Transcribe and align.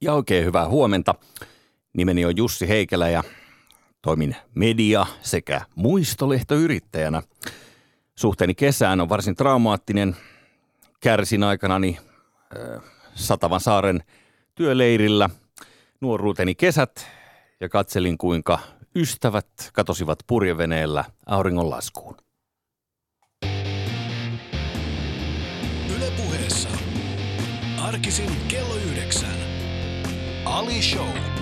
Ja 0.00 0.14
oikein 0.14 0.44
hyvää 0.44 0.68
huomenta. 0.68 1.14
Nimeni 1.92 2.24
on 2.24 2.36
Jussi 2.36 2.68
Heikelä 2.68 3.08
ja 3.08 3.24
toimin 4.02 4.36
media- 4.54 5.06
sekä 5.22 5.60
muistolehtoyrittäjänä. 5.74 7.22
Suhteeni 8.14 8.54
kesään 8.54 9.00
on 9.00 9.08
varsin 9.08 9.36
traumaattinen. 9.36 10.16
Kärsin 11.00 11.42
aikanani 11.42 11.98
äh, 11.98 12.82
Satavan 13.14 13.60
saaren 13.60 14.02
työleirillä 14.54 15.30
nuoruuteni 16.00 16.54
kesät 16.54 17.06
ja 17.60 17.68
katselin 17.68 18.18
kuinka 18.18 18.58
ystävät 18.96 19.46
katosivat 19.72 20.18
purjeveneellä 20.26 21.04
auringonlaskuun. 21.26 22.16
Ylepuheessa 25.96 26.68
arkisin 27.82 28.30
kello 28.48 28.74
yhdeksän. 28.74 29.39
Ali 30.50 30.82
Show. 30.82 31.39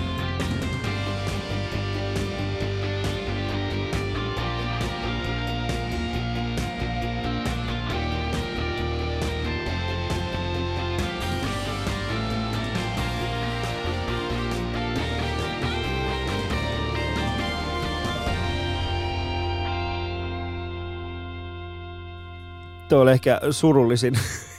Tuo 22.89 22.99
oli 22.99 23.11
ehkä 23.11 23.39
surullisin 23.51 24.13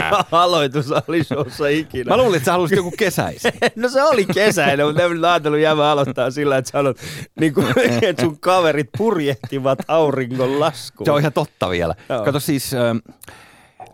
aloitus 0.32 0.92
Alishowssa 0.92 1.68
ikinä. 1.68 2.10
Mä 2.10 2.16
luulin, 2.16 2.36
että 2.36 2.44
sä 2.44 2.52
haluaisit 2.52 2.76
joku 2.76 2.92
kesäisen. 2.98 3.52
No 3.76 3.88
se 3.88 4.02
oli 4.02 4.24
kesäinen, 4.24 4.86
mutta 4.86 5.02
en 5.02 5.24
ajatellut 5.24 5.60
jäämään 5.60 5.88
aloittaa 5.88 6.30
sillä, 6.30 6.56
että 6.56 6.70
sanot, 6.70 6.96
niin 7.40 7.54
kuin, 7.54 7.66
että 8.02 8.22
sun 8.22 8.40
kaverit 8.40 8.88
purjehtivat 8.98 9.78
auringon 9.88 10.60
laskuun. 10.60 11.04
Se 11.04 11.12
on 11.12 11.20
ihan 11.20 11.32
totta 11.32 11.70
vielä. 11.70 11.94
Joo. 12.08 12.24
Kato 12.24 12.40
siis, 12.40 12.74
äh, 12.74 12.80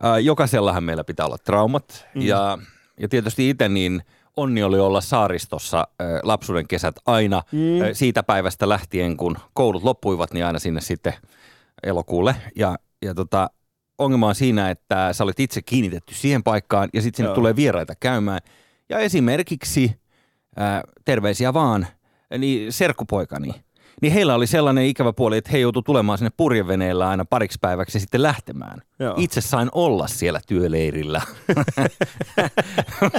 äh, 0.05 0.19
jokaisellahan 0.23 0.85
meillä 0.85 1.05
pitää 1.05 1.27
olla 1.27 1.39
traumat. 1.39 2.07
Mm. 2.15 2.23
Ja, 2.23 2.59
ja 3.01 3.09
tietysti 3.09 3.51
itse 3.51 3.69
niin 3.69 4.03
onni 4.37 4.63
oli 4.63 4.79
olla 4.79 5.01
saaristossa 5.01 5.79
äh, 5.79 6.07
lapsuuden 6.23 6.69
kesät 6.69 6.97
aina 7.07 7.43
mm. 7.53 7.83
äh, 7.83 7.89
siitä 7.93 8.23
päivästä 8.23 8.69
lähtien, 8.69 9.17
kun 9.17 9.37
koulut 9.55 9.83
loppuivat, 9.83 10.33
niin 10.33 10.47
aina 10.47 10.59
sinne 10.59 10.81
sitten 10.81 11.15
elokuulle. 11.83 12.37
Ja, 12.57 12.77
ja 13.03 13.15
tota, 13.15 13.51
ongelma 13.99 14.29
on 14.29 14.35
siinä, 14.35 14.71
että 14.71 15.13
sä 15.13 15.25
olet 15.25 15.41
itse 15.41 15.63
kiinnitetty 15.63 16.15
siihen 16.15 16.43
paikkaan 16.43 16.89
ja 16.93 17.03
sitten 17.03 17.17
sinne 17.17 17.29
Joo. 17.29 17.35
tulee 17.35 17.57
vieraita 17.57 17.95
käymään. 18.01 18.41
Ja 18.89 18.99
esimerkiksi, 18.99 20.01
äh, 20.61 20.83
terveisiä 21.05 21.55
vaan, 21.55 21.87
niin 22.39 22.73
serkkupoikani, 22.73 23.51
niin 24.03 24.13
heillä 24.13 24.35
oli 24.35 24.47
sellainen 24.47 24.85
ikävä 24.85 25.13
puoli, 25.13 25.37
että 25.37 25.51
he 25.53 25.59
joutuivat 25.59 25.87
tulemaan 25.87 26.19
sinne 26.19 26.31
purjeveneellä 26.37 27.09
aina 27.09 27.25
pariksi 27.25 27.59
päiväksi 27.61 27.97
ja 27.97 28.01
sitten 28.01 28.23
lähtemään. 28.23 28.83
Joo. 28.99 29.15
Itse 29.17 29.41
sain 29.41 29.69
olla 29.73 30.07
siellä 30.07 30.41
työleirillä. 30.47 31.23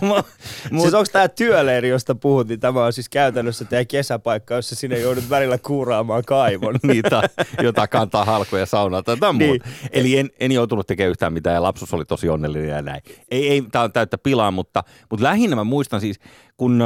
Mu- 0.01 0.23
Mut... 0.71 0.81
Siis 0.81 0.93
onko 0.93 1.09
tämä 1.11 1.27
työleiri, 1.27 1.89
josta 1.89 2.15
puhuttiin, 2.15 2.59
tämä 2.59 2.85
on 2.85 2.93
siis 2.93 3.09
käytännössä 3.09 3.65
tämä 3.65 3.85
kesäpaikka, 3.85 4.53
jossa 4.55 4.75
sinne 4.75 4.99
joudut 4.99 5.29
välillä 5.29 5.57
kuuraamaan 5.57 6.23
kaivon. 6.25 6.75
niitä, 6.87 7.21
jota 7.63 7.87
kantaa 7.87 8.25
halkoja 8.25 8.65
saunaa 8.65 9.03
tai 9.03 9.13
jotain 9.15 9.37
Niin. 9.37 9.49
muuta. 9.49 9.65
Eli 9.91 10.17
en, 10.17 10.29
en 10.39 10.51
joutunut 10.51 10.87
tekemään 10.87 11.11
yhtään 11.11 11.33
mitään 11.33 11.53
ja 11.53 11.63
lapsuus 11.63 11.93
oli 11.93 12.05
tosi 12.05 12.29
onnellinen 12.29 12.69
ja 12.69 12.81
näin. 12.81 13.01
Ei, 13.31 13.49
ei 13.49 13.61
tämä 13.71 13.83
on 13.83 13.91
täyttä 13.93 14.17
pilaa, 14.17 14.51
mutta, 14.51 14.83
mutta 15.09 15.23
lähinnä 15.23 15.55
mä 15.55 15.63
muistan 15.63 16.01
siis, 16.01 16.19
kun 16.57 16.83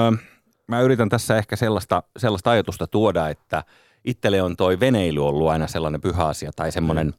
mä 0.67 0.81
yritän 0.81 1.09
tässä 1.09 1.37
ehkä 1.37 1.55
sellaista, 1.55 2.03
sellaista 2.17 2.51
ajatusta 2.51 2.87
tuoda, 2.87 3.29
että 3.29 3.63
itselle 4.05 4.41
on 4.41 4.57
toi 4.57 4.79
veneily 4.79 5.27
ollut 5.27 5.49
aina 5.49 5.67
sellainen 5.67 6.01
pyhä 6.01 6.25
asia 6.25 6.51
tai 6.55 6.71
semmoinen 6.71 7.07
mm. 7.07 7.13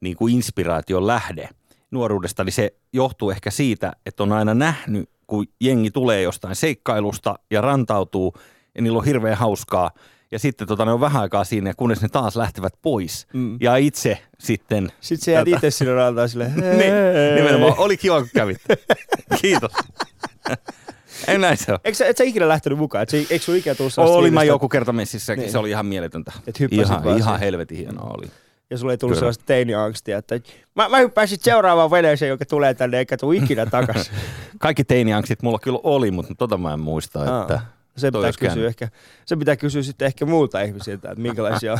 niin 0.00 0.16
kuin 0.16 0.34
inspiraation 0.34 1.06
lähde 1.06 1.48
nuoruudesta, 1.90 2.44
niin 2.44 2.52
se 2.52 2.74
johtuu 2.92 3.30
ehkä 3.30 3.50
siitä, 3.50 3.92
että 4.06 4.22
on 4.22 4.32
aina 4.32 4.54
nähnyt, 4.54 5.10
kun 5.26 5.46
jengi 5.60 5.90
tulee 5.90 6.22
jostain 6.22 6.56
seikkailusta 6.56 7.38
ja 7.50 7.60
rantautuu 7.60 8.34
ja 8.74 8.82
niillä 8.82 8.98
on 8.98 9.04
hirveän 9.04 9.36
hauskaa. 9.36 9.90
Ja 10.30 10.38
sitten 10.38 10.68
tota, 10.68 10.84
ne 10.84 10.92
on 10.92 11.00
vähän 11.00 11.22
aikaa 11.22 11.44
siinä, 11.44 11.74
kunnes 11.76 12.02
ne 12.02 12.08
taas 12.08 12.36
lähtevät 12.36 12.74
pois. 12.82 13.26
Mm. 13.32 13.58
Ja 13.60 13.76
itse 13.76 14.18
sitten... 14.38 14.92
Sitten 15.00 15.24
sä 15.24 15.30
jäät 15.30 15.48
itse 15.48 15.70
sinne 15.70 15.94
rantaan 15.94 16.28
silleen, 16.28 16.54
Niin, 16.78 16.94
nimenomaan. 17.34 17.74
Oli 17.78 17.96
kiva, 17.96 18.20
kun 18.20 18.30
kävit. 18.34 18.60
Kiitos. 19.42 19.72
Ei 21.28 21.38
näin 21.38 21.56
se 21.56 21.72
on. 21.72 21.78
Eikö 21.84 21.96
sä, 21.98 22.06
et 22.06 22.16
sä 22.16 22.24
ikinä 22.24 22.48
lähtenyt 22.48 22.78
mukaan? 22.78 23.02
Et 23.02 23.08
sä, 23.08 23.16
eikö 23.16 23.38
sun 23.38 23.56
ikinä 23.56 23.74
tullut 23.74 23.94
sellaista 23.94 24.18
Oli 24.18 24.30
mä 24.30 24.44
joku 24.44 24.68
kerta 24.68 24.92
messissä, 24.92 25.36
niin. 25.36 25.50
Se 25.52 25.58
oli 25.58 25.70
ihan 25.70 25.86
mieletöntä. 25.86 26.32
Et 26.46 26.60
hyppäsit 26.60 26.86
ihan, 26.86 27.04
ihan 27.04 27.18
siihen. 27.18 27.40
helvetin 27.40 27.78
hienoa 27.78 28.10
oli. 28.18 28.26
Ja 28.70 28.78
sulle 28.78 28.92
ei 28.92 28.98
tullut 28.98 29.12
Kyllä. 29.12 29.20
sellaista 29.20 29.44
teiniangstia, 29.46 30.18
että 30.18 30.40
mä, 30.74 30.88
mä 30.88 30.98
hyppään 30.98 31.28
seuraavaan 31.28 31.90
veneeseen, 31.90 32.28
joka 32.28 32.44
tulee 32.44 32.74
tänne, 32.74 32.98
eikä 32.98 33.16
tuu 33.16 33.32
ikinä 33.32 33.66
takaisin. 33.66 34.14
Kaikki 34.58 34.84
teinianksit 34.84 35.42
mulla 35.42 35.58
kyllä 35.58 35.78
oli, 35.82 36.10
mutta 36.10 36.34
tota 36.34 36.58
mä 36.58 36.72
en 36.72 36.80
muista, 36.80 37.40
että 37.40 37.60
se 37.96 38.10
pitää, 38.10 38.30
kysyä 38.40 38.66
ehkä, 38.68 38.88
se 39.26 39.36
pitää 39.36 39.56
kysyä 39.56 39.82
sitten 39.82 40.06
ehkä 40.06 40.26
muulta 40.26 40.60
ihmisiltä, 40.60 41.10
että 41.10 41.22
minkälaisia 41.22 41.72
on. 41.72 41.78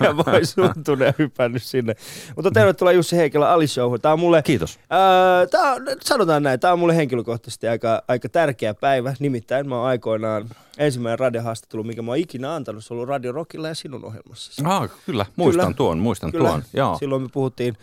ja 0.00 0.16
voi 0.16 0.44
suntuneen 0.46 1.14
hypännyt 1.18 1.62
sinne. 1.62 1.94
Mutta 2.36 2.50
tervetuloa 2.50 2.92
Jussi 2.92 3.16
Heikelä 3.16 3.50
Ali 3.50 3.66
Showhun. 3.66 4.00
Tää 4.00 4.12
on 4.12 4.20
mulle, 4.20 4.42
Kiitos. 4.42 4.78
ää, 4.90 5.46
tää 5.46 5.76
sanotaan 6.00 6.42
näin, 6.42 6.60
tää 6.60 6.72
on 6.72 6.78
mulle 6.78 6.96
henkilökohtaisesti 6.96 7.68
aika, 7.68 8.02
aika 8.08 8.28
tärkeä 8.28 8.74
päivä. 8.74 9.14
Nimittäin 9.18 9.68
mä 9.68 9.76
oon 9.78 9.86
aikoinaan 9.86 10.48
ensimmäinen 10.78 11.18
radiohaastattelu, 11.18 11.84
mikä 11.84 12.02
mä 12.02 12.10
oon 12.10 12.18
ikinä 12.18 12.54
antanut, 12.54 12.84
se 12.84 12.94
on 12.94 12.96
ollut 12.96 13.08
Radio 13.08 13.32
Rockilla 13.32 13.68
ja 13.68 13.74
sinun 13.74 14.04
ohjelmassa. 14.04 14.62
Ah, 14.66 14.90
kyllä, 15.06 15.26
muistan 15.36 15.64
Kyllä. 15.66 15.76
tuon, 15.76 15.98
muistan 15.98 16.32
Kyllä. 16.32 16.48
tuon. 16.48 16.62
Joo. 16.74 16.98
Silloin 16.98 17.22
me 17.22 17.28
puhuttiin, 17.32 17.76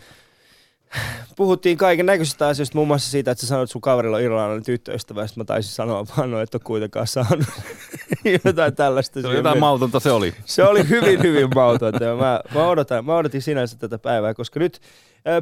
puhuttiin 1.36 1.76
kaiken 1.76 2.06
näköisistä 2.06 2.46
asioista, 2.46 2.76
muun 2.76 2.88
muassa 2.88 3.10
siitä, 3.10 3.30
että 3.30 3.40
sä 3.40 3.46
sanoit, 3.46 3.64
että 3.64 3.72
sun 3.72 3.80
kaverilla 3.80 4.16
on 4.16 4.22
irlannin 4.22 4.64
tyttöystävä, 4.64 5.26
mä 5.36 5.44
taisin 5.44 5.72
sanoa 5.72 6.06
vaan, 6.16 6.30
no, 6.30 6.40
et 6.40 6.54
ole 6.54 6.62
kuitenkaan 6.64 7.06
saanut 7.06 7.46
jotain 8.44 8.74
tällaista. 8.74 9.20
Se 9.20 9.28
oli 9.28 9.36
jotain 9.36 9.58
mautonta 9.58 10.00
se 10.00 10.10
oli. 10.10 10.34
Se 10.44 10.64
oli 10.64 10.88
hyvin, 10.88 11.22
hyvin 11.22 11.48
mautonta. 11.54 12.04
Mä, 12.04 12.40
mä, 12.54 12.68
odotan, 12.68 13.04
mä 13.04 13.16
odotin 13.16 13.42
sinänsä 13.42 13.78
tätä 13.78 13.98
päivää, 13.98 14.34
koska 14.34 14.60
nyt 14.60 14.80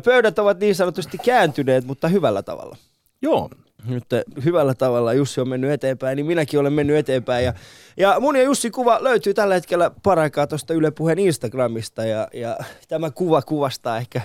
pöydät 0.05 0.39
ovat 0.39 0.61
niin 0.61 0.75
sanotusti 0.75 1.19
kääntyneet, 1.19 1.85
mutta 1.85 2.09
hyvällä 2.09 2.43
tavalla. 2.43 2.77
Joo. 3.23 3.51
Nyt 3.87 4.05
hyvällä 4.45 4.75
tavalla 4.75 5.13
Jussi 5.13 5.41
on 5.41 5.49
mennyt 5.49 5.71
eteenpäin, 5.71 6.17
niin 6.17 6.27
minäkin 6.27 6.61
olen 6.61 6.73
mennyt 6.73 6.97
eteenpäin. 6.97 7.45
Ja, 7.45 7.55
ja 7.97 8.21
mun 8.21 8.37
ja 8.37 8.43
Jussi 8.43 8.71
kuva 8.71 8.99
löytyy 9.05 9.35
tällä 9.35 9.55
hetkellä 9.55 9.91
paraikaa 10.03 10.47
tuosta 10.47 10.75
Yle 10.75 10.91
Puheen 10.91 11.19
Instagramista. 11.19 12.05
Ja, 12.05 12.29
ja 12.35 12.57
tämä 12.89 13.11
kuva 13.11 13.43
kuvastaa 13.43 13.99
ehkä 13.99 14.21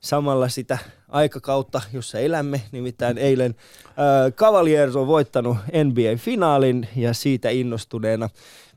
samalla 0.00 0.48
sitä 0.48 0.78
aikakautta, 1.08 1.80
jossa 1.92 2.18
elämme. 2.18 2.62
Nimittäin 2.72 3.18
eilen 3.18 3.54
äh, 3.86 4.32
Cavaliers 4.32 4.96
on 4.96 5.06
voittanut 5.06 5.56
NBA-finaalin 5.56 6.88
ja 6.96 7.14
siitä 7.14 7.50
innostuneena 7.50 8.28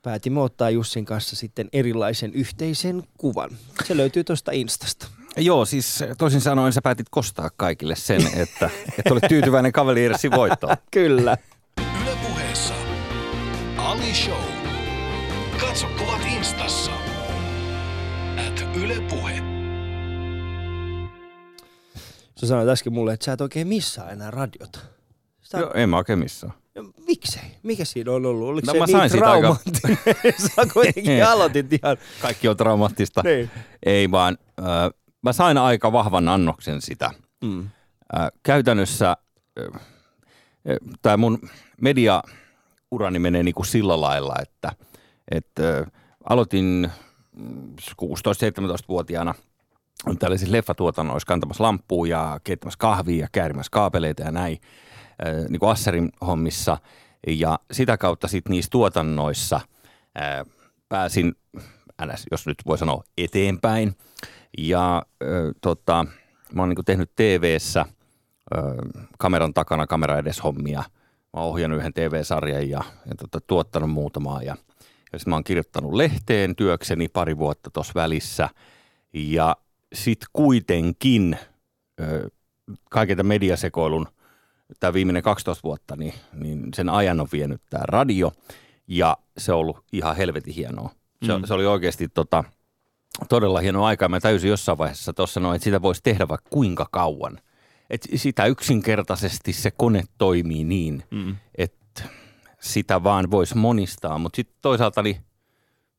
päätimme 0.03 0.41
ottaa 0.41 0.69
Jussin 0.69 1.05
kanssa 1.05 1.35
sitten 1.35 1.69
erilaisen 1.73 2.33
yhteisen 2.33 3.03
kuvan. 3.17 3.49
Se 3.83 3.97
löytyy 3.97 4.23
tuosta 4.23 4.51
Instasta. 4.51 5.07
Joo, 5.37 5.65
siis 5.65 6.03
toisin 6.17 6.41
sanoen 6.41 6.73
sä 6.73 6.81
päätit 6.81 7.07
kostaa 7.09 7.49
kaikille 7.57 7.95
sen, 7.95 8.21
että, 8.35 8.69
että 8.99 9.11
olet 9.11 9.23
tyytyväinen 9.29 9.71
Cavaliersin 9.71 10.31
voittoon. 10.31 10.77
Kyllä. 10.91 11.37
Ylepuheessa 12.01 12.73
Ali 13.77 14.13
Show. 14.13 14.43
Katso 15.59 15.87
kuvat 15.99 16.21
instassa. 16.37 16.91
At 18.47 18.63
Yle 18.75 19.01
Puhe. 19.09 19.22
Sä 22.39 22.47
sanoit 22.47 22.69
äsken 22.69 22.93
mulle, 22.93 23.13
että 23.13 23.25
sä 23.25 23.33
et 23.33 23.41
oikein 23.41 23.67
missaa 23.67 24.09
enää 24.11 24.31
radiota. 24.31 24.79
Sä, 25.41 25.57
Joo, 25.57 25.71
en 25.73 25.89
mä 25.89 25.97
oikein 25.97 26.19
missään. 26.19 26.53
no, 26.75 26.83
miksei? 27.07 27.41
Mikä 27.63 27.85
siinä 27.85 28.11
on 28.11 28.25
ollut? 28.25 28.49
Oliko 28.49 28.67
No 28.67 28.73
se 28.73 28.79
mä 28.79 28.85
niin 28.85 28.97
sain 28.97 29.09
siitä 29.09 29.25
aika- 29.31 29.41
traumaattinen? 29.41 29.97
Sä 30.55 30.61
kuitenkin 30.73 31.25
aloitit 31.31 31.73
ihan... 31.73 31.97
Kaikki 32.21 32.47
on 32.47 32.57
traumaattista. 32.57 33.21
Niin. 33.23 33.49
Ei 33.85 34.11
vaan, 34.11 34.37
äh, 34.59 34.65
mä 35.21 35.33
sain 35.33 35.57
aika 35.57 35.91
vahvan 35.91 36.27
annoksen 36.27 36.81
sitä. 36.81 37.11
Mm. 37.43 37.59
Äh, 38.17 38.27
käytännössä 38.43 39.09
äh, 39.09 39.81
tämä 41.01 41.17
mun 41.17 41.39
mediaurani 41.81 43.19
menee 43.19 43.43
niin 43.43 43.55
kuin 43.55 43.65
sillä 43.65 44.01
lailla, 44.01 44.35
että, 44.41 44.71
että 45.31 45.77
äh, 45.79 45.85
aloitin 46.29 46.91
mm, 50.05 50.11
16-17-vuotiaana 50.11 50.19
tällaisissa 50.19 50.51
leffatuotannoissa 50.51 51.27
kantamassa 51.27 51.63
lamppua 51.63 52.07
ja 52.07 52.39
keittämässä 52.43 52.77
kahvia 52.77 53.21
ja 53.21 53.27
käärimässä 53.31 53.69
kaapeleita 53.71 54.23
ja 54.23 54.31
näin, 54.31 54.57
äh, 55.27 55.49
niin 55.49 55.59
kuin 55.59 55.69
Asserin 55.69 56.11
hommissa. 56.21 56.77
Ja 57.27 57.59
sitä 57.71 57.97
kautta 57.97 58.27
sitten 58.27 58.51
niissä 58.51 58.69
tuotannoissa 58.71 59.55
äh, 60.21 60.45
pääsin, 60.89 61.35
jos 62.31 62.47
nyt 62.47 62.57
voi 62.65 62.77
sanoa, 62.77 63.03
eteenpäin. 63.17 63.95
Ja 64.57 64.97
äh, 65.23 65.29
tota, 65.61 66.05
mä 66.53 66.61
oon 66.61 66.69
niin 66.69 66.85
tehnyt 66.85 67.11
ö, 68.55 68.59
kameran 69.17 69.53
takana, 69.53 69.87
kamera 69.87 70.17
edes 70.17 70.43
hommia 70.43 70.83
Mä 71.33 71.41
oon 71.41 71.49
ohjannut 71.49 71.79
yhden 71.79 71.93
TV-sarjan 71.93 72.69
ja, 72.69 72.83
ja 73.05 73.15
tota, 73.17 73.41
tuottanut 73.47 73.89
muutamaa. 73.89 74.43
Ja, 74.43 74.57
ja 75.13 75.19
sitten 75.19 75.31
mä 75.31 75.35
oon 75.35 75.43
kirjoittanut 75.43 75.93
lehteen 75.93 76.55
työkseni 76.55 77.07
pari 77.07 77.37
vuotta 77.37 77.69
tuossa 77.69 77.93
välissä. 77.95 78.49
Ja 79.13 79.55
sitten 79.93 80.29
kuitenkin 80.33 81.37
kaiken 82.89 83.17
tämän 83.17 83.27
mediasekoilun 83.27 84.07
tämä 84.79 84.93
viimeinen 84.93 85.23
12 85.23 85.63
vuotta, 85.63 85.95
niin, 85.95 86.13
niin 86.33 86.67
sen 86.75 86.89
ajan 86.89 87.19
on 87.19 87.27
vienyt 87.31 87.61
tämä 87.69 87.83
radio. 87.87 88.31
Ja 88.87 89.17
se 89.37 89.53
on 89.53 89.59
ollut 89.59 89.83
ihan 89.91 90.15
helvetin 90.15 90.53
hienoa. 90.53 90.89
Se, 91.25 91.37
mm. 91.37 91.45
se 91.45 91.53
oli 91.53 91.65
oikeasti 91.65 92.07
tota, 92.07 92.43
todella 93.29 93.59
hieno 93.59 93.85
aika. 93.85 94.09
Mä 94.09 94.19
täysin 94.19 94.49
jossain 94.49 94.77
vaiheessa 94.77 95.13
tuossa 95.13 95.33
sanoin, 95.33 95.55
että 95.55 95.63
sitä 95.63 95.81
voisi 95.81 96.01
tehdä 96.03 96.27
vaikka 96.27 96.49
kuinka 96.49 96.87
kauan. 96.91 97.39
Että 97.89 98.07
sitä 98.15 98.45
yksinkertaisesti 98.45 99.53
se 99.53 99.71
kone 99.71 100.03
toimii 100.17 100.63
niin, 100.63 101.03
mm. 101.11 101.35
että 101.55 102.03
sitä 102.59 103.03
vaan 103.03 103.31
voisi 103.31 103.57
monistaa. 103.57 104.17
Mutta 104.17 104.35
sitten 104.35 104.57
toisaalta 104.61 105.01
niin 105.01 105.17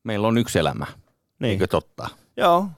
meillä 0.04 0.28
on 0.28 0.38
yksi 0.38 0.58
elämä, 0.58 0.86
niin. 1.38 1.50
eikö 1.50 1.66
totta? 1.66 2.08
Joo. 2.36 2.68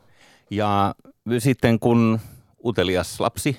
Ja 0.50 0.94
sitten 1.38 1.78
kun 1.78 2.20
utelias 2.64 3.20
lapsi 3.20 3.56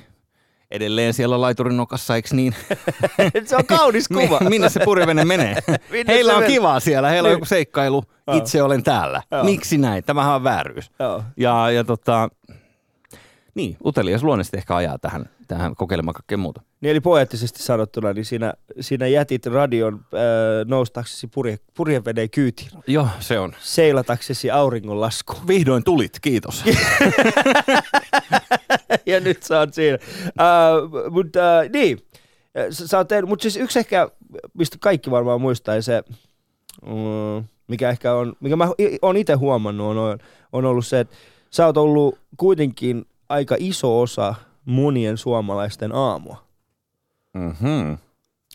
edelleen 0.72 1.14
siellä 1.14 1.42
laiturin 1.42 1.78
nokassa, 1.78 2.16
eikö 2.16 2.30
niin? 2.32 2.56
se 3.46 3.56
on 3.56 3.66
kaunis 3.66 4.08
kuva. 4.22 4.40
minne 4.50 4.70
se 4.70 4.80
purjevene 4.86 5.26
menee? 5.26 5.56
heillä 6.08 6.36
on 6.36 6.44
kivaa 6.44 6.80
siellä, 6.80 7.10
heillä 7.10 7.28
on 7.28 7.34
joku 7.34 7.46
seikkailu, 7.46 8.04
itse 8.34 8.64
olen 8.64 8.84
täällä. 8.84 9.22
Miksi 9.44 9.78
näin? 9.78 10.04
Tämähän 10.04 10.36
on 10.36 10.44
vääryys. 10.44 10.92
Ja, 11.38 11.72
ja 11.72 11.84
tota, 11.84 12.30
niin, 13.58 13.78
utelias 13.86 14.24
luonnollisesti 14.24 14.58
ehkä 14.58 14.76
ajaa 14.76 15.00
tähän, 15.00 15.30
tähän 15.48 15.76
kokeilemaan 15.76 16.14
kaikkea 16.14 16.38
muuta. 16.38 16.62
Niin 16.82 16.92
eli 16.92 17.00
poeettisesti 17.00 17.64
sanottuna, 17.64 18.14
niin 18.14 18.26
siinä, 18.26 18.54
siinä 18.80 19.08
jätit 19.08 19.46
radion 19.46 19.94
äh, 19.94 20.00
noustaksesi 20.66 21.28
purje, 21.28 21.58
purjeveneen 21.74 22.30
kyytiin. 22.30 22.70
Joo, 22.88 23.08
se 23.20 23.40
on. 23.40 23.54
Seilataksesi 23.60 24.52
auringonlaskuun. 24.52 25.48
Vihdoin 25.48 25.84
tulit, 25.84 26.20
kiitos. 26.22 26.64
ja 29.06 29.20
nyt 29.20 29.44
sä 29.44 29.60
oot 29.60 29.74
siinä. 29.74 29.98
Uh, 30.26 31.12
mutta 31.12 31.40
uh, 31.40 31.72
niin, 31.72 32.00
sä 32.70 32.98
oot 32.98 33.08
tehnyt, 33.08 33.30
mutta 33.30 33.44
siis 33.44 33.58
yksi 33.58 33.80
ehkä, 33.80 34.10
mistä 34.54 34.78
kaikki 34.80 35.12
varmaan 35.12 35.42
muistaa, 35.42 35.82
se, 35.82 36.04
um, 36.88 37.44
mikä 37.68 37.90
ehkä 37.90 38.14
on, 38.14 38.34
mikä 38.40 38.56
mä 38.56 38.68
oon 39.02 39.18
itse 39.18 39.34
huomannut, 39.34 39.98
on, 39.98 40.20
on 40.52 40.66
ollut 40.66 40.88
se, 40.88 41.00
että 41.00 41.16
sä 41.50 41.66
oot 41.66 41.78
ollut 41.78 42.20
kuitenkin 42.38 43.06
aika 43.30 43.56
iso 43.60 44.02
osa 44.02 44.36
monien 44.66 45.18
suomalaisten 45.18 45.96
aamua. 45.96 46.44
Mhm. 47.34 47.94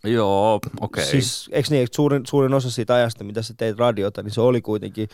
Joo, 0.05 0.55
okei. 0.55 0.71
Okay. 0.81 1.05
Siis 1.05 1.51
eikö 1.53 1.69
niin, 1.71 1.83
että 1.83 1.97
suurin, 1.97 2.27
suurin 2.27 2.55
osa 2.55 2.71
siitä 2.71 2.95
ajasta, 2.95 3.25
mitä 3.25 3.43
sä 3.43 3.55
teit 3.57 3.79
radiota, 3.79 4.23
niin 4.23 4.31
se 4.31 4.41
oli 4.41 4.61
kuitenkin 4.61 5.09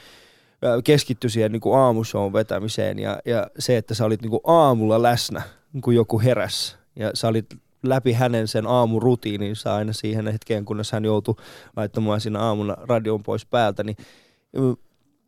keskitty 0.84 1.28
siihen 1.28 1.52
niin 1.52 1.60
kuin 1.60 1.78
aamushown 1.78 2.32
vetämiseen 2.32 2.98
ja, 2.98 3.18
ja 3.24 3.46
se, 3.58 3.76
että 3.76 3.94
sä 3.94 4.04
olit 4.04 4.22
niin 4.22 4.30
kuin 4.30 4.40
aamulla 4.44 5.02
läsnä, 5.02 5.42
kun 5.84 5.94
joku 5.94 6.20
heräs 6.20 6.78
ja 6.96 7.10
sä 7.14 7.28
olit 7.28 7.46
läpi 7.82 8.12
hänen 8.12 8.48
sen 8.48 8.66
aamurutiininsa 8.66 9.74
aina 9.74 9.92
siihen 9.92 10.26
hetkeen, 10.26 10.64
kunnes 10.64 10.92
hän 10.92 11.04
joutui 11.04 11.34
laittamaan 11.76 12.20
siinä 12.20 12.40
aamuna 12.40 12.76
radion 12.88 13.22
pois 13.22 13.46
päältä, 13.46 13.84
niin 13.84 13.96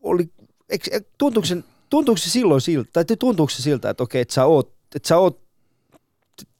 oli, 0.02 0.30
tuntuuko 1.18 1.46
se, 1.46 1.56
tuntuuko 1.90 2.18
se 2.18 2.30
silloin 2.30 2.60
siltä, 2.60 2.90
tai 2.92 3.04
tuntuuko 3.18 3.50
se 3.50 3.62
siltä, 3.62 3.90
että 3.90 4.02
okei, 4.02 4.20
että 4.20 4.34
sä 4.34 4.44
oot, 4.44 4.72
että 4.94 5.08
sä 5.08 5.18
oot 5.18 5.40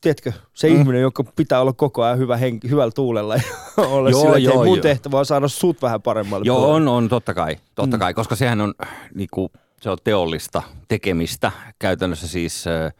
tiedätkö, 0.00 0.32
se 0.54 0.68
mm. 0.68 0.76
ihminen, 0.76 1.00
joka 1.00 1.24
pitää 1.24 1.60
olla 1.60 1.72
koko 1.72 2.02
ajan 2.02 2.18
hyvä 2.18 2.36
henki, 2.36 2.70
hyvällä 2.70 2.92
tuulella 2.94 3.36
ja 3.36 3.42
olla 3.86 4.10
joo, 4.10 4.20
sillä, 4.20 4.38
joo, 4.38 4.64
mun 4.64 4.76
joo. 4.76 4.82
tehtävä 4.82 5.18
on 5.18 5.26
saada 5.26 5.48
sut 5.48 5.82
vähän 5.82 6.02
paremmalle 6.02 6.46
Joo, 6.46 6.56
puolelle. 6.56 6.76
on, 6.76 6.88
on, 6.88 7.08
totta 7.08 7.34
kai, 7.34 7.56
totta 7.74 7.96
mm. 7.96 8.00
kai, 8.00 8.14
koska 8.14 8.36
sehän 8.36 8.60
on, 8.60 8.74
niinku, 9.14 9.52
se 9.80 9.90
on 9.90 9.98
teollista 10.04 10.62
tekemistä. 10.88 11.52
Käytännössä 11.78 12.28
siis 12.28 12.64
äh, 12.66 12.92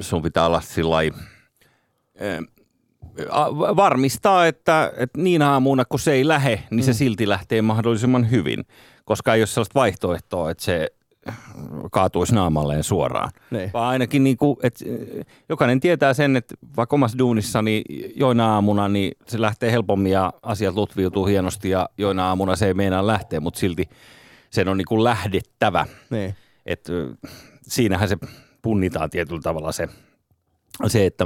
sun 0.00 0.22
pitää 0.22 0.46
olla 0.46 0.60
sillä 0.60 0.96
varmistaa, 3.76 4.46
että, 4.46 4.92
että 4.96 5.20
niin 5.20 5.42
aamuna 5.42 5.84
kun 5.84 6.00
se 6.00 6.12
ei 6.12 6.28
lähe, 6.28 6.62
niin 6.70 6.84
mm. 6.84 6.86
se 6.86 6.92
silti 6.92 7.28
lähtee 7.28 7.62
mahdollisimman 7.62 8.30
hyvin. 8.30 8.64
Koska 9.04 9.34
ei 9.34 9.40
ole 9.40 9.46
sellaista 9.46 9.80
vaihtoehtoa, 9.80 10.50
että 10.50 10.64
se 10.64 10.88
kaatuisi 11.92 12.34
naamalleen 12.34 12.84
suoraan. 12.84 13.30
Niin. 13.50 13.70
Vaan 13.74 13.88
ainakin 13.88 14.24
niin 14.24 14.36
kuin, 14.36 14.56
että 14.62 14.84
jokainen 15.48 15.80
tietää 15.80 16.14
sen, 16.14 16.36
että 16.36 16.54
vaikka 16.76 16.96
omassa 16.96 17.18
duunissa, 17.18 17.62
niin 17.62 17.84
joina 18.16 18.54
aamuna 18.54 18.88
niin 18.88 19.12
se 19.26 19.40
lähtee 19.40 19.72
helpommin 19.72 20.12
ja 20.12 20.32
asiat 20.42 20.74
lutviutuu 20.74 21.26
hienosti 21.26 21.70
ja 21.70 21.88
joina 21.98 22.28
aamuna 22.28 22.56
se 22.56 22.66
ei 22.66 22.74
meinaa 22.74 23.06
lähteä, 23.06 23.40
mutta 23.40 23.60
silti 23.60 23.88
sen 24.50 24.68
on 24.68 24.76
niin 24.76 24.88
kuin 24.88 25.04
lähdettävä. 25.04 25.86
Niin. 26.10 26.34
Et, 26.66 26.88
siinähän 27.62 28.08
se 28.08 28.16
punnitaan 28.62 29.10
tietyllä 29.10 29.40
tavalla 29.40 29.72
se 29.72 29.88
se, 30.86 31.06
että 31.06 31.24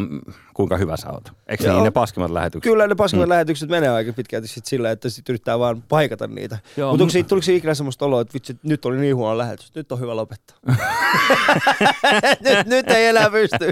kuinka 0.55 0.77
hyvä 0.77 0.97
sä 0.97 1.11
oot. 1.11 1.33
Eikö 1.49 1.73
niin 1.73 1.85
ne 1.85 1.91
paskimmat 1.91 2.31
lähetykset? 2.31 2.71
Kyllä 2.71 2.87
ne 2.87 2.95
paskimmat 2.95 3.27
mm. 3.27 3.31
lähetykset 3.31 3.69
menee 3.69 3.89
aika 3.89 4.13
pitkälti 4.13 4.49
sit 4.49 4.67
sillä, 4.67 4.91
että 4.91 5.11
sit 5.11 5.29
yrittää 5.29 5.59
vaan 5.59 5.83
paikata 5.83 6.27
niitä. 6.27 6.59
Mutta 6.77 7.05
onko 7.05 7.13
tuliko 7.29 7.45
siitä 7.45 7.59
ikinä 7.59 7.75
semmoista 7.75 8.05
oloa, 8.05 8.21
että 8.21 8.35
vitsi, 8.35 8.57
nyt 8.63 8.85
oli 8.85 8.97
niin 8.97 9.17
huono 9.17 9.39
lähetys, 9.39 9.75
nyt 9.75 9.93
on 9.93 10.01
hyvä 10.01 10.17
lopettaa. 10.17 10.57
nyt, 12.45 12.67
nyt 12.67 12.91
ei 12.91 13.07
enää 13.07 13.31
pysty. 13.31 13.69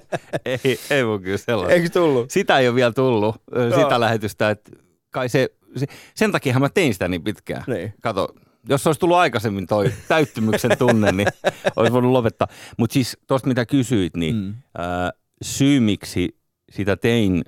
ei, 0.64 0.78
ei 0.90 1.04
mun 1.04 1.22
kyllä 1.22 1.38
sellaista. 1.38 1.74
Eikö 1.74 1.88
tullut? 1.88 2.30
Sitä 2.30 2.58
ei 2.58 2.68
ole 2.68 2.74
vielä 2.74 2.92
tullut, 2.92 3.36
sitä 3.70 3.80
Joo. 3.80 4.00
lähetystä. 4.00 4.50
Että 4.50 4.70
kai 5.10 5.28
se, 5.28 5.48
se, 5.76 5.86
sen 6.14 6.32
takia 6.32 6.58
mä 6.58 6.68
tein 6.68 6.92
sitä 6.92 7.08
niin 7.08 7.22
pitkään. 7.22 7.64
Niin. 7.66 7.94
Kato, 8.02 8.28
jos 8.68 8.86
olisi 8.86 9.00
tullut 9.00 9.16
aikaisemmin 9.16 9.66
toi 9.66 9.92
täyttymyksen 10.08 10.78
tunne, 10.78 11.12
niin 11.12 11.28
olisi 11.76 11.92
voinut 11.92 12.12
lopettaa. 12.12 12.48
Mutta 12.78 12.94
siis 12.94 13.18
tuosta 13.26 13.48
mitä 13.48 13.66
kysyit, 13.66 14.16
niin 14.16 14.34
mm. 14.34 14.54
ää, 14.78 15.10
syy 15.42 15.80
miksi 15.80 16.36
sitä 16.70 16.96
tein 16.96 17.44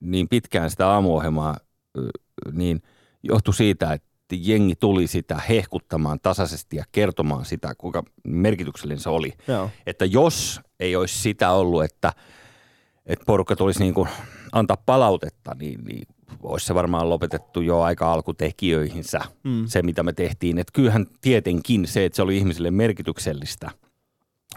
niin 0.00 0.28
pitkään 0.28 0.70
sitä 0.70 0.88
aamuohjelmaa, 0.88 1.56
niin 2.52 2.82
johtui 3.22 3.54
siitä, 3.54 3.92
että 3.92 4.10
jengi 4.30 4.74
tuli 4.76 5.06
sitä 5.06 5.40
hehkuttamaan 5.48 6.18
tasaisesti 6.22 6.76
ja 6.76 6.84
kertomaan 6.92 7.44
sitä, 7.44 7.74
kuinka 7.78 8.02
merkityksellinen 8.26 9.00
se 9.00 9.10
oli. 9.10 9.32
Joo. 9.48 9.70
Että 9.86 10.04
jos 10.04 10.60
ei 10.80 10.96
olisi 10.96 11.18
sitä 11.18 11.50
ollut, 11.50 11.84
että, 11.84 12.12
että 13.06 13.24
porukka 13.26 13.56
tulisi 13.56 13.80
niin 13.80 13.94
kuin 13.94 14.08
antaa 14.52 14.76
palautetta, 14.86 15.56
niin, 15.58 15.84
niin 15.84 16.06
olisi 16.42 16.66
se 16.66 16.74
varmaan 16.74 17.08
lopetettu 17.08 17.60
jo 17.60 17.80
aika 17.80 18.12
alkutekijöihinsä, 18.12 19.20
mm. 19.44 19.66
se 19.66 19.82
mitä 19.82 20.02
me 20.02 20.12
tehtiin. 20.12 20.58
Että 20.58 20.72
kyllähän 20.72 21.06
tietenkin 21.20 21.86
se, 21.86 22.04
että 22.04 22.16
se 22.16 22.22
oli 22.22 22.36
ihmisille 22.36 22.70
merkityksellistä, 22.70 23.70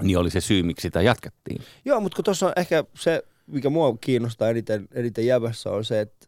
niin 0.01 0.17
oli 0.17 0.29
se 0.29 0.41
syy, 0.41 0.63
miksi 0.63 0.81
sitä 0.81 1.01
jatkettiin. 1.01 1.61
Joo, 1.85 1.99
mutta 1.99 2.15
kun 2.15 2.25
tuossa 2.25 2.45
on 2.45 2.53
ehkä 2.55 2.83
se, 2.95 3.23
mikä 3.47 3.69
mua 3.69 3.97
kiinnostaa 4.01 4.49
eniten, 4.49 4.87
eniten 4.93 5.25
jävässä 5.25 5.69
on 5.69 5.85
se, 5.85 6.01
että 6.01 6.27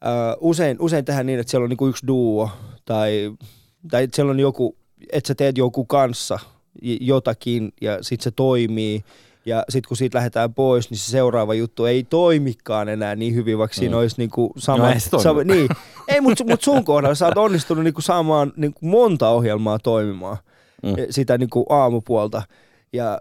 ää, 0.00 0.36
usein, 0.40 0.76
usein 0.80 1.04
tehdään 1.04 1.26
niin, 1.26 1.40
että 1.40 1.50
siellä 1.50 1.64
on 1.64 1.70
niinku 1.70 1.88
yksi 1.88 2.06
duo 2.06 2.50
tai, 2.84 3.32
tai 3.90 4.08
siellä 4.14 4.30
on 4.30 4.40
joku, 4.40 4.76
että 5.12 5.28
sä 5.28 5.34
teet 5.34 5.58
joku 5.58 5.84
kanssa 5.84 6.38
jotakin 7.00 7.72
ja 7.80 8.02
sitten 8.02 8.24
se 8.24 8.30
toimii– 8.30 9.04
ja 9.46 9.64
sitten 9.68 9.88
kun 9.88 9.96
siitä 9.96 10.18
lähdetään 10.18 10.54
pois, 10.54 10.90
niin 10.90 10.98
se 10.98 11.10
seuraava 11.10 11.54
juttu 11.54 11.84
ei 11.84 12.04
toimikaan 12.04 12.88
enää 12.88 13.16
niin 13.16 13.34
hyvin, 13.34 13.58
vaikka 13.58 13.74
mm. 13.76 13.78
siinä 13.78 13.98
olisi 13.98 14.16
niinku 14.18 14.52
sama... 14.58 14.94
No, 15.12 15.18
sama 15.18 15.42
niin. 15.44 15.68
ei, 16.08 16.20
mutta 16.20 16.44
mut 16.44 16.62
sun 16.62 16.84
kohdalla 16.84 17.14
sä 17.14 17.26
oot 17.26 17.36
onnistunut 17.38 17.84
niinku 17.84 18.00
saamaan 18.00 18.52
niinku 18.56 18.86
monta 18.86 19.28
ohjelmaa 19.28 19.78
toimimaan 19.78 20.36
mm. 20.82 20.94
sitä 21.10 21.38
niinku 21.38 21.66
aamupuolta. 21.68 22.42
Ja 22.92 23.20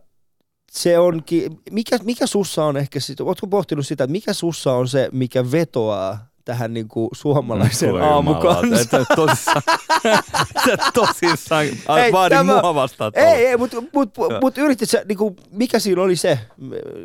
se 0.72 1.00
onkin, 1.00 1.60
mikä, 1.72 1.98
mikä 2.04 2.28
sussa 2.28 2.66
on 2.66 2.78
ehkä, 2.78 3.00
sit, 3.00 3.22
ootko 3.22 3.48
pohtinut 3.48 3.88
sitä, 3.88 4.04
että 4.04 4.12
mikä 4.12 4.34
sussa 4.34 4.74
on 4.74 4.88
se, 4.88 5.10
mikä 5.12 5.52
vetoaa 5.52 6.28
tähän 6.46 6.74
niin 6.74 6.88
kuin 6.88 7.10
suomalaiseen 7.14 7.96
aamukansaan. 7.96 9.06
tosissaan, 9.16 9.62
tosissaan 10.94 11.66
ei, 11.66 12.12
vaadin 12.12 12.38
tämä, 12.38 12.62
mua 12.62 12.76
vastaan. 12.76 13.12
Ei, 13.16 13.48
ei 13.48 13.58
mutta 13.58 13.82
mut, 13.82 13.92
mut, 13.94 14.30
mut 14.42 14.58
yritit 14.58 14.90
sä, 14.90 15.04
niin 15.08 15.18
kuin, 15.18 15.36
mikä 15.52 15.80
siinä 15.80 16.02
oli 16.02 16.16
se? 16.16 16.40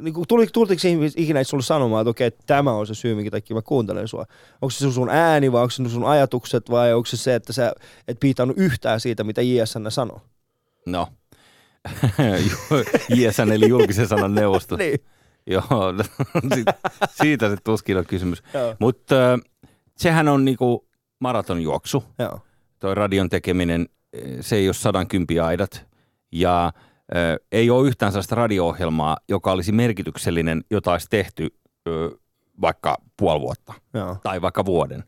Niin 0.01 0.15
kuin, 0.15 0.29
tuli, 0.29 0.47
tulitko 0.47 0.89
ikinä 1.17 1.45
sulle 1.45 1.63
sanomaan, 1.63 2.03
että 2.03 2.11
okei, 2.11 2.29
okay, 2.29 2.39
tämä 2.47 2.73
on 2.73 2.87
se 2.87 2.95
syy, 2.95 3.15
minkä 3.15 3.31
takia 3.31 3.55
mä 3.55 3.63
kuuntelen 3.63 4.09
sua? 4.09 4.25
Onko 4.63 4.71
se 4.71 4.93
sun 4.93 5.11
ääni 5.11 5.53
vai 5.53 5.63
onko 5.63 5.71
se 5.71 5.89
sun 5.89 6.05
ajatukset 6.05 6.71
vai 6.71 6.95
onko 6.95 7.07
se 7.07 7.17
se, 7.17 7.35
että 7.35 7.53
sä 7.53 7.73
et 8.09 8.21
piitannut 8.21 8.59
yhtään 8.59 9.01
siitä, 9.01 9.25
mitä 9.25 9.43
JSN 9.43 9.87
sanoo? 9.89 10.21
No, 10.87 11.09
JSN 13.17 13.53
eli 13.53 13.69
julkisen 13.69 14.09
sanan 14.09 14.35
neuvosto. 14.35 14.77
niin. 14.81 14.99
Joo, 15.47 15.95
siitä 17.23 17.51
se 17.51 17.57
tuskin 17.65 17.97
on 17.97 18.07
kysymys. 18.07 18.43
Mutta 18.79 19.15
sehän 19.97 20.29
on 20.29 20.45
niinku 20.45 20.89
maratonjuoksu. 21.19 22.05
Joo. 22.19 22.41
Toi 22.79 22.95
radion 22.95 23.29
tekeminen, 23.29 23.89
se 24.41 24.57
ei 24.57 24.69
ole 24.69 24.75
sadan 24.75 25.07
aidat. 25.45 25.87
Ja 26.33 26.67
äh, 26.67 26.73
ei 27.53 27.71
ole 27.71 27.89
yhtään 27.89 28.13
sellaista 28.13 28.35
radio-ohjelmaa, 28.35 29.17
joka 29.29 29.53
olisi 29.53 29.73
merkityksellinen, 29.73 30.65
jota 30.71 30.93
olisi 30.93 31.07
tehty 31.11 31.49
äh, 31.89 32.19
vaikka 32.61 32.97
puoli 33.17 33.41
vuotta 33.41 33.73
Joo. 33.95 34.17
tai 34.23 34.43
vaikka 34.43 34.65
vuoden. 34.65 35.05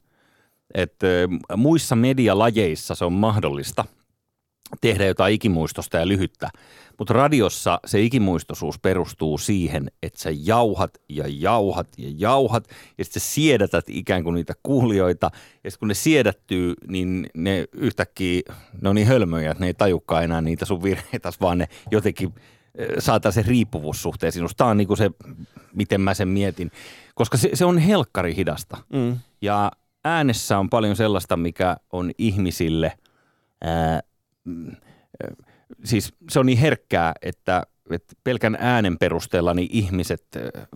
Et, 0.74 1.02
ö, 1.02 1.28
muissa 1.56 1.96
medialajeissa 1.96 2.94
se 2.94 3.04
on 3.04 3.12
mahdollista 3.12 3.84
tehdä 4.80 5.04
jotain 5.04 5.34
ikimuistosta 5.34 5.96
ja 5.96 6.08
lyhyttä, 6.08 6.50
mutta 6.98 7.14
radiossa 7.14 7.80
se 7.86 8.00
ikimuistoisuus 8.00 8.78
perustuu 8.78 9.38
siihen, 9.38 9.90
että 10.02 10.20
sä 10.20 10.30
jauhat 10.32 10.90
ja 11.08 11.24
jauhat 11.28 11.88
ja 11.98 12.08
jauhat 12.16 12.68
ja 12.98 13.04
sitten 13.04 13.22
sä 13.22 13.28
siedätät 13.28 13.84
ikään 13.88 14.24
kuin 14.24 14.34
niitä 14.34 14.54
kuulijoita 14.62 15.30
ja 15.64 15.70
sitten 15.70 15.78
kun 15.78 15.88
ne 15.88 15.94
siedättyy, 15.94 16.74
niin 16.88 17.26
ne 17.34 17.64
yhtäkkiä, 17.72 18.40
ne 18.80 18.88
on 18.88 18.94
niin 18.94 19.06
hölmöjä, 19.06 19.50
että 19.50 19.60
ne 19.60 19.66
ei 19.66 19.74
tajukaan 19.74 20.24
enää 20.24 20.40
niitä 20.40 20.64
sun 20.64 20.82
virheitä, 20.82 21.32
vaan 21.40 21.58
ne 21.58 21.68
jotenkin 21.90 22.34
saattaa 22.98 23.32
se 23.32 23.42
riippuvuussuhteen 23.46 24.32
sinusta. 24.32 24.56
Tämä 24.56 24.70
on 24.70 24.76
niin 24.76 24.88
kuin 24.88 24.98
se, 24.98 25.10
miten 25.74 26.00
mä 26.00 26.14
sen 26.14 26.28
mietin, 26.28 26.70
koska 27.14 27.36
se, 27.36 27.50
se 27.54 27.64
on 27.64 27.78
helkkari 27.78 28.36
hidasta. 28.36 28.76
Mm. 28.92 29.18
Ja 29.42 29.72
äänessä 30.04 30.58
on 30.58 30.70
paljon 30.70 30.96
sellaista, 30.96 31.36
mikä 31.36 31.76
on 31.92 32.10
ihmisille, 32.18 32.92
ää, 33.60 34.00
mm, 34.44 34.66
ää, 35.22 35.34
siis 35.84 36.14
se 36.30 36.40
on 36.40 36.46
niin 36.46 36.58
herkkää, 36.58 37.12
että, 37.22 37.62
että 37.90 38.14
pelkän 38.24 38.56
äänen 38.60 38.98
perusteella 38.98 39.54
niin 39.54 39.68
ihmiset 39.72 40.26
ää, 40.36 40.66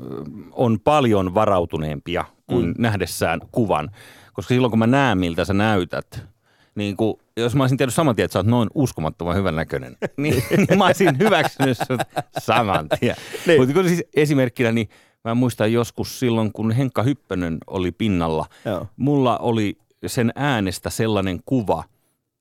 on 0.52 0.80
paljon 0.80 1.34
varautuneempia 1.34 2.24
kuin 2.46 2.66
mm. 2.66 2.74
nähdessään 2.78 3.40
kuvan. 3.52 3.90
Koska 4.32 4.54
silloin 4.54 4.70
kun 4.70 4.78
mä 4.78 4.86
näen, 4.86 5.18
miltä 5.18 5.44
sä 5.44 5.54
näytät, 5.54 6.26
niin 6.74 6.96
kuin, 6.96 7.16
jos 7.36 7.54
mä 7.54 7.62
olisin 7.62 7.78
tiennyt 7.78 7.94
saman 7.94 8.16
tien, 8.16 8.24
että 8.24 8.32
sä 8.32 8.38
oot 8.38 8.46
noin 8.46 8.68
uskomattoman 8.74 9.36
hyvän 9.36 9.56
näköinen, 9.56 9.96
niin, 10.16 10.42
niin 10.56 10.78
mä 10.78 10.86
olisin 10.86 11.18
hyväksynyt 11.18 11.78
sut 11.78 12.00
saman 12.38 12.88
tien. 13.00 13.16
Niin. 13.46 13.60
Mutta 13.60 13.88
siis 13.88 14.04
esimerkkinä, 14.14 14.72
niin 14.72 14.88
mä 15.24 15.34
muistan 15.34 15.72
joskus 15.72 16.18
silloin, 16.18 16.52
kun 16.52 16.70
Henkka 16.70 17.02
Hyppönen 17.02 17.58
oli 17.66 17.92
pinnalla, 17.92 18.46
Joo. 18.64 18.86
mulla 18.96 19.38
oli 19.38 19.78
sen 20.06 20.32
äänestä 20.34 20.90
sellainen 20.90 21.40
kuva, 21.46 21.84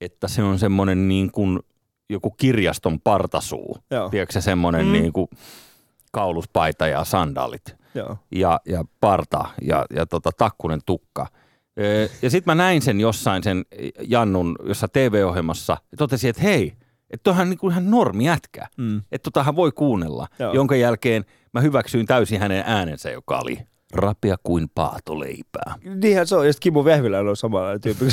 että 0.00 0.28
se 0.28 0.42
on 0.42 0.58
semmoinen 0.58 1.08
niin 1.08 1.30
kuin 1.32 1.60
joku 2.10 2.30
kirjaston 2.30 3.00
partasuu. 3.00 3.78
Joo. 3.90 4.08
Tiedätkö 4.08 4.32
se 4.32 4.40
semmoinen 4.40 4.86
mm. 4.86 4.92
niin 4.92 5.12
kuin 5.12 5.28
kauluspaita 6.12 6.86
ja 6.86 7.04
sandaalit 7.04 7.76
Joo. 7.94 8.16
ja, 8.32 8.60
ja 8.64 8.84
parta 9.00 9.44
ja, 9.62 9.86
ja 9.90 10.06
tota, 10.06 10.30
takkunen 10.38 10.80
tukka. 10.86 11.26
Ja 12.22 12.30
sitten 12.30 12.56
mä 12.56 12.62
näin 12.62 12.82
sen 12.82 13.00
jossain 13.00 13.42
sen 13.42 13.64
Jannun 14.08 14.56
jossa 14.64 14.88
TV-ohjelmassa 14.88 15.76
ja 15.90 15.96
totesin, 15.96 16.30
että 16.30 16.42
hei, 16.42 16.72
että 17.10 17.24
toihan 17.24 17.50
niin 17.50 17.58
kuin 17.58 17.72
ihan 17.72 17.90
normi 17.90 18.24
jätkä. 18.24 18.66
Mm. 18.76 19.02
Että 19.12 19.30
totahan 19.30 19.56
voi 19.56 19.72
kuunnella. 19.72 20.28
Joo. 20.38 20.52
Jonka 20.52 20.76
jälkeen 20.76 21.24
mä 21.52 21.60
hyväksyin 21.60 22.06
täysin 22.06 22.40
hänen 22.40 22.64
äänensä, 22.66 23.10
joka 23.10 23.38
oli 23.38 23.58
rapia 23.94 24.36
kuin 24.42 24.68
paatoleipää. 24.74 25.74
Niinhän 26.02 26.26
se 26.26 26.36
on, 26.36 26.46
ja 26.46 26.52
sitten 26.52 26.62
Kimmo 26.62 26.84
Vehviläinen 26.84 27.28
on 27.30 27.36
samanlainen 27.36 27.80
tyyppi. 27.80 28.04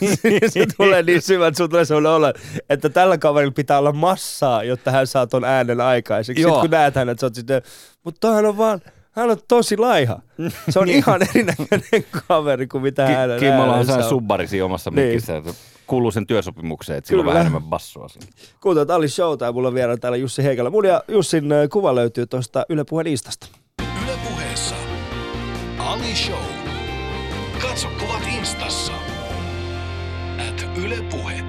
se 0.48 0.66
tulee 0.76 1.02
niin 1.02 1.22
syvä, 1.22 1.46
että 1.46 1.58
sun 1.58 1.70
tulee 1.70 1.84
sellainen 1.84 2.12
olla, 2.12 2.32
että 2.70 2.88
tällä 2.88 3.18
kaverilla 3.18 3.52
pitää 3.52 3.78
olla 3.78 3.92
massaa, 3.92 4.64
jotta 4.64 4.90
hän 4.90 5.06
saa 5.06 5.26
ton 5.26 5.44
äänen 5.44 5.80
aikaiseksi. 5.80 6.42
Joo. 6.42 6.50
Sitten 6.50 6.60
kun 6.60 6.70
näet 6.70 6.94
hänet, 6.94 7.18
sä 7.18 7.26
oot 7.26 7.34
sitten, 7.34 7.62
mutta 8.04 8.20
toihan 8.20 8.46
on 8.46 8.56
vaan, 8.58 8.80
hän 9.10 9.30
on 9.30 9.36
tosi 9.48 9.76
laiha. 9.76 10.20
Se 10.70 10.78
on 10.78 10.88
ihan 10.98 11.20
erinäköinen 11.22 12.04
kaveri 12.28 12.66
kuin 12.66 12.82
mitä 12.82 13.06
hänen 13.06 13.38
Ki- 13.40 13.46
Kimmolla 13.46 13.74
on 13.74 13.84
sellainen 13.84 14.04
on. 14.04 14.10
subbarisi 14.10 14.62
omassa 14.62 14.90
Niin. 14.90 15.08
mikissä, 15.08 15.36
että 15.36 15.50
kuuluu 15.86 16.10
sen 16.10 16.26
työsopimukseen, 16.26 16.98
että 16.98 17.08
sillä 17.08 17.20
on 17.20 17.26
vähän 17.26 17.40
enemmän 17.40 17.62
bassoa 17.62 18.08
siinä. 18.08 18.26
Kuuntelut 18.60 18.90
Ali 18.90 19.08
Showta 19.08 19.44
ja 19.44 19.52
mulla 19.52 19.68
on 19.68 19.74
vielä 19.74 19.96
täällä 19.96 20.16
Jussi 20.16 20.44
Heikällä. 20.44 20.70
Mun 20.70 20.84
ja 20.86 21.02
Jussin 21.08 21.52
äh, 21.52 21.68
kuva 21.72 21.94
löytyy 21.94 22.26
tuosta 22.26 22.66
Yle 22.68 22.84
Puheen 22.84 23.06
Instasta. 23.06 23.46
Ali 25.92 26.16
Show. 26.16 26.42
Katso 27.62 27.88
kuvat 28.00 28.22
instassa. 28.38 28.92
At 30.48 30.78
Yle 30.84 30.96
Puhe. 31.10 31.42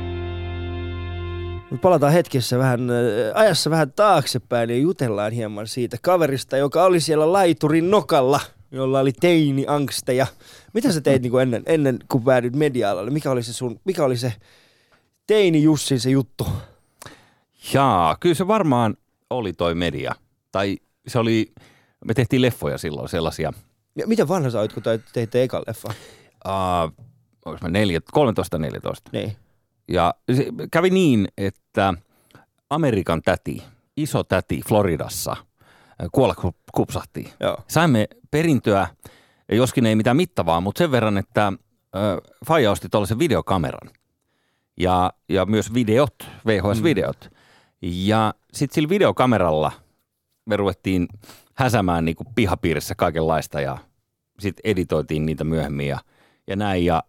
Mut 1.70 1.82
palataan 1.82 2.14
hetkessä 2.14 2.58
vähän, 2.58 2.90
äh, 2.90 2.96
ajassa 3.34 3.70
vähän 3.70 3.92
taaksepäin 3.92 4.70
ja 4.70 4.78
jutellaan 4.78 5.32
hieman 5.32 5.68
siitä 5.68 5.98
kaverista, 6.02 6.58
joka 6.58 6.84
oli 6.84 7.00
siellä 7.00 7.34
laiturin 7.34 7.92
nokalla, 7.92 8.40
jolla 8.72 9.00
oli 9.00 9.12
teini-angsteja. 9.12 10.28
Mitä 10.74 10.92
sä 10.92 11.02
teit 11.02 11.22
niin 11.22 11.40
ennen, 11.42 11.64
ennen 11.66 12.00
kuin 12.12 12.24
päädyit 12.24 12.56
media-alalle? 12.56 13.12
Mikä 13.12 13.32
oli 13.32 13.44
se 13.44 13.54
sun, 13.54 13.80
mikä 13.86 14.04
oli 14.04 14.18
se 14.18 14.34
teini 15.28 15.64
Jussin 15.64 16.00
se 16.00 16.10
juttu? 16.10 16.48
Jaa, 17.74 18.18
kyllä 18.20 18.36
se 18.36 18.48
varmaan 18.48 18.98
oli 19.30 19.54
toi 19.54 19.76
media. 19.76 20.16
Tai 20.52 20.78
se 21.08 21.20
oli, 21.20 21.52
me 22.06 22.14
tehtiin 22.14 22.42
leffoja 22.42 22.78
silloin 22.78 23.10
sellaisia, 23.10 23.54
Ja 23.96 24.08
miten 24.08 24.28
vanha 24.28 24.50
sä 24.50 24.60
olit, 24.60 24.74
kun 24.74 24.84
te- 24.84 25.00
teitte 25.14 25.44
ekan 25.44 25.64
leffa? 25.68 25.90
uh, 26.48 27.06
onko 27.46 27.60
mä 27.62 27.70
neljä, 27.70 28.00
13-14. 28.00 28.02
Niin. 29.12 29.36
Ja 29.88 30.14
se 30.36 30.46
kävi 30.72 30.90
niin, 30.90 31.28
että 31.38 31.94
Amerikan 32.70 33.22
täti, 33.22 33.64
iso 33.98 34.24
täti 34.24 34.62
Floridassa, 34.68 35.32
äh, 35.32 36.08
kuolla 36.12 36.36
ku- 36.36 36.56
kupsahti. 36.76 37.34
Joo. 37.40 37.58
Saimme 37.68 38.08
perintöä, 38.32 38.88
joskin 39.52 39.86
ei 39.86 39.96
mitään 39.96 40.18
mittavaa, 40.18 40.62
mutta 40.62 40.80
sen 40.80 40.92
verran, 40.92 41.18
että 41.18 41.48
äh, 41.48 41.54
Faija 42.48 42.72
osti 42.72 42.90
tuollaisen 42.90 43.20
videokameran. 43.20 43.90
Ja, 44.80 45.14
ja 45.30 45.46
myös 45.46 45.74
videot, 45.74 46.16
VHS-videot. 46.48 47.30
Ja 47.82 48.34
sitten 48.54 48.76
sillä 48.76 48.90
videokameralla 48.90 49.72
me 50.46 50.58
ruvettiin 50.58 51.08
häsämään 51.54 52.06
niin 52.06 52.16
pihapiirissä 52.36 52.96
kaikenlaista 52.96 53.62
ja 53.62 53.78
sitten 54.40 54.62
editoitiin 54.72 55.26
niitä 55.26 55.44
myöhemmin 55.44 55.88
ja, 55.88 56.00
ja 56.48 56.56
näin. 56.56 56.86
Ja 56.86 57.04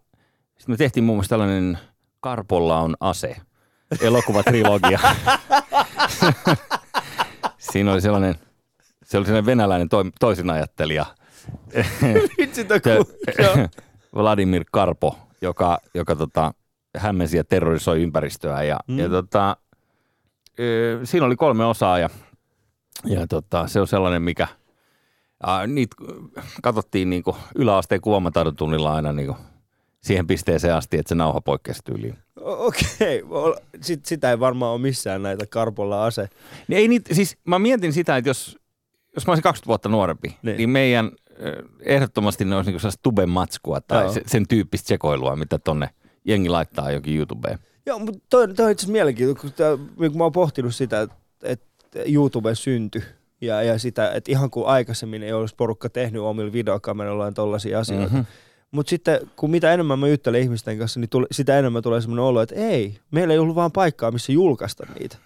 sitten 0.57 0.73
me 0.73 0.77
tehtiin 0.77 1.03
muun 1.03 1.17
muassa 1.17 1.29
tällainen 1.29 1.77
Karpolla 2.19 2.79
on 2.79 2.95
ase, 2.99 3.35
elokuvatrilogia. 4.01 4.99
Siinä 7.57 7.91
oli 7.91 8.01
sellainen, 8.01 8.35
se 9.05 9.17
oli 9.17 9.25
sellainen 9.25 9.45
venäläinen 9.45 9.89
to, 9.89 10.05
toisinajattelija, 10.19 11.05
Vitsi, 12.37 12.65
joo. 13.37 13.67
Vladimir 14.15 14.65
Karpo, 14.71 15.17
joka, 15.41 15.79
joka 15.93 16.15
tota, 16.15 16.53
hämmensi 16.97 17.37
ja 17.37 17.43
terrorisoi 17.43 18.01
ympäristöä. 18.01 18.63
Ja, 18.63 18.79
mm. 18.87 18.99
ja 18.99 19.09
tota, 19.09 19.57
siinä 21.03 21.25
oli 21.25 21.35
kolme 21.35 21.65
osaa 21.65 21.99
ja, 21.99 22.09
ja 23.03 23.27
tota, 23.27 23.67
se 23.67 23.79
on 23.81 23.87
sellainen, 23.87 24.21
mikä 24.21 24.47
ää, 25.43 25.67
niitä 25.67 25.95
katsottiin 26.63 27.09
niinku 27.09 27.37
yläasteen 27.55 28.01
kuvamataidon 28.01 28.55
tunnilla 28.55 28.93
aina 28.93 29.13
niinku 29.13 29.37
siihen 30.01 30.27
pisteeseen 30.27 30.75
asti, 30.75 30.97
että 30.97 31.09
se 31.09 31.15
nauha 31.15 31.41
poikkesi 31.41 31.81
tyyliin. 31.85 32.17
Okei, 32.41 33.23
okay. 33.23 33.53
Sit, 33.81 34.05
sitä 34.05 34.29
ei 34.31 34.39
varmaan 34.39 34.71
ole 34.71 34.81
missään 34.81 35.23
näitä 35.23 35.45
Karpolla 35.49 36.05
ase. 36.05 36.29
Niin 36.67 36.77
ei 36.77 36.87
niitä, 36.87 37.13
siis 37.13 37.37
mä 37.47 37.59
mietin 37.59 37.93
sitä, 37.93 38.17
että 38.17 38.29
jos, 38.29 38.57
jos 39.15 39.27
mä 39.27 39.31
olisin 39.31 39.43
20 39.43 39.67
vuotta 39.67 39.89
nuorempi, 39.89 40.27
Niin. 40.27 40.37
niin, 40.43 40.57
niin 40.57 40.69
meidän 40.69 41.11
ehdottomasti 41.79 42.45
ne 42.45 42.55
olisi 42.55 42.67
niinku 42.69 42.79
sellaista 42.79 43.03
tuben 43.03 43.29
matskua 43.29 43.81
tai 43.81 44.03
Joo. 44.03 44.13
se, 44.13 44.21
sen 44.27 44.47
tyyppistä 44.47 44.87
sekoilua, 44.87 45.35
mitä 45.35 45.59
tonne 45.59 45.89
jengi 46.25 46.49
laittaa 46.49 46.91
jokin 46.91 47.17
YouTubeen. 47.17 47.59
Joo, 47.85 47.99
mutta 47.99 48.19
toi, 48.29 48.53
toi 48.53 48.65
on 48.65 48.71
itse 48.71 48.81
asiassa 48.81 48.91
mielenkiintoista, 48.91 49.41
kun, 49.41 49.51
tää, 49.53 49.77
kun 50.09 50.17
mä 50.17 50.23
oon 50.23 50.31
pohtinut 50.31 50.75
sitä, 50.75 51.01
että 51.01 51.15
YouTube 52.05 52.55
syntyi 52.55 53.01
ja, 53.41 53.63
ja 53.63 53.79
sitä, 53.79 54.11
että 54.11 54.31
ihan 54.31 54.49
kuin 54.49 54.67
aikaisemmin 54.67 55.23
ei 55.23 55.33
olisi 55.33 55.55
porukka 55.55 55.89
tehnyt 55.89 56.21
omilla 56.21 56.53
videokamerallaan 56.53 57.33
tollaisia 57.33 57.79
asioita. 57.79 58.07
Mhm. 58.07 58.15
Mm-hmm. 58.15 58.25
Mutta 58.71 58.89
sitten 58.89 59.19
kun 59.35 59.51
mitä 59.51 59.73
enemmän 59.73 59.99
mä 59.99 60.07
juttelen 60.07 60.41
ihmisten 60.41 60.77
kanssa, 60.77 60.99
niin 60.99 61.09
tuli, 61.09 61.25
sitä 61.31 61.59
enemmän 61.59 61.83
tulee 61.83 62.01
semmoinen 62.01 62.25
olo, 62.25 62.41
että 62.41 62.55
ei, 62.55 62.97
meillä 63.11 63.33
ei 63.33 63.39
ollut 63.39 63.55
vaan 63.55 63.71
paikkaa, 63.71 64.11
missä 64.11 64.31
julkaista 64.31 64.85
niitä. 64.99 65.17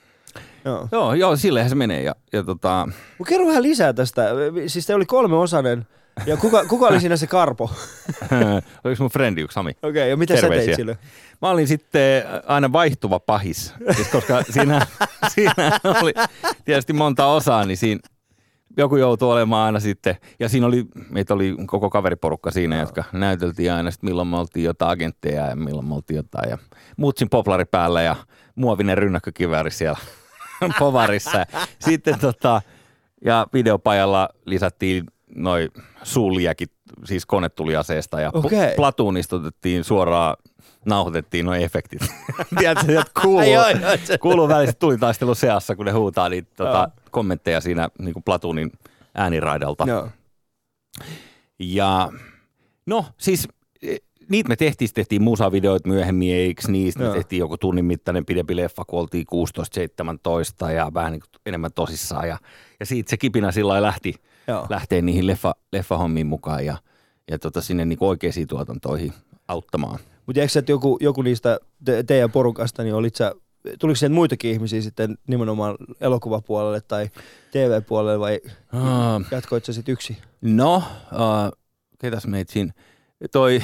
Joo. 0.66 0.88
Joo, 0.92 1.14
joo, 1.14 1.36
silleenhän 1.36 1.70
se 1.70 1.76
menee. 1.76 2.04
Ja, 2.04 2.16
ja 2.34 2.44
tota, 2.44 2.88
Mut 3.18 3.28
kerro 3.28 3.48
vähän 3.48 3.64
lisää 3.64 3.94
tästä. 3.94 4.30
Siis 4.68 4.86
te 4.86 4.96
oli 4.96 5.06
kolme 5.06 5.36
osainen. 5.36 5.88
Ja 6.26 6.38
kuka, 6.38 6.66
kuka 6.66 6.88
oli 6.88 7.00
siinä 7.00 7.18
se 7.18 7.28
Karpo? 7.28 7.72
oliko 8.84 9.04
mun 9.04 9.12
frendi 9.12 9.42
yksi 9.42 9.54
Sami? 9.56 9.70
Okei, 9.70 9.90
okay, 9.90 10.10
ja 10.10 10.18
mitä 10.18 10.36
sä 10.36 10.42
Terveisiä. 10.42 10.66
teit 10.66 10.76
sille? 10.76 10.98
Mä 11.42 11.50
olin 11.50 11.68
sitten 11.68 12.24
aina 12.48 12.72
vaihtuva 12.72 13.20
pahis, 13.20 13.74
siis 13.96 14.08
koska 14.08 14.44
siinä, 14.50 14.88
siinä 15.36 15.80
oli 16.02 16.14
tietysti 16.66 16.94
monta 16.94 17.26
osaa, 17.26 17.66
niin 17.66 17.78
siinä 17.78 18.02
joku 18.78 18.96
joutui 18.96 19.32
olemaan 19.32 19.66
aina 19.66 19.80
sitten. 19.80 20.16
Ja 20.40 20.50
siinä 20.50 20.68
oli, 20.68 20.86
meitä 21.10 21.34
oli 21.34 21.56
koko 21.66 21.90
kaveriporukka 21.90 22.52
siinä, 22.52 22.80
jotka 22.80 23.04
näyteltiin 23.12 23.74
aina, 23.74 23.92
sit 23.92 24.04
milloin 24.04 24.28
me 24.28 24.38
oltiin 24.38 24.66
jotain 24.66 24.92
agentteja 24.92 25.46
ja 25.46 25.56
milloin 25.56 25.88
me 25.88 25.96
oltiin 25.96 26.18
jotain. 26.18 26.50
Ja 26.50 26.58
muutsin 26.98 27.30
poplari 27.30 27.66
päällä 27.66 28.02
ja 28.02 28.16
muovinen 28.56 28.98
rynnäkkökivääri 28.98 29.72
siellä 29.72 30.00
povarissa. 30.80 31.38
Ja 31.38 31.46
Sitten 31.80 32.20
tota, 32.20 32.62
ja 33.26 33.48
videopajalla 33.54 34.30
lisättiin 34.46 35.04
noin 35.36 35.70
suuliäkit, 36.04 36.72
siis 37.06 37.26
kone 37.26 37.50
tuli 37.50 37.76
aseesta 37.76 38.22
ja 38.22 38.32
okay. 38.34 38.76
platuunista 38.76 39.36
otettiin 39.36 39.84
suoraan, 39.84 40.38
nauhoitettiin 40.86 41.46
nuo 41.46 41.56
efektit. 41.56 42.02
Tiedätkö, 42.60 43.00
että 43.00 43.22
kuuluu, 43.22 43.54
joo, 43.54 43.70
joo, 43.70 43.98
kuuluu 44.20 44.48
välissä 44.48 44.76
tulitaistelun 44.80 45.36
seassa, 45.36 45.76
kun 45.76 45.86
ne 45.86 45.92
huutaa 45.92 46.30
niitä 46.30 46.52
tota, 46.56 46.90
kommentteja 47.12 47.62
siinä 47.62 47.90
niin 48.00 48.14
kuin 48.14 48.24
platuunin 48.24 48.72
ääniraidalta. 49.16 49.86
Joo. 49.88 50.10
Ja 51.60 52.12
no 52.86 53.06
siis 53.18 53.48
e, 53.82 53.96
niitä 54.30 54.50
me 54.50 54.56
tehtiin, 54.56 54.88
sitten 54.88 55.02
tehtiin 55.02 55.24
musavideoita 55.24 55.90
myöhemmin, 55.90 56.36
eikö 56.36 56.62
niistä? 56.68 57.04
Me 57.04 57.14
tehtiin 57.14 57.40
joku 57.40 57.58
tunnin 57.58 57.86
mittainen 57.86 58.26
pidempi 58.26 58.56
leffa, 58.56 58.86
kun 58.86 59.00
oltiin 59.00 59.26
16-17 60.68 60.72
ja 60.72 60.92
vähän 60.94 61.12
niin 61.12 61.22
enemmän 61.46 61.74
tosissaan. 61.74 62.28
Ja, 62.28 62.38
ja 62.80 62.86
siitä 62.86 63.10
se 63.10 63.18
kipinä 63.18 63.52
sillä 63.52 63.82
lähti, 63.82 64.14
Joo. 64.50 64.66
lähtee 64.70 65.02
niihin 65.02 65.28
leffa, 65.28 65.56
leffahommiin 65.74 66.28
mukaan 66.28 66.66
ja, 66.66 66.78
ja 67.32 67.40
tota, 67.40 67.62
sinne 67.62 67.86
niin 67.86 67.98
oikeisiin 68.02 68.48
tuotantoihin 68.48 69.14
auttamaan. 69.48 70.00
Mutta 70.26 70.42
eikö 70.42 70.52
sä, 70.52 70.60
että 70.60 70.72
joku, 70.72 70.98
joku 71.02 71.22
niistä 71.22 71.60
te, 71.86 72.04
teidän 72.04 72.32
porukasta, 72.32 72.84
niin 72.84 72.96
olit 72.96 73.16
sä, 73.16 73.36
tuliko 73.80 73.96
sieltä 73.96 74.14
muitakin 74.14 74.52
ihmisiä 74.52 74.82
sitten 74.82 75.18
nimenomaan 75.28 75.76
elokuvapuolelle 76.02 76.82
tai 76.82 77.10
TV-puolelle 77.52 78.20
vai 78.20 78.40
Ah, 78.74 79.22
jatkoit 79.32 79.66
sä 79.66 79.74
sitten 79.74 79.94
yksi? 79.94 80.18
No, 80.42 80.76
uh, 80.76 81.58
ketäs 82.00 82.28
meitä 82.28 82.54
siinä? 82.54 82.74
Toi 83.32 83.62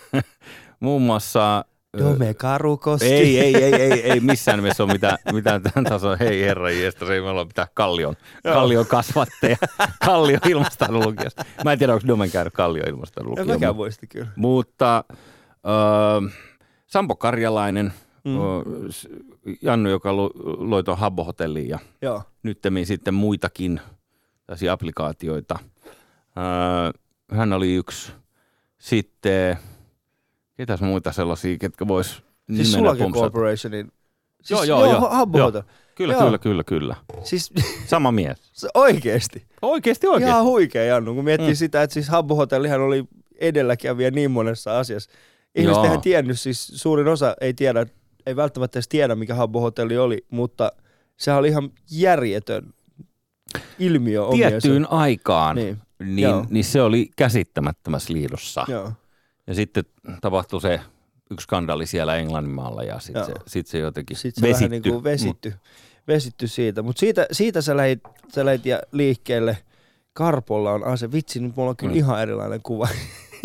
muun 0.80 1.02
muassa... 1.02 1.64
Dome 1.98 2.34
Karukoski. 2.34 3.06
ei, 3.06 3.40
ei, 3.40 3.54
ei, 3.56 3.74
ei, 3.74 3.92
ei 4.12 4.20
missään 4.20 4.58
nimessä 4.58 4.84
ole 4.84 4.92
mitään, 4.92 5.18
mitään 5.32 5.62
tämän 5.62 5.84
tason, 5.84 6.18
hei 6.18 6.42
herra 6.42 6.70
jestä, 6.70 7.06
se 7.06 7.14
ei 7.14 7.20
meillä 7.20 7.40
ole 7.40 7.46
mitään 7.46 7.68
kallion, 7.74 8.14
kallion 8.42 8.86
kasvatteja, 8.86 9.56
kallion 10.04 10.40
ilmastoinulukijasta. 10.48 11.44
Mä 11.64 11.72
en 11.72 11.78
tiedä, 11.78 11.92
onko 11.94 12.06
Domen 12.06 12.30
käynyt 12.30 12.52
kallion 12.54 12.88
En 12.88 12.94
ilmastoinulukija. 12.94 13.46
mäkään 13.46 13.76
muista 13.76 14.06
kyllä. 14.06 14.28
Mutta 14.36 15.04
äh, 15.50 16.34
Sampo 16.86 17.16
Karjalainen, 17.16 17.92
Mm. 18.24 18.32
mm. 18.32 18.88
Jannu, 19.62 19.90
joka 19.90 20.16
lo- 20.16 20.30
loi 20.58 20.84
tuon 20.84 20.98
Habbo-hotellin 20.98 21.68
ja 21.68 21.78
Joo. 22.02 22.22
nyttemmin 22.42 22.86
sitten 22.86 23.14
muitakin 23.14 23.80
tällaisia 24.46 24.72
applikaatioita. 24.72 25.58
Öö, 25.86 27.00
hän 27.38 27.52
oli 27.52 27.74
yksi. 27.74 28.12
Sitten, 28.78 29.58
ketäs 30.58 30.80
muita 30.80 31.12
sellaisia, 31.12 31.58
ketkä 31.58 31.88
vois 31.88 32.06
Siis 32.06 32.22
nimenä 32.48 32.64
Sulake 32.78 32.98
pompsata? 33.02 33.22
Corporationin. 33.24 33.92
Siis, 34.42 34.50
Joo, 34.50 34.64
joo, 34.64 34.92
joo. 34.92 35.00
Habbo 35.10 35.38
Joo. 35.38 35.52
Kyllä, 35.94 36.14
Joo. 36.14 36.22
kyllä, 36.24 36.38
kyllä, 36.38 36.64
kyllä. 36.64 36.96
Siis 37.24 37.52
Sama 37.86 38.12
mies. 38.12 38.38
oikeesti. 38.74 39.46
Oikeesti, 39.62 40.06
oikeesti. 40.06 40.30
Ihan 40.30 40.44
huikea 40.44 40.84
Jannu, 40.84 41.14
kun 41.14 41.24
miettii 41.24 41.48
Mm. 41.50 41.54
sitä, 41.56 41.82
että 41.82 41.94
siis 41.94 42.08
Habbo 42.08 42.34
Hotellihan 42.34 42.80
oli 42.80 43.04
edelläkävijä 43.38 44.10
niin 44.10 44.30
monessa 44.30 44.78
asiassa. 44.78 45.10
Ihmiset 45.54 45.84
eihän 45.84 46.00
tiennyt, 46.00 46.40
siis 46.40 46.66
suurin 46.74 47.08
osa 47.08 47.34
ei 47.40 47.54
tiedä, 47.54 47.86
ei 48.26 48.36
välttämättä 48.36 48.78
edes 48.78 48.88
tiedä, 48.88 49.14
mikä 49.14 49.34
Habbo 49.34 49.60
Hotelli 49.60 49.98
oli, 49.98 50.26
mutta 50.30 50.72
sehän 51.16 51.38
oli 51.40 51.48
ihan 51.48 51.70
järjetön 51.90 52.74
ilmiö. 53.78 54.22
Tiettyyn 54.32 54.86
aikaan, 54.92 55.56
Niin, 55.56 55.78
niin, 55.98 56.18
Joo. 56.18 56.46
niin 56.50 56.64
se 56.64 56.82
oli 56.82 57.10
käsittämättömässä 57.16 58.12
liidossa. 58.12 58.64
joo. 58.68 58.92
Ja 59.48 59.54
sitten 59.54 59.84
tapahtui 60.20 60.60
se 60.60 60.80
yksi 61.30 61.44
skandaali 61.44 61.86
siellä 61.86 62.16
Englanninmaalla 62.16 62.82
ja 62.82 62.98
sitten 63.00 63.24
se, 63.24 63.32
sit 63.46 63.66
se 63.66 63.78
jotenkin 63.78 64.16
Sitten 64.16 64.42
se 64.42 64.48
vesittyi. 64.48 64.70
vähän 64.70 64.82
niin 64.82 64.92
kuin 64.92 65.04
vesitty, 65.04 65.54
vesitty 66.08 66.48
siitä. 66.48 66.82
Mutta 66.82 67.00
siitä, 67.00 67.26
siitä 67.32 67.62
sä 67.62 67.76
lähit, 67.76 68.00
sä 68.34 68.44
lähit 68.44 68.66
ja 68.66 68.80
liikkeelle. 68.92 69.58
Karpolla 70.12 70.72
on 70.72 70.84
ase. 70.84 71.12
Vitsi, 71.12 71.40
nyt 71.40 71.56
mulla 71.56 71.70
on 71.70 71.76
kyllä 71.76 71.90
Mm. 71.92 71.94
mm. 71.94 71.98
ihan 71.98 72.22
erilainen 72.22 72.60
kuva. 72.62 72.88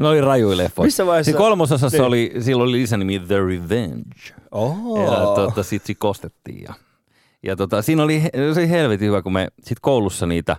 Ne 0.00 0.08
oli 0.08 0.20
rajuja 0.20 0.56
leffoja. 0.56 0.84
Missä 0.86 1.06
vaiheessa? 1.06 1.30
Siinä 1.30 1.38
kolmososassa 1.38 1.98
Niin. 1.98 2.06
oli, 2.06 2.32
silloin 2.40 2.68
oli 2.68 2.76
lisänimi 2.78 3.18
The 3.18 3.38
Revenge. 3.38 4.34
Oh. 4.50 5.10
Ja 5.10 5.16
tota, 5.16 5.62
sit 5.62 5.84
se 5.86 5.94
kostettiin. 5.94 6.62
Ja, 6.62 6.74
ja 7.42 7.56
tota, 7.56 7.82
siinä 7.82 8.02
oli, 8.02 8.22
se 8.54 8.60
oli 8.60 8.68
helvetin 8.70 9.08
hyvä, 9.08 9.22
kun 9.22 9.32
me 9.32 9.48
sit 9.64 9.78
koulussa 9.80 10.26
niitä 10.26 10.56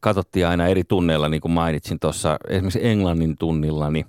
katsottiin 0.00 0.46
aina 0.46 0.66
eri 0.66 0.84
tunneilla, 0.84 1.28
niin 1.28 1.40
kuin 1.40 1.52
mainitsin 1.52 2.00
tuossa 2.00 2.36
esimerkiksi 2.48 2.86
englannin 2.86 3.36
tunnilla, 3.38 3.90
niin 3.90 4.06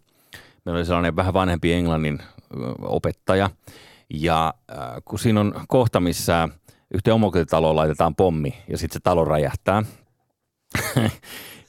meillä 0.65 0.77
oli 0.77 0.85
sellainen 0.85 1.15
vähän 1.15 1.33
vanhempi 1.33 1.73
englannin 1.73 2.19
opettaja. 2.81 3.49
Ja 4.09 4.53
äh, 4.71 4.77
kun 5.05 5.19
siinä 5.19 5.39
on 5.39 5.53
kohta, 5.67 5.99
missä 5.99 6.49
yhteen 6.93 7.13
omakotitaloon 7.13 7.75
laitetaan 7.75 8.15
pommi 8.15 8.53
ja 8.67 8.77
sitten 8.77 8.93
se 8.93 8.99
talo 9.03 9.25
räjähtää. 9.25 9.83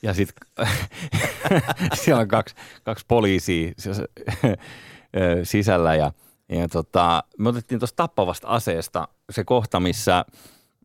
ja 0.02 0.14
sitten 0.14 0.66
siellä 2.02 2.20
on 2.20 2.28
kaksi, 2.28 2.54
kaksi 2.84 3.04
poliisia 3.08 3.72
sisällä 5.42 5.94
ja, 5.94 6.12
ja 6.48 6.68
tota, 6.68 7.24
me 7.38 7.48
otettiin 7.48 7.78
tuosta 7.78 7.96
tappavasta 7.96 8.48
aseesta 8.48 9.08
se 9.30 9.44
kohta, 9.44 9.80
missä 9.80 10.24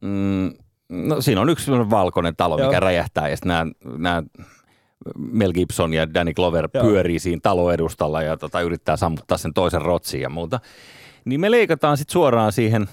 mm, 0.02 0.54
no, 0.92 1.22
siinä 1.22 1.42
on 1.42 1.50
yksi 1.50 1.72
valkoinen 1.72 2.36
talo, 2.36 2.58
Joo. 2.58 2.68
mikä 2.68 2.80
räjähtää 2.80 3.30
ja 3.30 3.38
sitten 3.38 3.50
nämä, 3.50 3.72
nämä 3.98 4.24
Mel 5.18 5.54
Gibson 5.54 5.94
ja 5.94 6.14
Danny 6.14 6.34
Glover 6.34 6.70
Joo. 6.74 6.84
pyörii 6.84 7.20
siinä 7.20 7.40
taloedustalla 7.44 8.22
ja 8.22 8.38
tota, 8.38 8.62
yrittää 8.62 8.98
sammuttaa 8.98 9.38
sen 9.38 9.54
toisen 9.54 9.82
rotsiin 9.82 10.22
ja 10.22 10.30
muuta. 10.30 10.60
Niin 11.26 11.42
me 11.42 11.52
leikataan 11.52 11.98
sitten 11.98 12.14
suoraan 12.14 12.52
siihen 12.52 12.90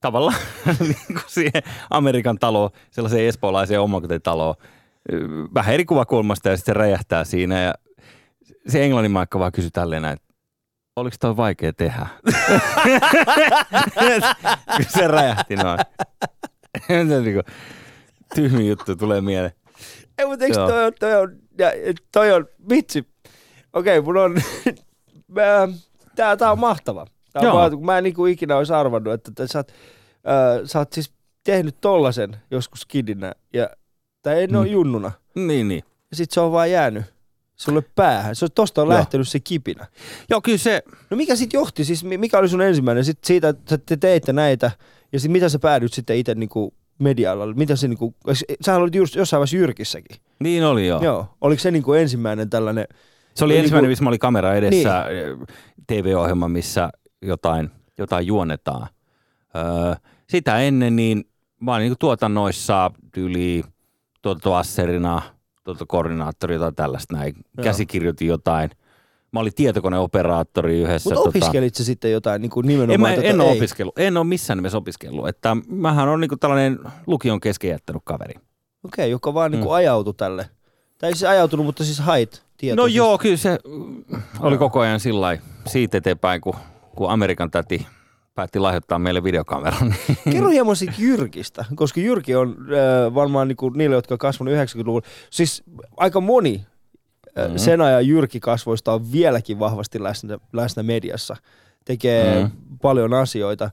tavallaan 0.00 0.38
niin 0.80 1.20
siihen 1.26 1.62
Amerikan 1.90 2.38
taloon, 2.38 2.70
sellaiseen 2.90 3.28
espoolaiseen 3.28 3.80
omakotitaloon, 3.80 4.54
vähän 5.54 5.74
eri 5.74 5.84
kuvakulmasta 5.84 6.48
ja 6.48 6.56
sitten 6.56 6.74
se 6.74 6.78
räjähtää 6.78 7.24
siinä 7.24 7.60
ja 7.60 7.74
se 8.68 8.84
englannin 8.84 9.12
maikka 9.12 9.38
vaan 9.38 9.52
kysyi 9.52 9.70
tälleen 9.70 10.02
näin, 10.02 10.18
oliko 10.96 11.16
toi 11.20 11.36
vaikea 11.36 11.72
tehdä? 11.72 12.06
Se 14.88 15.08
räjähti 15.08 15.56
noin. 15.56 15.78
Niin 16.88 17.34
kuin 17.34 17.54
Tyhmin 18.34 18.68
juttu 18.68 18.96
tulee 18.96 19.20
mieleen. 19.20 19.52
Ei, 20.18 20.26
mutta 20.26 20.44
eikö 20.44 20.56
toi 20.56 20.84
on, 20.84 20.92
toi 21.00 21.14
on, 21.14 21.36
ja, 21.58 21.66
toi 22.12 22.32
on, 22.32 22.46
vitsi. 22.68 23.08
Okei, 23.72 24.00
mun 24.00 24.16
on, 24.16 24.34
tää, 26.16 26.36
tää 26.36 26.52
on 26.52 26.58
mahtava. 26.58 27.06
Tää 27.32 27.40
on 27.40 27.46
Joo. 27.46 27.54
mahtava, 27.54 27.76
kun 27.76 27.86
mä 27.86 27.98
en 27.98 28.04
niinku 28.04 28.26
ikinä 28.26 28.56
olisi 28.56 28.72
arvannut, 28.72 29.12
että, 29.12 29.30
että 29.30 29.46
sä, 29.46 29.58
oot, 29.58 29.68
äh, 29.70 30.60
sä 30.64 30.78
oot 30.78 30.92
siis 30.92 31.12
tehnyt 31.44 31.76
tollasen 31.80 32.36
joskus 32.50 32.86
kidinä, 32.86 33.32
ja, 33.52 33.70
tai 34.22 34.42
en 34.42 34.50
mm. 34.50 34.56
ole 34.58 34.66
junnuna, 34.68 35.12
Niin, 35.34 35.68
niin. 35.68 35.82
ja 36.10 36.16
sit 36.16 36.30
se 36.30 36.40
on 36.40 36.52
vaan 36.52 36.70
jäänyt 36.70 37.04
sulle 37.56 37.82
päähän. 37.94 38.36
Se, 38.36 38.48
tosta 38.48 38.82
on 38.82 38.88
Joo. 38.88 38.98
lähtenyt 38.98 39.28
se 39.28 39.40
kipinä. 39.40 39.86
Joo, 40.30 40.40
kyllä 40.40 40.58
se, 40.58 40.82
No 41.10 41.16
mikä 41.16 41.36
sit 41.36 41.52
johti, 41.52 41.84
siis 41.84 42.04
mi- 42.04 42.18
mikä 42.18 42.38
oli 42.38 42.48
sun 42.48 42.62
ensimmäinen, 42.62 43.04
sit 43.04 43.24
siitä, 43.24 43.48
että 43.48 43.78
te 43.78 43.96
teitte 43.96 44.32
näitä, 44.32 44.70
ja 45.12 45.20
sit 45.20 45.30
mitä 45.32 45.48
sä 45.48 45.58
päädyit 45.58 45.92
sitten 45.92 46.16
itse 46.16 46.34
niinku 46.34 46.74
media-alalle, 46.98 47.54
mitä 47.54 47.76
se 47.76 47.88
niinku, 47.88 48.14
sähän 48.60 48.82
olit 48.82 48.94
just 48.94 49.14
jossain 49.14 49.38
vaiheessa 49.38 49.56
Jyrkissäkin. 49.56 50.16
niin 50.40 50.64
oli 50.64 50.86
joo. 50.86 51.02
Joo. 51.02 51.26
Oliko 51.40 51.60
se 51.60 51.70
niinku 51.70 51.92
ensimmäinen 51.92 52.50
tällainen, 52.50 52.86
Se 53.34 53.44
oli 53.44 53.52
Niin 53.52 53.60
ensimmäinen, 53.60 53.84
kuin- 53.86 53.90
missä 53.92 54.04
mä 54.04 54.10
olin 54.10 54.18
kamera 54.20 54.54
edessä 54.54 55.04
niin. 55.08 55.46
TV-ohjelma, 55.86 56.48
missä 56.48 56.90
jotain, 57.22 57.70
jotain 57.98 58.26
juonetaan. 58.26 58.86
Öö, 59.56 59.94
sitä 60.28 60.58
ennen 60.58 60.96
niin 60.96 61.24
mä 61.60 61.74
olin 61.74 61.84
niin 61.88 61.98
tuotannoissa 61.98 62.90
tyyli 63.12 63.62
tuotantoasserina, 64.22 65.22
tuotantokoordinaattori, 65.64 66.54
jotain 66.54 66.74
tällaista 66.74 67.16
näin. 67.16 67.34
Joo. 67.56 67.64
Käsikirjoitin 67.64 68.28
jotain. 68.28 68.70
Mä 69.32 69.40
olin 69.40 69.54
tietokoneoperaattori 69.54 70.80
yhdessä. 70.80 71.10
mutta 71.14 71.28
opiskelit 71.28 71.74
sä 71.74 71.84
sitten 71.84 72.12
jotain 72.12 72.42
niinku 72.42 72.60
nimenomaan? 72.60 72.94
en, 72.94 73.00
mä, 73.00 73.08
tätä- 73.16 73.28
en 73.28 73.40
ole 73.40 73.50
opiskellut, 73.52 73.98
en 73.98 74.16
ole 74.16 74.24
missään 74.24 74.58
nimessä 74.58 74.78
opiskellut. 74.78 75.28
Että 75.28 75.56
mähän 75.68 76.08
on 76.08 76.20
niin 76.20 76.38
tällainen 76.40 76.78
lukion 77.06 77.40
kesken 77.40 77.70
jättänyt 77.70 78.02
kaveri. 78.04 78.34
Okei, 78.84 79.10
joka 79.10 79.34
vaan 79.34 79.50
niinku 79.50 79.68
Mm. 79.68 79.74
ajautui 79.74 80.14
tälle. 80.14 80.48
Tai 80.98 81.16
se 81.16 81.28
ajautunut, 81.28 81.66
mutta 81.66 81.84
siis 81.84 81.98
hait 81.98 82.42
tietoa. 82.56 82.82
No 82.84 82.86
joo, 82.86 83.18
kyllä 83.18 83.36
se 83.36 83.58
mm, 83.68 84.04
oli 84.40 84.58
koko 84.58 84.80
ajan 84.80 85.00
sillä 85.00 85.38
siitä 85.66 85.98
eteenpäin, 85.98 86.40
kun, 86.40 86.54
kun 86.96 87.10
Amerikan 87.10 87.50
täti 87.50 87.86
päätti 88.34 88.58
lahjoittaa 88.58 88.98
meille 88.98 89.24
videokameran. 89.24 89.94
Niin 90.08 90.18
Kerro 90.32 90.48
hieman 90.50 90.76
siitä 90.76 90.94
Jyrkistä, 90.98 91.64
koska 91.74 92.00
Jyrki 92.00 92.34
on 92.34 92.48
äh, 92.58 93.14
varmaan 93.14 93.48
niinku 93.48 93.68
niille, 93.68 93.96
jotka 93.96 94.14
on 94.14 94.18
kasvanut 94.18 94.54
90-luvulla. 94.54 95.06
Siis 95.30 95.62
aika 95.96 96.20
moni 96.20 96.66
Mhm. 97.48 97.56
sen 97.56 97.80
ajan 97.80 98.06
Jyrki-kasvoista 98.06 98.92
on 98.92 99.12
vieläkin 99.12 99.58
vahvasti 99.58 100.02
läsnä, 100.02 100.38
läsnä 100.52 100.82
mediassa. 100.82 101.36
Tekee 101.84 102.42
Mhm. 102.44 102.52
paljon 102.82 103.14
asioita. 103.14 103.70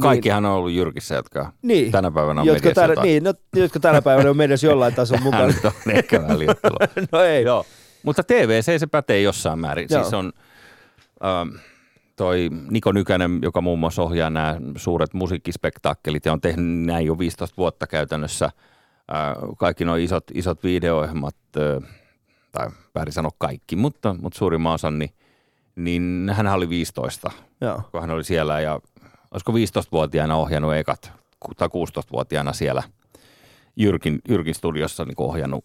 Kaikkihan 0.00 0.44
on 0.46 0.52
ollut 0.52 0.72
Jyrkissä, 0.72 1.14
jotka 1.14 1.52
niin, 1.62 1.92
tänä 1.92 2.10
päivänä 2.10 2.40
on 2.40 2.46
jotka, 2.46 2.60
mediassa 2.60 2.80
tänä, 2.82 2.92
jotain. 2.92 3.06
niin, 3.06 3.24
no, 3.24 3.34
jotka 3.56 3.80
tänä 3.80 4.02
päivänä 4.02 4.30
on 4.30 4.36
mediassa 4.36 4.66
jollain 4.66 4.94
tasolla 4.94 5.22
mukana. 5.30 5.46
Nyt 5.46 5.64
on 5.64 5.72
ehkä 5.94 6.20
no 7.12 7.20
ei. 7.20 7.44
Joo. 7.44 7.64
Mutta 8.02 8.22
TVC 8.22 8.78
se 8.80 8.86
pätee 8.86 9.22
jossain 9.22 9.58
määrin. 9.58 9.86
Joo. 9.90 10.02
Siis 10.02 10.14
on 10.14 10.32
ähm, 11.24 11.48
toi 12.16 12.50
Niko 12.70 12.92
Nykänen, 12.92 13.38
joka 13.42 13.60
muun 13.60 13.78
muassa 13.78 14.02
ohjaa 14.02 14.30
nämä 14.30 14.56
suuret 14.76 15.14
musiikkispektaakkelit 15.14 16.26
ja 16.26 16.32
on 16.32 16.40
tehnyt 16.40 16.86
näin 16.86 17.06
jo 17.06 17.18
15 17.18 17.56
vuotta 17.56 17.86
käytännössä. 17.86 18.44
Äh, 18.44 19.36
kaikki 19.58 19.84
nuo 19.84 19.96
isot, 19.96 20.24
isot 20.34 20.64
video-ohjelmat, 20.64 21.36
äh, 21.56 21.90
tai 22.52 22.68
väärin 22.94 23.12
sanoa 23.12 23.30
kaikki, 23.38 23.76
mutta, 23.76 24.16
mutta 24.20 24.38
suurimman 24.38 24.74
osan, 24.74 24.98
niin, 24.98 25.10
niin 25.76 26.30
hän 26.34 26.46
oli 26.46 26.68
15, 26.68 27.30
Joo. 27.60 27.82
kun 27.92 28.00
hän 28.00 28.10
oli 28.10 28.24
siellä 28.24 28.60
ja 28.60 28.80
olisiko 29.30 29.52
15-vuotiaana 29.52 30.36
ohjannut 30.36 30.74
ekat, 30.74 31.12
tai 31.56 31.68
16-vuotiaana 31.68 32.52
siellä 32.52 32.82
Jyrkin, 33.76 34.18
Jyrkin 34.28 34.54
studiossa 34.54 35.04
niin 35.04 35.14
ohjannut 35.18 35.64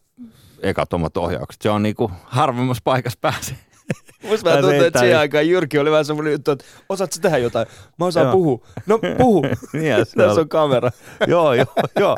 ekat 0.61 0.93
omat 0.93 1.17
ohjaukset. 1.17 1.61
Se 1.61 1.69
on 1.69 1.83
niin 1.83 1.95
kuin 1.95 2.11
harvemmassa 2.23 2.81
paikassa 2.83 3.19
pääsee. 3.21 3.57
Musta 4.29 4.49
vähän 4.49 4.63
tuntuu, 4.63 4.83
että 4.83 4.99
siihen 4.99 5.19
aikaan 5.19 5.49
Jyrki 5.49 5.79
oli 5.79 5.91
vähän 5.91 6.05
semmoinen 6.05 6.31
juttu, 6.31 6.51
että 6.51 6.65
osaatko 6.89 7.15
tehdä 7.21 7.37
jotain? 7.37 7.67
Mä 7.99 8.05
osaan 8.05 8.31
puhua. 8.31 8.67
No 8.85 8.99
puhu. 9.17 9.41
Niin, 9.73 9.85
ja 9.85 10.05
se 10.05 10.15
Tässä 10.17 10.41
on 10.41 10.49
kamera. 10.49 10.91
joo, 11.27 11.53
joo, 11.53 11.65
joo. 11.99 12.17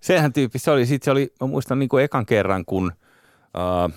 Sehän 0.00 0.32
tyyppi, 0.32 0.58
se 0.58 0.70
oli, 0.70 0.86
sit 0.86 1.02
se 1.02 1.10
oli, 1.10 1.32
mä 1.40 1.46
muistan 1.46 1.78
niin 1.78 1.88
kuin 1.88 2.04
ekan 2.04 2.26
kerran, 2.26 2.64
kun 2.64 2.92
äh, 3.56 3.92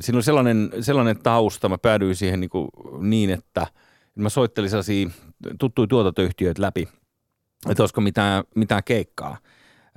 siinä 0.00 0.16
oli 0.16 0.22
sellainen, 0.22 0.70
sellainen 0.80 1.18
tausta, 1.22 1.68
mä 1.68 1.78
päädyin 1.78 2.16
siihen 2.16 2.40
niin, 2.40 2.50
kuin 2.50 2.68
niin 3.00 3.30
että 3.30 3.66
mä 4.14 4.28
soittelin 4.28 4.70
sellaisia 4.70 5.10
tuttuja 5.58 5.86
tuotantoyhtiöitä 5.86 6.62
läpi, 6.62 6.88
että 7.70 7.82
olisiko 7.82 8.00
mitään, 8.00 8.44
mitään 8.54 8.84
keikkaa. 8.84 9.38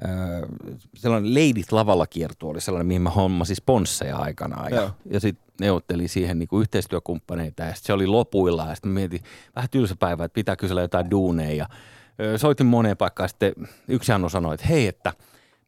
Äh, 0.05 0.49
sellainen 0.95 1.33
Leidit 1.33 1.71
lavalla 1.71 2.07
kiertue 2.07 2.49
oli 2.49 2.61
sellainen, 2.61 2.87
mihin 2.87 3.01
mä 3.01 3.09
hommasin 3.09 3.55
sponsseja 3.55 4.17
aikanaan. 4.17 4.71
Ja, 4.71 4.81
Joo. 4.81 4.91
ja 5.11 5.19
sitten 5.19 5.45
neuvottelin 5.59 6.09
siihen 6.09 6.39
niin 6.39 6.47
kuin 6.47 6.61
yhteistyökumppaneita 6.61 7.63
ja 7.63 7.75
sit 7.75 7.85
se 7.85 7.93
oli 7.93 8.07
lopuilla 8.07 8.65
ja 8.69 8.75
sitten 8.75 8.91
mietin 8.91 9.21
vähän 9.55 9.69
tylsä 9.69 9.95
päivä, 9.99 10.25
että 10.25 10.33
pitää 10.33 10.55
kysellä 10.55 10.81
jotain 10.81 11.11
duuneja. 11.11 11.55
Ja, 11.55 11.67
ö, 12.21 12.37
soitin 12.37 12.65
moneen 12.65 12.97
paikkaan 12.97 13.29
sitten 13.29 13.53
yksi 13.87 14.11
Jannu 14.11 14.29
sanoi, 14.29 14.53
että 14.53 14.67
hei, 14.67 14.87
että 14.87 15.13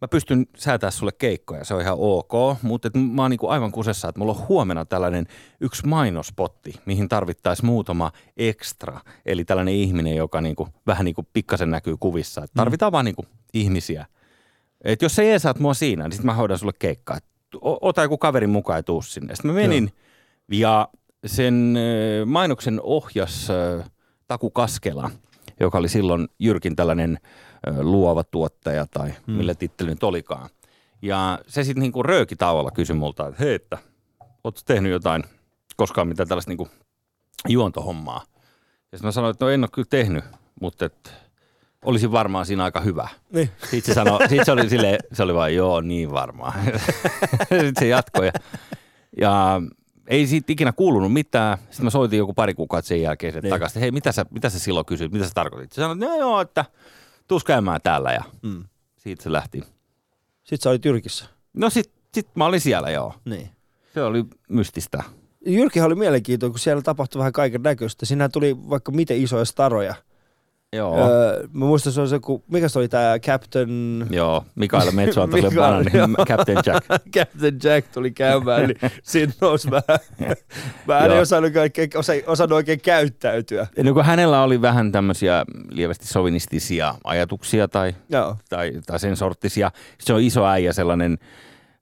mä 0.02 0.08
pystyn 0.08 0.46
säätää 0.58 0.92
sulle 0.92 1.12
keikkoja, 1.12 1.66
se 1.66 1.74
on 1.74 1.82
ihan 1.82 1.98
ok, 2.00 2.32
mutta 2.62 2.90
mä 2.98 3.22
oon 3.22 3.32
niinku 3.32 3.48
aivan 3.48 3.72
kusessa, 3.72 4.10
että 4.10 4.20
mulla 4.20 4.32
on 4.34 4.48
huomenna 4.48 4.86
tällainen 4.86 5.26
yksi 5.62 5.88
mainospotti, 5.88 6.74
mihin 6.86 7.10
tarvittaisiin 7.10 7.66
muutama 7.66 8.12
ekstra, 8.38 9.00
eli 9.26 9.46
tällainen 9.46 9.74
ihminen, 9.74 10.16
joka 10.16 10.42
niinku, 10.42 10.68
vähän 10.88 11.06
niin 11.06 11.16
kuin 11.16 11.28
pikkasen 11.34 11.72
näkyy 11.72 11.98
kuvissa, 12.00 12.44
että 12.44 12.56
tarvitaan 12.56 12.92
vaan 12.92 13.06
niinku 13.06 13.26
ihmisiä. 13.54 14.06
Et 14.84 15.02
jos 15.02 15.16
sä 15.16 15.24
jeesaat 15.24 15.60
mua 15.60 15.74
siinä, 15.74 16.04
niin 16.04 16.12
sitten 16.12 16.26
mä 16.26 16.34
hoidan 16.34 16.60
sulle 16.60 16.74
keikkaa. 16.80 17.18
Ota 17.62 18.02
joku 18.02 18.18
kaverin 18.18 18.50
mukaan 18.50 18.80
ja 18.80 18.84
tuu 18.84 19.02
sinne. 19.02 19.36
Sitten 19.36 19.52
mä 19.52 19.56
menin 19.62 19.92
ja 20.52 20.88
sen 21.26 21.78
mainoksen 22.26 22.80
ohjas 22.84 23.48
Taku 24.28 24.50
Kaskela, 24.50 25.12
joka 25.60 25.78
oli 25.78 25.90
silloin 25.90 26.28
Jyrkin 26.40 26.76
tällainen 26.76 27.18
luova 27.80 28.24
tuottaja 28.24 28.86
tai 28.92 29.14
hmm. 29.28 29.36
millä 29.36 29.56
titteli 29.56 29.90
nyt 29.90 30.04
olikaan. 30.04 30.50
Ja 31.02 31.40
se 31.48 31.64
sitten 31.64 31.82
niinku 31.82 32.04
röökitauolla 32.04 32.72
kysyi 32.72 32.96
multa, 32.96 33.28
että 33.28 33.44
hei, 33.44 33.54
että 33.56 33.78
ootko 34.44 34.62
tehnyt 34.66 34.92
jotain 34.92 35.24
koskaan 35.76 36.08
mitään 36.08 36.28
tällaista 36.28 36.52
niinku 36.52 36.68
juontohommaa? 37.48 38.24
Ja 38.92 38.98
sitten 38.98 39.08
mä 39.08 39.12
sanoin, 39.12 39.32
että 39.32 39.46
no 39.46 39.52
en 39.52 39.64
ole 39.64 39.70
kyllä 39.74 39.88
tehnyt, 39.90 40.24
mutta 40.62 40.86
et 40.86 41.14
olisin 41.86 42.12
varmaan 42.12 42.46
siinä 42.46 42.64
aika 42.64 42.82
hyvä. 42.82 43.08
Niin. 43.34 43.50
Sitten 43.58 43.82
se, 43.82 43.94
sanoi, 43.94 44.30
sit 44.30 44.46
se 44.46 44.52
oli 44.52 44.70
silleen, 44.70 45.00
se 45.14 45.24
oli 45.24 45.34
vaan 45.34 45.56
joo, 45.56 45.82
niin 45.82 46.12
varmaan. 46.12 46.54
Sitten 47.50 47.74
se 47.80 47.88
jatkoi 47.88 48.26
ja, 48.26 48.34
ja 49.22 49.62
ei 50.08 50.28
siitä 50.28 50.54
ikinä 50.54 50.72
kuulunut 50.72 51.14
mitään. 51.14 51.58
Sitten 51.58 51.84
mä 51.84 51.90
soitin 51.90 52.18
joku 52.20 52.34
pari 52.34 52.54
kuukautta 52.54 52.88
sen 52.88 53.02
jälkeen 53.02 53.34
sen 53.34 53.44
Niin. 53.44 53.50
takaisin, 53.50 53.82
hei, 53.82 53.92
mitä 53.92 54.12
sä, 54.12 54.26
mitä 54.32 54.50
sä 54.50 54.60
silloin 54.60 54.86
kysyit, 54.86 55.12
mitä 55.12 55.26
sä 55.26 55.32
tarkoitit? 55.34 55.72
Se 55.72 55.82
sanoi, 55.82 55.96
että 55.96 56.06
no 56.06 56.16
joo, 56.16 56.42
että 56.42 56.66
tuus 57.28 57.44
käymään 57.44 57.82
täällä 57.84 58.12
ja 58.12 58.24
Mm. 58.42 58.64
siitä 58.98 59.24
se 59.24 59.32
lähti. 59.32 59.60
Sitten 60.44 60.64
sä 60.64 60.70
olit 60.70 60.86
Jyrkissä. 60.86 61.26
No 61.54 61.70
sit, 61.70 61.92
sit 62.14 62.28
mä 62.36 62.46
olin 62.46 62.62
siellä 62.62 62.90
joo. 62.90 63.14
Niin. 63.26 63.50
Se 63.94 64.04
oli 64.04 64.26
mystistä. 64.50 65.04
Jyrkihän 65.46 65.88
oli 65.88 65.96
mielenkiintoinen, 65.96 66.52
kun 66.54 66.60
siellä 66.60 66.82
tapahtui 66.82 67.20
vähän 67.20 67.34
kaiken 67.34 67.62
näköistä. 67.62 68.06
Siinä 68.06 68.30
tuli 68.30 68.70
vaikka 68.70 68.92
miten 68.92 69.18
isoja 69.24 69.46
staroja. 69.46 69.96
Joo. 70.76 71.10
Öö, 71.10 71.48
mä 71.54 71.66
muistan 71.66 71.94
se 71.94 72.02
on 72.02 72.10
se, 72.10 72.20
kun, 72.20 72.44
mikä 72.52 72.70
se 72.70 72.80
oli 72.80 72.88
tämä 72.88 73.20
Captain... 73.20 74.06
Joo, 74.10 74.46
Mikael 74.56 74.92
Metsoa 74.92 75.28
tuli 75.28 75.42
Mikael, 75.42 75.56
banani, 75.56 75.92
joo. 75.94 76.26
Captain 76.26 76.58
Jack. 76.66 76.88
Captain 77.16 77.60
Jack 77.64 77.88
tuli 77.94 78.12
käymään, 78.12 78.68
niin 78.68 78.92
siinä 79.04 79.34
nousi 79.42 79.72
vähän. 79.72 80.00
Mä 80.88 81.00
en 81.00 81.22
osannut, 81.22 81.56
oikein, 81.56 81.90
osa, 81.96 82.14
osannut 82.28 82.56
oikein 82.56 82.82
käyttäytyä. 82.82 83.68
No 83.84 83.94
kun 83.94 84.06
hänellä 84.06 84.44
oli 84.44 84.62
vähän 84.62 84.92
tämmöisiä 84.92 85.46
lievästi 85.70 86.08
sovinistisia 86.08 86.96
ajatuksia 87.04 87.68
tai 87.68 87.96
Joo. 88.10 88.38
tai, 88.50 88.72
tai 88.86 89.00
sen 89.00 89.16
sorttisia. 89.16 89.72
Se 90.00 90.14
on 90.14 90.22
iso 90.22 90.46
äijä 90.46 90.74
sellainen, 90.74 91.18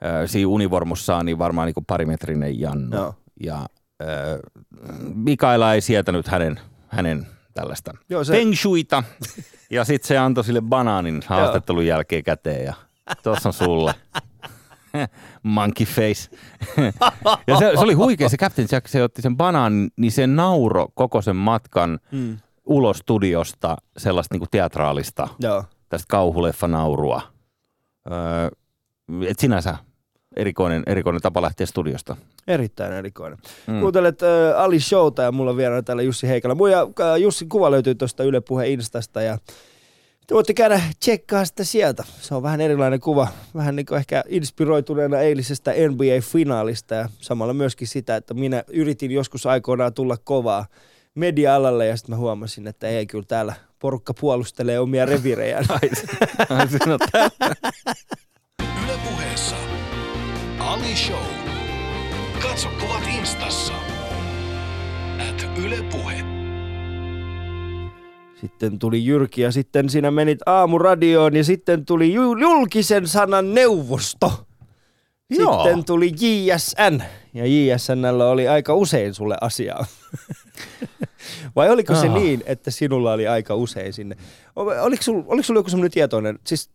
äh, 0.06 0.30
siinä 0.30 0.48
univormussaan 0.48 1.26
niin 1.26 1.40
varmaan 1.40 1.66
niin 1.66 1.86
parimetrinen 1.88 2.60
Jannu. 2.60 2.96
Joo. 2.96 3.16
Ja 3.44 3.58
äh, 4.02 4.40
Mikaela 5.16 5.74
ei 5.74 5.82
sietänyt 5.82 6.28
hänen, 6.28 6.60
hänen 6.88 7.35
tällaista 7.56 7.92
Joo, 8.10 8.24
se- 8.24 8.34
feng 8.34 8.54
shuita. 8.56 9.04
ja 9.70 9.86
sitten 9.86 10.08
se 10.08 10.18
antoi 10.18 10.44
sille 10.44 10.62
banaanin 10.62 11.22
haastattelun 11.28 11.86
jälkeen 11.86 12.24
käteen 12.24 12.66
ja 12.66 12.74
tuossa 13.24 13.50
on 13.50 13.54
sulle. 13.54 13.94
Monkey 15.44 15.86
face. 15.86 16.30
ja 17.48 17.58
se, 17.58 17.72
se, 17.74 17.80
oli 17.80 17.94
huikea, 17.94 18.30
se 18.30 18.38
Captain 18.38 18.68
Jack, 18.72 18.88
se 18.88 19.04
otti 19.04 19.22
sen 19.22 19.38
banaanin, 19.38 19.92
niin 19.98 20.12
se 20.12 20.28
nauro 20.28 20.88
koko 20.94 21.22
sen 21.22 21.36
matkan 21.36 22.00
Mm. 22.12 22.38
ulos 22.66 22.98
studiosta 22.98 23.78
sellaista 23.98 24.34
niinku 24.36 24.48
teatraalista 24.52 25.28
Joo. 25.40 25.64
tästä 25.90 26.06
kauhuleffanaurua. 26.10 27.22
Öö, 28.12 28.50
et 29.28 29.40
sinänsä 29.40 29.78
erikoinen, 30.36 30.84
erikoinen 30.88 31.22
tapa 31.22 31.42
lähteä 31.42 31.66
studiosta. 31.66 32.18
Erittäin 32.48 32.94
erikoinen. 32.94 33.38
Mm. 33.68 33.80
Kuuntelet 33.80 34.24
äh, 34.24 34.30
Ali 34.62 34.80
Showta 34.80 35.22
ja 35.22 35.32
mulla 35.32 35.52
on 35.52 35.58
vieraana 35.58 35.84
täällä 35.84 36.04
Jussi 36.04 36.28
Heikkala. 36.28 36.56
Mun 36.56 36.72
ja 36.72 36.82
äh, 36.82 37.16
Jussin 37.22 37.50
kuva 37.50 37.72
löytyy 37.72 37.96
tuosta 37.96 38.24
Yle 38.24 38.42
Puheen 38.42 38.72
Instasta 38.72 39.22
ja 39.22 39.38
te 40.28 40.36
voitte 40.36 40.54
käydä 40.54 40.82
tsekkaa 41.00 41.46
sitä 41.46 41.64
sieltä. 41.64 42.04
Se 42.22 42.36
on 42.36 42.44
vähän 42.44 42.62
erilainen 42.62 43.00
kuva. 43.00 43.28
Vähän 43.56 43.76
niin 43.76 43.86
kuin 43.86 43.98
ehkä 43.98 44.24
inspiroituneena 44.28 45.20
eilisestä 45.20 45.72
NBA-finaalista 45.72 46.96
ja 46.96 47.10
samalla 47.22 47.54
myöskin 47.54 47.88
sitä, 47.88 48.16
että 48.16 48.34
minä 48.34 48.64
yritin 48.68 49.12
joskus 49.12 49.46
aikoinaan 49.46 49.94
tulla 49.94 50.18
kovaa 50.18 50.66
media-alalle 51.16 51.88
ja 51.88 51.98
sitten 51.98 52.16
mä 52.16 52.20
huomasin, 52.20 52.68
että 52.68 52.88
ei 52.88 53.06
kyllä 53.06 53.26
täällä 53.28 53.54
porukka 53.80 54.14
puolustelee 54.14 54.80
omia 54.80 55.06
revirejään. 55.06 55.66
Ai, 55.70 56.70
siinä 56.70 56.98
Ali 60.66 60.96
Show. 60.96 61.24
Katso 62.42 62.70
kuvat 62.82 63.04
instassa. 63.20 63.74
At 65.30 65.46
Yle 65.66 65.78
Puhe. 65.92 66.16
Sitten 68.42 68.80
tuli 68.80 69.06
Jyrki 69.06 69.42
ja 69.42 69.52
sitten 69.52 69.90
sinä 69.90 70.12
menit 70.12 70.40
aamuradioon 70.46 71.36
ja 71.36 71.44
sitten 71.44 71.86
tuli 71.86 72.14
ju- 72.14 72.38
julkisen 72.38 73.08
sanan 73.08 73.54
neuvosto. 73.54 74.46
Joo. 75.30 75.64
Sitten 75.64 75.86
tuli 75.86 76.12
JSN 76.22 77.04
ja 77.34 77.44
JSNllä 77.46 78.30
oli 78.30 78.48
aika 78.48 78.74
usein 78.74 79.14
sulle 79.14 79.38
asiaa. 79.42 79.86
Vai 81.56 81.70
oliko 81.70 81.96
se 81.96 82.08
Ah. 82.08 82.14
niin, 82.14 82.44
että 82.46 82.72
sinulla 82.72 83.14
oli 83.14 83.28
aika 83.28 83.56
usein 83.56 83.94
sinne? 83.94 84.16
Oliko 84.56 85.04
sulla 85.04 85.24
oliko 85.28 85.44
sul 85.44 85.56
joku 85.56 85.70
semmoinen 85.70 85.92
tietoinen, 85.92 86.40
siis 86.48 86.70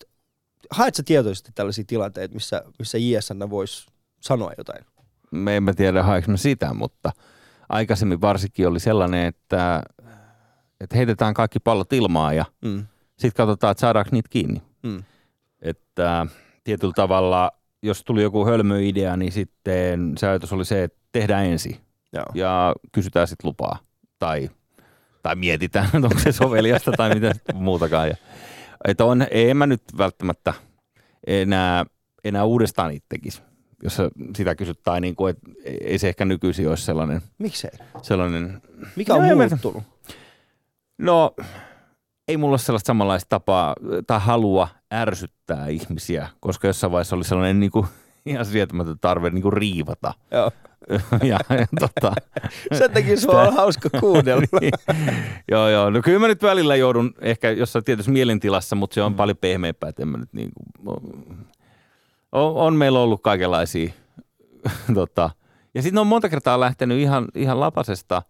haet 0.70 0.94
sä 0.94 1.02
tietoisesti 1.02 1.52
tällaisia 1.54 1.84
tilanteita, 1.86 2.34
missä, 2.34 2.62
missä 2.78 2.98
JSN 2.98 3.50
voisi 3.50 3.86
sanoa 4.20 4.52
jotain? 4.58 4.84
Me 5.30 5.56
emme 5.56 5.72
tiedä 5.74 6.02
haeks 6.02 6.28
me 6.28 6.36
sitä, 6.36 6.74
mutta 6.74 7.12
aikaisemmin 7.68 8.20
varsinkin 8.20 8.68
oli 8.68 8.80
sellainen, 8.80 9.26
että, 9.26 9.82
että 10.80 10.96
heitetään 10.96 11.34
kaikki 11.34 11.58
pallot 11.60 11.92
ilmaan 11.92 12.36
ja 12.36 12.44
Mm. 12.64 12.86
sitten 13.18 13.36
katsotaan, 13.36 13.70
että 13.72 13.80
saadaanko 13.80 14.08
niitä 14.12 14.28
kiinni. 14.28 14.62
Mm. 14.82 15.04
Että 15.62 16.26
tietyllä 16.64 16.92
tavalla, 16.96 17.50
jos 17.82 18.04
tuli 18.04 18.22
joku 18.22 18.46
hölmöidea, 18.46 19.16
niin 19.16 19.32
sitten 19.32 20.12
se 20.18 20.28
ajatus 20.28 20.52
oli 20.52 20.64
se, 20.64 20.82
että 20.82 20.98
tehdään 21.12 21.44
ensin. 21.44 21.76
Joo. 22.12 22.24
ja 22.34 22.74
kysytään 22.92 23.28
sitten 23.28 23.48
lupaa. 23.48 23.78
Tai, 24.18 24.50
tai 25.22 25.34
mietitään, 25.36 25.88
onko 26.04 26.18
se 26.18 26.32
soveliasta 26.32 26.92
tai 26.92 27.14
mitä 27.14 27.32
muutakaan. 27.54 28.08
Ja, 28.08 28.14
että 28.88 29.04
on, 29.04 29.26
en 29.30 29.56
mä 29.56 29.66
nyt 29.66 29.82
välttämättä 29.98 30.54
enää, 31.26 31.86
enää 32.24 32.44
uudestaan 32.44 32.90
niitä 32.90 33.06
tekisi, 33.08 33.42
jos 33.82 33.98
sitä 34.36 34.54
kysyt. 34.54 34.80
Tai 34.82 35.00
niin 35.00 35.16
kuin, 35.16 35.30
että 35.30 35.50
ei 35.64 35.98
se 35.98 36.08
ehkä 36.08 36.24
nykyisin 36.24 36.68
olisi 36.68 36.84
sellainen, 36.84 37.22
Miksei? 37.38 37.70
sellainen 38.02 38.62
Mikä 38.96 39.14
on 39.14 39.28
No, 39.28 39.36
muuttunut? 39.36 39.82
no 40.98 41.34
ei 42.28 42.36
mulla 42.36 42.52
ole 42.52 42.58
sellaista 42.58 42.86
samanlaista 42.86 43.28
tapaa 43.28 43.74
tai 44.06 44.20
halua 44.20 44.68
ärsyttää 44.94 45.66
ihmisiä, 45.68 46.28
koska 46.40 46.66
jossain 46.66 46.90
vaiheessa 46.92 47.16
oli 47.16 47.24
sellainen 47.24 47.60
niin 47.60 47.70
kuin, 47.70 47.86
ihan 48.26 48.46
sietämätön 48.46 48.98
tarve 49.00 49.30
niin 49.30 49.42
kuin 49.42 49.52
riivata. 49.52 50.14
Joo. 50.30 50.50
ja, 51.22 51.38
ja 51.50 51.66
tota, 51.80 52.12
Sen 52.78 52.90
takia 52.90 53.16
sua 53.16 53.42
on 53.42 53.54
hauska 53.54 53.90
kuunnella. 54.00 54.46
Niin. 54.60 54.72
joo, 55.50 55.68
joo. 55.68 55.90
No 55.90 56.02
kyllä 56.02 56.18
mä 56.18 56.28
nyt 56.28 56.42
välillä 56.42 56.76
joudun 56.76 57.14
ehkä 57.20 57.50
jossain 57.50 57.84
tietyssä 57.84 58.10
mielentilassa, 58.10 58.76
mutta 58.76 58.94
se 58.94 59.02
on 59.02 59.14
paljon 59.14 59.36
pehmeämpää, 59.36 59.88
että 59.88 60.06
mä 60.06 60.18
nyt 60.18 60.32
niin 60.32 60.50
kuin, 60.54 60.96
on, 62.32 62.54
on 62.54 62.76
meillä 62.76 62.98
ollut 62.98 63.22
kaikenlaisia. 63.22 63.90
tota. 64.94 65.30
Ja 65.74 65.82
sitten 65.82 65.98
on 65.98 66.06
monta 66.06 66.28
kertaa 66.28 66.60
lähtenyt 66.60 66.98
ihan, 66.98 67.28
ihan 67.34 67.60
lapasesta 67.60 68.22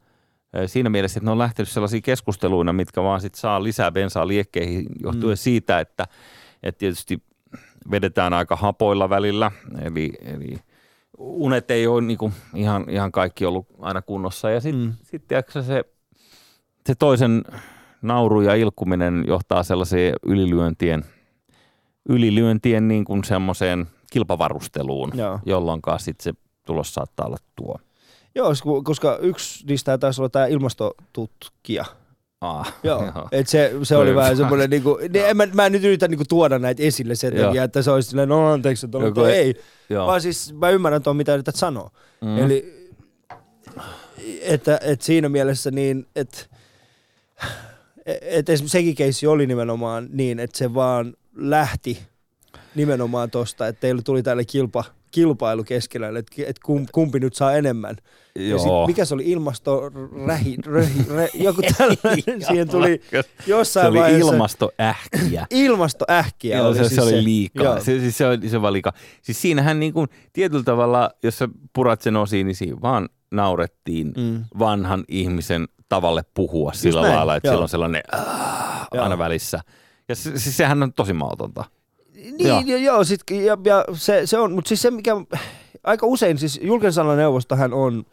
siinä 0.67 0.91
mielessä, 0.91 1.19
että 1.19 1.25
ne 1.25 1.31
on 1.31 1.39
lähtenyt 1.39 1.69
sellaisia 1.69 2.01
keskusteluina, 2.01 2.73
mitkä 2.73 3.03
vaan 3.03 3.21
sit 3.21 3.35
saa 3.35 3.63
lisää 3.63 3.93
bensaa 3.93 4.29
liekkeihin 4.29 4.87
johtuen 5.03 5.33
mm. 5.33 5.37
siitä, 5.37 5.81
että, 5.81 6.07
että 6.63 6.79
tietysti 6.79 7.23
vedetään 7.91 8.33
aika 8.33 8.57
hapoilla 8.57 9.11
välillä, 9.11 9.51
eli, 9.83 10.13
eli 10.25 10.57
unet 11.19 11.71
ei 11.71 11.87
ole 11.87 12.01
niinku 12.01 12.33
ihan, 12.55 12.85
ihan 12.91 13.13
kaikki 13.13 13.47
ollut 13.47 13.67
aina 13.81 14.03
kunnossa. 14.03 14.51
Ja 14.51 14.61
sitten 14.61 14.83
Mm. 14.85 14.93
sit, 15.03 15.25
se, 15.63 15.85
se 16.87 16.95
toisen 16.95 17.45
nauru 18.03 18.41
ja 18.41 18.55
ilkkuminen 18.55 19.25
johtaa 19.27 19.63
sellaiseen 19.63 20.15
ylilyöntien, 20.27 21.05
ylilyöntien 22.09 22.89
niin 22.89 23.05
kuin 23.05 23.25
semmoiseen 23.25 23.87
kilpavarusteluun, 24.13 25.11
Joo. 25.15 25.41
jolloin 25.47 25.83
sitten 25.99 26.25
se 26.25 26.33
tulos 26.67 26.95
saattaa 26.95 27.27
olla 27.27 27.37
tuo. 27.57 27.79
Joo, 28.35 28.55
s- 28.55 28.63
koska 28.85 29.17
yksi 29.17 29.67
niistä 29.67 29.99
taisi 29.99 30.21
olla 30.21 30.29
tämä 30.29 30.47
ilmastotutkija. 30.47 31.85
Ah, 32.41 32.75
Joo, 32.83 33.29
et 33.33 33.49
se, 33.49 33.73
se 33.83 33.97
oli 33.97 34.15
vähän 34.15 34.37
semmoinen, 34.37 34.71
niinku, 34.75 34.99
niin 35.13 35.27
en 35.27 35.37
mä, 35.37 35.47
mä 35.55 35.67
en 35.67 35.73
nyt 35.73 35.85
yritä 35.85 36.09
niinku 36.09 36.25
tuoda 36.29 36.59
näitä 36.59 36.83
esille 36.83 37.15
sen 37.15 37.37
Joo. 37.37 37.47
takia, 37.47 37.65
että 37.65 37.83
se 37.83 37.91
olisi 37.91 38.09
silleen, 38.11 38.29
no 38.29 38.53
anteeksi, 38.53 38.87
että 38.87 38.99
mutta 38.99 39.31
ei-. 39.31 39.55
Joo. 39.91 40.07
Vaan 40.07 40.21
siis 40.21 40.53
mä 40.53 40.71
ymmärrän 40.71 41.03
tuon, 41.03 41.17
mitä 41.17 41.35
yrität 41.35 41.57
sanoa. 41.57 41.91
Mm. 42.21 42.39
Eli 42.39 42.81
että, 44.41 44.81
että 44.83 45.05
siinä 45.05 45.29
mielessä 45.29 45.71
niin, 45.71 46.07
että 46.17 46.39
että 48.07 48.53
esimerkiksi 48.53 48.79
sekin 48.79 48.95
keissi 48.95 49.27
oli 49.27 49.47
nimenomaan 49.47 50.09
niin, 50.13 50.41
että 50.41 50.59
se 50.59 50.75
vaan 50.75 51.15
lähti 51.37 52.03
nimenomaan 52.75 53.31
tosta, 53.31 53.67
että 53.69 53.81
teillä 53.81 54.03
tuli 54.03 54.23
tälle 54.23 54.45
kilpa, 54.45 54.85
kilpailu 55.11 55.65
keskenään, 55.65 56.17
että, 56.17 56.43
kum- 56.67 56.87
kumpi 56.93 57.21
nyt 57.21 57.35
saa 57.35 57.53
enemmän. 57.53 57.97
Ja 58.35 58.59
sit, 58.59 58.67
Joo. 58.67 58.87
mikä 58.87 59.05
se 59.05 59.15
oli 59.15 59.31
ilmasto, 59.31 59.91
rähi, 60.27 60.57
röhi, 60.67 61.07
rö, 61.09 61.29
joku 61.35 61.63
tällainen, 61.79 62.43
siihen 62.49 62.69
tuli 62.69 63.01
Se 63.11 63.23
jossain 63.47 63.87
oli 63.87 63.99
vaiheessa 63.99 64.33
ilmastoähkiä. 64.33 65.47
ilmastoähkiä. 65.65 66.57
Joo, 66.57 66.67
oli 66.69 66.77
se, 66.77 66.85
siis 66.85 66.95
se 66.95 67.03
oli 67.03 67.25
liikaa. 67.25 67.65
Joo. 67.65 67.81
Se, 67.81 68.01
siis 68.01 68.19
se, 68.19 68.27
oli, 68.27 68.49
se 68.49 68.57
oli 68.57 68.73
liikaa. 68.73 68.93
Siis 69.23 69.43
siinähän 69.43 69.81
niin 69.81 69.93
kuin, 69.93 70.09
tietyllä 70.33 70.65
tavalla, 70.65 71.11
jos 71.23 71.39
sä 71.39 71.49
purat 71.73 72.01
sen 72.03 72.17
osiin, 72.17 72.47
niin 72.47 72.55
siinä 72.57 72.77
vaan 72.83 73.09
naurettiin 73.31 74.13
Mm. 74.17 74.45
vanhan 74.59 75.05
ihmisen 75.09 75.69
tavalle 75.89 76.23
puhua 76.35 76.73
sillä 76.73 77.03
näin, 77.03 77.15
lailla, 77.17 77.37
että 77.37 77.49
joo. 77.49 77.53
sillä 77.55 77.63
on 77.63 77.69
sellainen 77.69 78.03
"Aah", 78.13 78.89
Joo. 78.95 79.03
aina 79.03 79.19
välissä. 79.19 79.61
Ja 80.09 80.15
se, 80.15 80.39
siis 80.39 80.57
sehän 80.57 80.83
on 80.83 80.93
tosi 80.93 81.13
mautonta. 81.13 81.65
Niin, 82.25 82.49
Joo. 82.49 82.63
joo, 82.67 82.79
joo 82.79 83.05
sit, 83.05 83.21
ja, 83.31 83.59
ja 83.65 83.85
se, 83.93 84.23
se 84.27 84.39
on, 84.39 84.53
mutta 84.53 84.69
siis 84.69 84.83
se 84.83 84.91
mikä, 84.91 85.13
aika 85.85 86.07
usein 86.07 86.39
siis 86.39 86.61
julkisen 86.63 86.93
sanan 86.93 87.17
neuvostohan 87.17 87.73
on 87.73 88.05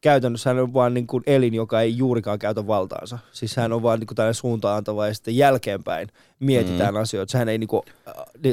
käytännössä 0.00 0.50
hän 0.50 0.58
on 0.58 0.74
vaan 0.74 0.94
niin 0.94 1.06
kuin 1.06 1.22
elin, 1.26 1.54
joka 1.54 1.80
ei 1.80 1.96
juurikaan 1.96 2.38
käytä 2.38 2.66
valtaansa. 2.66 3.18
Siis 3.32 3.56
hän 3.56 3.72
on 3.72 3.82
vaan 3.82 4.00
niin 4.00 4.06
kuin 4.06 4.16
tällainen 4.16 4.34
suuntaan 4.34 4.76
antava 4.76 5.06
ja 5.06 5.14
sitten 5.14 5.36
jälkeenpäin 5.36 6.08
mietitään 6.40 6.94
mm. 6.94 7.00
asioita. 7.00 7.32
Sehän 7.32 7.48
ei, 7.48 7.58
niin 7.58 7.68
kuin, 7.68 7.82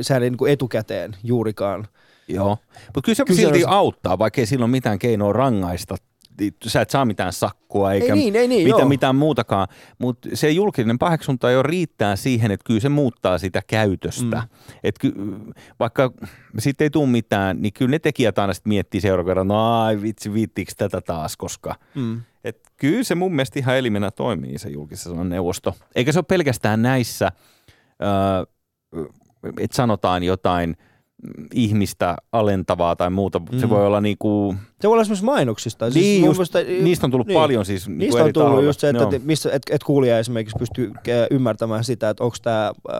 sehän 0.02 0.23
ei 0.23 0.30
niin 0.30 0.38
kuin 0.38 0.52
etukäteen 0.52 1.15
juurikaan. 1.23 1.88
Joo. 2.28 2.58
Mutta 2.86 3.02
kyllä 3.06 3.15
se 3.15 3.23
Kyllä 3.26 3.36
se 3.38 3.41
silti 3.41 3.65
on- 3.65 3.71
auttaa, 3.71 4.19
vaikka 4.19 4.41
ei 4.41 4.45
sillä 4.45 4.63
ole 4.65 4.71
mitään 4.71 4.99
keinoa 4.99 5.34
rangaista. 5.34 5.95
Sä 6.67 6.82
et 6.82 6.89
saa 6.89 7.06
mitään 7.06 7.34
sakkoa 7.34 7.93
eikä 7.93 8.06
ei 8.06 8.19
niin, 8.19 8.36
ei 8.36 8.48
niin, 8.48 8.63
mitä, 8.67 8.80
joo. 8.80 8.89
mitään 8.89 9.15
muutakaan, 9.15 9.67
mutta 10.00 10.30
se 10.34 10.52
julkinen 10.52 11.00
paheksunta 11.00 11.52
jo 11.52 11.63
riittää 11.63 12.15
siihen, 12.15 12.52
että 12.52 12.63
kyllä 12.63 12.80
se 12.80 12.89
muuttaa 12.89 13.38
sitä 13.38 13.62
käytöstä. 13.67 14.36
Mm. 14.36 14.48
Et 14.84 15.00
ky, 15.00 15.13
vaikka 15.80 16.12
sitten 16.60 16.86
ei 16.86 16.89
tule 16.89 17.08
mitään, 17.08 17.62
niin 17.62 17.74
kyllä 17.74 17.91
ne 17.91 18.00
tekijät 18.00 18.39
aina 18.39 18.54
sit 18.54 18.65
miettii 18.65 19.02
seuraavan 19.02 19.30
kerran, 19.30 19.48
no 19.48 19.82
ai 19.82 20.02
vitsi, 20.02 20.34
viittiinkö 20.34 20.74
tätä 20.78 21.02
taas, 21.02 21.38
koska 21.38 21.76
Mm. 21.96 22.22
et 22.43 22.60
kyllä 22.78 23.04
se 23.04 23.15
mun 23.15 23.32
mielestä 23.36 23.60
ihan 23.60 23.78
elimenä 23.78 24.12
toimii 24.12 24.58
se 24.58 24.69
julkisen 24.69 25.30
neuvosto. 25.30 25.76
Eikä 25.96 26.12
se 26.12 26.19
ole 26.19 26.26
pelkästään 26.28 26.82
näissä, 26.82 27.32
että 29.60 29.76
sanotaan 29.76 30.24
jotain 30.24 30.78
ihmistä 31.54 32.16
alentavaa 32.32 32.96
tai 32.96 33.10
muuta. 33.10 33.40
Mm. 33.40 33.60
Se 33.60 33.70
voi 33.70 33.86
olla 33.86 34.02
niinku, 34.02 34.56
Se 34.82 34.88
voi 34.88 34.94
olla 34.94 35.02
esimerkiksi 35.02 35.26
mainoksista. 35.26 35.86
niin, 35.86 35.94
siis 35.94 36.20
mun 36.20 36.30
just, 36.30 36.54
mielestä- 36.54 36.84
niistä 36.84 37.08
on 37.08 37.12
tullut 37.12 37.28
niin. 37.28 37.40
paljon 37.40 37.66
siis. 37.66 37.88
niinku 37.88 38.00
Niistä 38.00 38.24
on 38.24 38.34
tullut 38.34 38.48
tahoilta. 38.50 38.66
just 38.70 38.80
se, 38.80 38.90
että 38.90 39.04
Joo. 39.04 39.12
et, 39.14 39.24
missä, 39.24 39.50
et, 39.54 39.62
et 39.70 39.84
kuulija 39.84 40.20
esimerkiksi 40.20 40.56
pystyy 40.60 40.92
äh, 40.98 41.28
ymmärtämään 41.32 41.84
sitä, 41.84 42.10
että 42.10 42.24
onko 42.24 42.36
tämä 42.42 42.68
äh, 42.68 42.96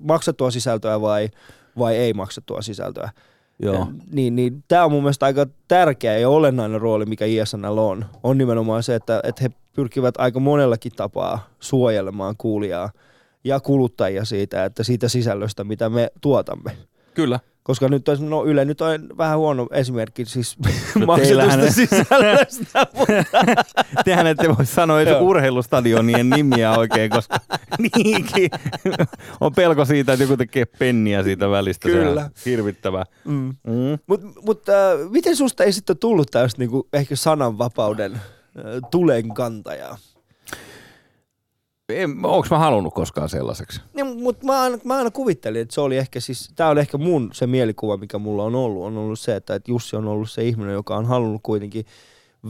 maksettua 0.00 0.50
sisältöä 0.50 1.00
vai, 1.00 1.28
vai 1.78 1.96
ei 1.96 2.14
maksettua 2.14 2.62
sisältöä. 2.62 3.10
Joo. 3.62 3.86
Niin, 4.12 4.36
niin 4.36 4.64
tämä 4.68 4.84
on 4.84 4.92
mun 4.92 5.02
mielestä 5.02 5.26
aika 5.26 5.46
tärkeä 5.68 6.18
ja 6.18 6.28
olennainen 6.28 6.80
rooli, 6.80 7.06
mikä 7.06 7.24
ISNL 7.24 7.78
on. 7.78 8.04
On 8.22 8.38
nimenomaan 8.38 8.82
se, 8.82 8.94
että, 8.94 9.20
että 9.24 9.42
he 9.42 9.48
pyrkivät 9.72 10.14
aika 10.18 10.40
monellakin 10.40 10.92
tapaa 10.96 11.48
suojelemaan 11.60 12.34
kuulijaa 12.38 12.90
ja 13.44 13.60
kuluttajia 13.60 14.24
siitä, 14.24 14.64
että 14.64 14.82
siitä 14.82 15.08
sisällöstä, 15.08 15.64
mitä 15.64 15.88
me 15.88 16.08
tuotamme. 16.20 16.70
Kyllä. 17.18 17.40
Koska 17.62 17.88
nyt 17.88 18.08
on, 18.08 18.30
no 18.30 18.44
Yle 18.44 18.64
nyt 18.64 18.80
on 18.80 19.08
vähän 19.18 19.38
huono 19.38 19.66
esimerkki 19.72 20.24
siis 20.24 20.56
No 20.98 21.06
maksetusta 21.06 21.72
sisällöstä, 21.72 22.86
mutta 22.98 23.14
Tehän 24.04 24.26
ette 24.26 24.56
voi 24.56 24.66
sanoa 24.66 25.00
edes 25.00 25.16
urheilustadionien 25.20 26.30
nimiä 26.30 26.72
oikein, 26.72 27.10
koska 27.10 27.38
niinkin 27.94 28.50
on 29.40 29.52
pelko 29.52 29.84
siitä, 29.84 30.12
että 30.12 30.24
joku 30.24 30.36
tekee 30.36 30.64
penniä 30.64 31.22
siitä 31.22 31.50
välistä. 31.50 31.88
Se 31.88 32.00
on 32.00 32.06
Kyllä. 32.06 32.30
hirvittävää. 32.46 33.04
mm. 33.24 33.54
Mm. 33.66 33.98
Mut, 34.06 34.20
mutta 34.42 34.72
äh, 34.72 35.10
miten 35.10 35.36
susta 35.36 35.64
ei 35.64 35.72
sitten 35.72 35.98
tullut 35.98 36.30
tästä 36.30 36.58
niinku 36.62 36.88
ehkä 36.92 37.16
sananvapauden 37.16 38.14
äh, 38.14 38.20
tulen 38.90 39.34
kantajaa? 39.34 39.98
En, 41.88 42.18
onks 42.22 42.50
mä 42.50 42.58
halunnut 42.58 42.94
koskaan 42.94 43.28
sellaiseksi? 43.28 43.80
Niin, 43.94 44.22
mutta 44.22 44.46
mä 44.46 44.60
aina, 44.60 44.78
mä 44.84 44.96
aina 44.96 45.10
kuvittelin, 45.10 45.60
että 45.62 45.74
se 45.74 45.80
oli 45.80 45.96
ehkä 45.96 46.20
siis, 46.20 46.50
tää 46.56 46.68
oli 46.68 46.80
ehkä 46.80 46.98
mun 46.98 47.30
se 47.32 47.46
mielikuva, 47.46 47.96
mikä 47.96 48.18
mulla 48.18 48.44
on 48.44 48.54
ollut, 48.54 48.84
on 48.84 48.96
ollut 48.96 49.18
se, 49.20 49.36
että, 49.36 49.54
että 49.54 49.70
Jussi 49.70 49.96
on 49.96 50.08
ollut 50.08 50.30
se 50.30 50.44
ihminen, 50.44 50.72
joka 50.72 50.96
on 50.96 51.06
halunnut 51.06 51.40
kuitenkin 51.42 51.84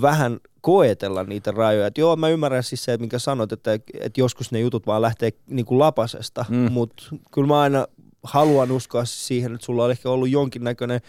vähän 0.01 0.40
koetella 0.61 1.24
niitä 1.24 1.51
rajoja. 1.51 1.87
Et 1.87 1.98
joo, 1.98 2.16
mä 2.16 2.29
ymmärrän 2.29 2.62
siis 2.62 2.85
se, 2.85 2.96
minkä 2.96 3.18
sanot, 3.18 3.53
että, 3.53 3.72
että 3.72 4.20
joskus 4.20 4.53
ne 4.53 4.61
jutut 4.61 4.87
vaan 4.87 5.03
lähtee 5.03 5.31
niin 5.46 5.66
kuin 5.66 5.79
lapasesta, 5.79 6.44
Mm. 6.48 6.72
mutta 6.72 7.03
kyllä 7.33 7.48
mä 7.48 7.61
aina 7.61 7.87
haluan 8.22 8.72
uskoa 8.72 9.05
siihen, 9.05 9.55
että 9.55 9.64
sulla 9.64 9.85
on 9.85 9.90
ehkä 9.90 10.11
ollut 10.11 10.29
jonkinnäköinen 10.31 11.01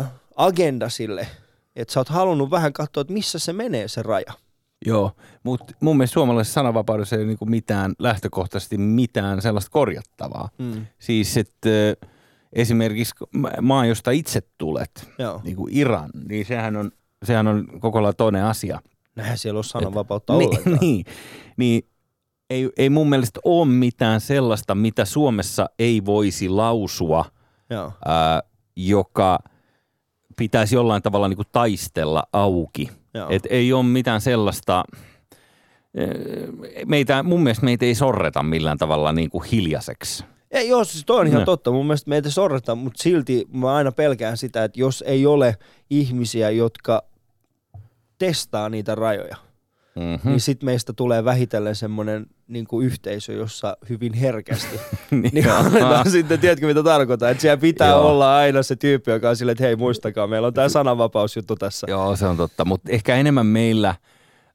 ö, 0.00 0.04
agenda 0.36 0.88
sille, 0.88 1.26
että 1.76 1.94
sä 1.94 2.00
oot 2.00 2.08
halunnut 2.08 2.50
vähän 2.50 2.72
katsoa, 2.72 3.00
että 3.00 3.12
missä 3.12 3.38
se 3.38 3.52
menee 3.52 3.88
se 3.88 4.02
raja. 4.02 4.32
Joo, 4.86 5.12
mutta 5.42 5.74
mun 5.80 5.96
mielestä 5.96 6.14
suomalaisessa 6.14 6.54
sananvapaudessa 6.54 7.16
ei 7.16 7.20
ole 7.22 7.28
niinku 7.28 7.46
mitään, 7.46 7.92
lähtökohtaisesti 7.98 8.78
mitään 8.78 9.42
sellaista 9.42 9.70
korjattavaa. 9.70 10.48
Mm. 10.58 10.86
Siis, 10.98 11.36
että 11.36 11.68
esimerkiksi 12.52 13.14
ma- 13.34 13.50
maa, 13.62 13.86
josta 13.86 14.10
itse 14.10 14.40
tulet, 14.58 15.08
Joo, 15.18 15.40
niin 15.44 15.56
kuin 15.56 15.76
Iran, 15.76 16.10
niin 16.28 16.46
sehän 16.46 16.76
on, 16.76 16.90
sehän 17.24 17.46
on 17.46 17.66
koko 17.80 18.02
lailla 18.02 18.12
toinen 18.12 18.44
asia. 18.44 18.80
näinhän 19.16 19.38
siellä 19.38 19.58
on 19.58 19.64
sananvapautta 19.64 20.32
Niin, 20.38 20.48
ollenkaan. 20.48 20.78
niin, 20.80 21.04
niin 21.56 21.82
ei, 22.50 22.70
ei 22.76 22.90
mun 22.90 23.08
mielestä 23.08 23.40
ole 23.44 23.68
mitään 23.68 24.20
sellaista, 24.20 24.74
mitä 24.74 25.04
Suomessa 25.04 25.70
ei 25.78 26.04
voisi 26.04 26.48
lausua, 26.48 27.24
Joo. 27.70 27.92
ää, 28.04 28.42
joka 28.76 29.38
pitäisi 30.36 30.74
jollain 30.74 31.02
tavalla 31.02 31.28
niin 31.28 31.36
kuin 31.36 31.48
taistella 31.52 32.22
auki. 32.32 32.90
Joo. 33.14 33.26
Et 33.30 33.42
ei 33.50 33.72
ole 33.72 33.82
mitään 33.84 34.20
sellaista, 34.20 34.84
eh, 35.94 36.08
meitä, 36.86 37.22
mun 37.22 37.42
mielestä 37.42 37.64
meitä 37.64 37.84
ei 37.84 37.94
sorreta 37.94 38.42
millään 38.42 38.78
tavalla 38.78 39.12
niin 39.12 39.30
kuin 39.30 39.44
hiljaiseksi. 39.44 40.24
Ei, 40.50 40.68
joo, 40.68 40.84
siis 40.84 41.04
toi 41.04 41.20
on 41.20 41.26
ihan 41.26 41.40
No. 41.40 41.44
totta. 41.46 41.70
Mun 41.70 41.86
mielestä 41.86 42.08
meitä 42.08 42.30
sorretaan, 42.30 42.78
mutta 42.78 43.02
silti 43.02 43.46
mä 43.52 43.74
aina 43.74 43.92
pelkään 43.92 44.36
sitä, 44.36 44.64
että 44.64 44.80
jos 44.80 45.04
ei 45.06 45.26
ole 45.26 45.56
ihmisiä, 45.90 46.50
jotka 46.50 47.02
testaa 48.18 48.68
niitä 48.68 48.94
rajoja, 48.94 49.36
Mm-hmm. 50.00 50.18
hmm. 50.22 50.30
niin 50.30 50.40
sit 50.40 50.62
meistä 50.62 50.92
tulee 50.92 51.24
vähitellen 51.24 51.76
semmoinen 51.76 52.26
niin 52.48 52.66
kuin 52.66 52.86
yhteisö, 52.86 53.32
jossa 53.32 53.76
hyvin 53.88 54.14
herkästi 54.14 54.80
niin 55.32 55.50
aletaan 55.50 56.10
sitten, 56.16 56.40
tiedätkö 56.40 56.66
mitä 56.66 56.82
tarkoitan, 56.82 57.30
että 57.30 57.40
siellä 57.40 57.56
pitää 57.56 57.88
Joo. 57.88 58.08
olla 58.08 58.36
aina 58.36 58.62
se 58.62 58.76
tyyppi, 58.76 59.10
joka 59.10 59.28
on 59.28 59.36
silleen, 59.36 59.52
että 59.52 59.64
hei 59.64 59.76
muistakaa, 59.76 60.26
meillä 60.26 60.46
on 60.46 60.54
tämä 60.54 60.68
sananvapausjuttu 60.68 61.56
tässä. 61.56 61.86
Joo, 61.90 62.16
se 62.16 62.26
on 62.26 62.36
totta, 62.36 62.64
mutta 62.64 62.92
ehkä 62.92 63.16
enemmän 63.16 63.46
meillä 63.46 63.94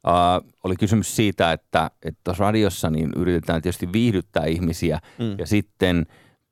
uh, 0.08 0.52
oli 0.64 0.76
kysymys 0.76 1.16
siitä, 1.16 1.52
että 1.52 1.92
että 2.04 2.22
tuossa 2.24 2.44
radiossa 2.44 2.90
niin 2.90 3.10
yritetään 3.16 3.62
tietysti 3.62 3.92
viihdyttää 3.94 4.46
ihmisiä 4.46 5.00
Mm. 5.20 5.36
ja 5.38 5.48
sitten 5.48 6.06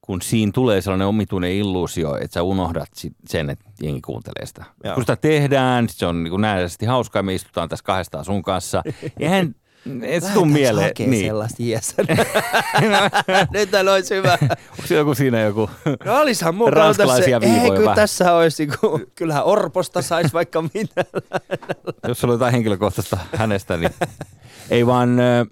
kun 0.05 0.21
siinä 0.21 0.51
tulee 0.51 0.81
sellainen 0.81 1.07
omituinen 1.07 1.51
illuusio, 1.51 2.15
että 2.15 2.33
sä 2.33 2.43
unohdat 2.43 2.89
sen, 3.27 3.49
että 3.49 3.65
jengi 3.81 4.01
kuuntelee 4.01 4.45
sitä. 4.45 4.65
Joo. 4.83 4.93
Kun 4.93 5.03
sitä 5.03 5.15
tehdään, 5.15 5.89
sit 5.89 5.97
se 5.97 6.05
on 6.05 6.23
niin 6.23 6.41
näisesti 6.41 6.85
hauskaa 6.85 7.19
ja 7.19 7.23
me 7.23 7.33
istutaan 7.33 7.69
tässä 7.69 7.85
kahdestaan 7.85 8.25
sun 8.25 8.41
kanssa. 8.41 8.83
Eihän, 9.19 9.55
et 10.01 10.23
tuu 10.33 10.45
mieleen. 10.45 10.91
Niin. 10.99 11.25
sellaista 11.25 11.63
yes. 11.63 11.95
Nyt 13.53 13.69
olisi 13.91 14.15
hyvä. 14.15 14.37
Onko 14.41 14.83
siellä 14.85 15.01
joku 15.01 15.15
siinä 15.15 15.41
joku? 15.41 15.69
No 16.05 16.19
olisihan 16.19 16.55
mun 16.55 16.73
Ranskalaisia 16.73 17.39
tässä, 17.39 17.53
ei, 17.53 17.61
viivoja 17.61 17.77
kyllä 17.77 17.89
vähän. 17.89 17.95
tässä 17.95 18.33
olisi, 18.33 18.67
kun, 18.67 19.07
kyllähän 19.15 19.43
Orposta 19.43 20.01
saisi 20.01 20.33
vaikka 20.33 20.61
mitä. 20.61 21.05
jos 22.07 22.19
sulla 22.19 22.31
on 22.31 22.35
jotain 22.35 22.53
henkilökohtaista 22.53 23.17
hänestä, 23.35 23.77
niin 23.77 23.91
ei 24.69 24.85
vaan, 24.85 25.19
ö, 25.19 25.45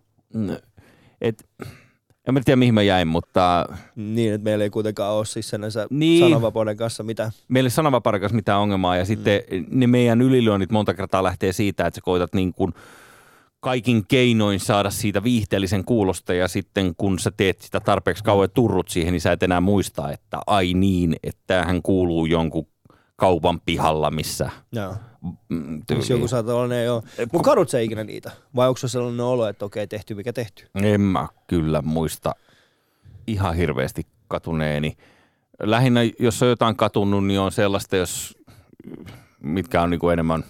mä 2.31 2.39
en 2.39 2.43
tiedä 2.45 2.55
mihin 2.55 2.73
mä 2.73 2.81
jäin, 2.81 3.07
mutta 3.07 3.65
Niin, 3.95 4.33
että 4.33 4.43
meillä 4.43 4.63
ei 4.63 4.69
kuitenkaan 4.69 5.13
ole 5.13 5.25
siis 5.25 5.49
sinänsä 5.49 5.87
Niin. 5.89 6.19
sananvapauden 6.19 6.77
kanssa 6.77 7.03
mitään. 7.03 7.31
meillä 7.47 7.67
ei 7.67 7.71
sananvapauden 7.71 8.21
kanssa 8.21 8.35
mitään 8.35 8.59
ongelmaa 8.59 8.97
ja 8.97 9.05
sitten 9.05 9.41
ne 9.69 9.87
meidän 9.87 10.21
ylilyönnit 10.21 10.71
monta 10.71 10.93
kertaa 10.93 11.23
lähtee 11.23 11.51
siitä, 11.53 11.87
että 11.87 11.95
sä 11.97 12.01
koitat 12.01 12.33
niin 12.33 12.53
kuin 12.53 12.73
kaikin 13.59 14.03
keinoin 14.07 14.59
saada 14.59 14.89
siitä 14.89 15.23
viihteellisen 15.23 15.85
kuulosta 15.85 16.33
ja 16.33 16.47
sitten 16.47 16.93
kun 16.97 17.19
sä 17.19 17.31
teet 17.37 17.61
sitä 17.61 17.79
tarpeeksi 17.79 18.23
kauan 18.23 18.49
turrut 18.53 18.89
siihen, 18.89 19.11
niin 19.11 19.21
sä 19.21 19.31
et 19.31 19.43
enää 19.43 19.61
muista, 19.61 20.11
että 20.11 20.39
ai 20.47 20.73
niin, 20.73 21.15
että 21.23 21.41
tämähän 21.47 21.81
kuuluu 21.81 22.25
jonkun 22.25 22.67
kaupan 23.21 23.61
pihalla, 23.65 24.11
missä 24.11 24.49
Joo. 24.71 24.95
mm, 25.49 25.81
Miksi 25.89 26.13
joku 26.13 26.27
saattaa 26.27 26.55
olla, 26.55 26.67
ne 26.67 26.91
ole. 26.91 27.03
Mutta 27.31 27.49
kadut 27.49 27.69
sä 27.69 27.79
ikinä 27.79 28.03
niitä? 28.03 28.31
Vai 28.55 28.67
onko 28.67 28.77
se 28.77 28.87
sellainen 28.87 29.25
olo, 29.25 29.47
että 29.47 29.65
okei, 29.65 29.87
tehty 29.87 30.15
mikä 30.15 30.33
tehty? 30.33 30.67
En 30.75 31.01
mä 31.01 31.27
kyllä 31.47 31.81
muista 31.81 32.35
ihan 33.27 33.55
hirveästi 33.55 34.07
katuneeni. 34.27 34.97
Lähinnä, 35.59 35.99
jos 36.19 36.43
on 36.43 36.49
jotain 36.49 36.75
katunut, 36.75 37.25
niin 37.25 37.39
on 37.39 37.51
sellaista, 37.51 37.95
jos, 37.95 38.37
mitkä 39.43 39.81
on 39.81 39.89
niin 39.89 39.99
kuin 39.99 40.13
enemmän 40.13 40.43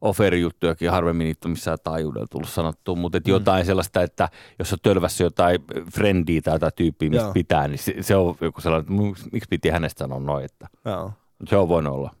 oferijuttujakin, 0.00 0.90
harvemmin 0.90 1.24
niitä 1.24 1.48
on 1.48 1.50
missään 1.50 1.78
taajuudella 1.84 2.26
tullut 2.30 2.48
sanottua, 2.48 2.94
mutta 2.94 3.18
et 3.18 3.28
jotain 3.28 3.66
sellaista, 3.66 4.02
että 4.02 4.28
jos 4.58 4.72
on 4.72 4.78
tölvässä 4.82 5.24
jotain 5.24 5.58
frendiä 5.94 6.42
tai 6.42 6.54
jotain 6.54 6.72
tyyppiä, 6.76 7.10
mistä 7.10 7.24
Joo. 7.24 7.32
pitää, 7.32 7.68
niin 7.68 7.78
se, 7.78 7.94
se 8.00 8.16
on 8.16 8.36
joku 8.40 8.60
sellainen, 8.60 9.10
että 9.10 9.28
miksi 9.32 9.48
piti 9.50 9.68
hänestä 9.68 9.98
sanoa 9.98 10.18
noin, 10.18 10.44
että 10.44 10.68
Joo. 10.84 11.12
Se 11.46 11.56
on 11.56 11.68
voinut 11.68 11.94
olla. 11.94 12.14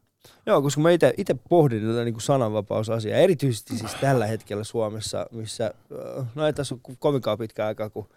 Joo, 0.46 0.62
koska 0.62 0.80
mä 0.80 0.90
itse 1.16 1.34
pohdin 1.48 1.86
tätä 1.86 2.04
niin 2.04 2.20
sananvapausasiaa, 2.20 3.18
erityisesti 3.18 3.78
siis 3.78 3.94
tällä 3.94 4.26
hetkellä 4.26 4.64
Suomessa, 4.64 5.26
missä, 5.30 5.74
äh, 6.16 6.26
no 6.34 6.46
ei 6.46 6.52
tässä 6.52 6.74
ole 6.74 6.96
kovinkaan 6.98 7.38
pitkä 7.38 7.66
aikaa, 7.66 7.90
kun 7.90 8.08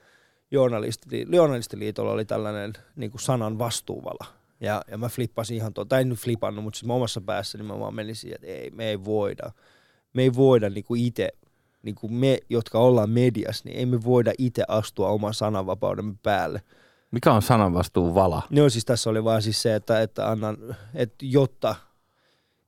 journalisti, 0.51 1.27
oli 1.97 2.25
tällainen 2.25 2.73
niin 2.95 3.11
kuin 3.11 3.21
sanan 3.21 3.59
vastuuvala. 3.59 4.25
Ja, 4.59 4.81
ja 4.91 4.97
mä 4.97 5.09
flippasin 5.09 5.57
ihan 5.57 5.73
tuota, 5.73 5.89
tai 5.89 6.01
en 6.01 6.09
nyt 6.09 6.19
flipannut, 6.19 6.63
mutta 6.63 6.77
siis 6.77 6.87
mä 6.87 6.93
omassa 6.93 7.21
päässäni 7.21 7.63
mä 7.63 7.79
vaan 7.79 7.95
menin 7.95 8.15
siihen, 8.15 8.35
että 8.35 8.47
ei, 8.47 8.71
me 8.71 8.89
ei 8.89 9.05
voida, 9.05 9.51
me 10.13 10.21
ei 10.21 10.35
voida 10.35 10.69
niin 10.69 10.83
kuin 10.83 11.05
itse, 11.05 11.29
niin 11.83 11.95
kuin 11.95 12.13
me, 12.13 12.37
jotka 12.49 12.79
ollaan 12.79 13.09
mediassa, 13.09 13.63
niin 13.65 13.77
ei 13.77 13.85
me 13.85 14.03
voida 14.03 14.31
itse 14.37 14.63
astua 14.67 15.09
oman 15.09 15.33
sananvapaudemme 15.33 16.15
päälle. 16.23 16.61
Mikä 17.11 17.33
on 17.33 17.41
sananvastuun 17.41 18.15
vala? 18.15 18.43
No 18.49 18.69
siis 18.69 18.85
tässä 18.85 19.09
oli 19.09 19.23
vaan 19.23 19.41
siis 19.41 19.61
se, 19.61 19.75
että, 19.75 20.01
että 20.01 20.29
annan, 20.29 20.57
että 20.93 21.25
jotta, 21.25 21.75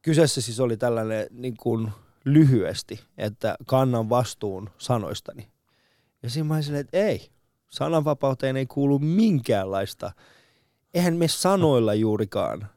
kyseessä 0.01 0.41
siis 0.41 0.59
oli 0.59 0.77
tällainen 0.77 1.27
niin 1.31 1.57
kuin 1.57 1.91
lyhyesti, 2.25 2.99
että 3.17 3.55
kannan 3.65 4.09
vastuun 4.09 4.69
sanoistani. 4.77 5.47
Ja 6.23 6.29
siinä 6.29 6.47
mä 6.47 6.53
olin 6.53 6.63
silleen, 6.63 6.81
että 6.81 6.97
ei, 6.97 7.29
sananvapauteen 7.69 8.57
ei 8.57 8.65
kuulu 8.65 8.99
minkäänlaista, 8.99 10.11
eihän 10.93 11.15
me 11.15 11.27
sanoilla 11.27 11.93
juurikaan 11.93 12.67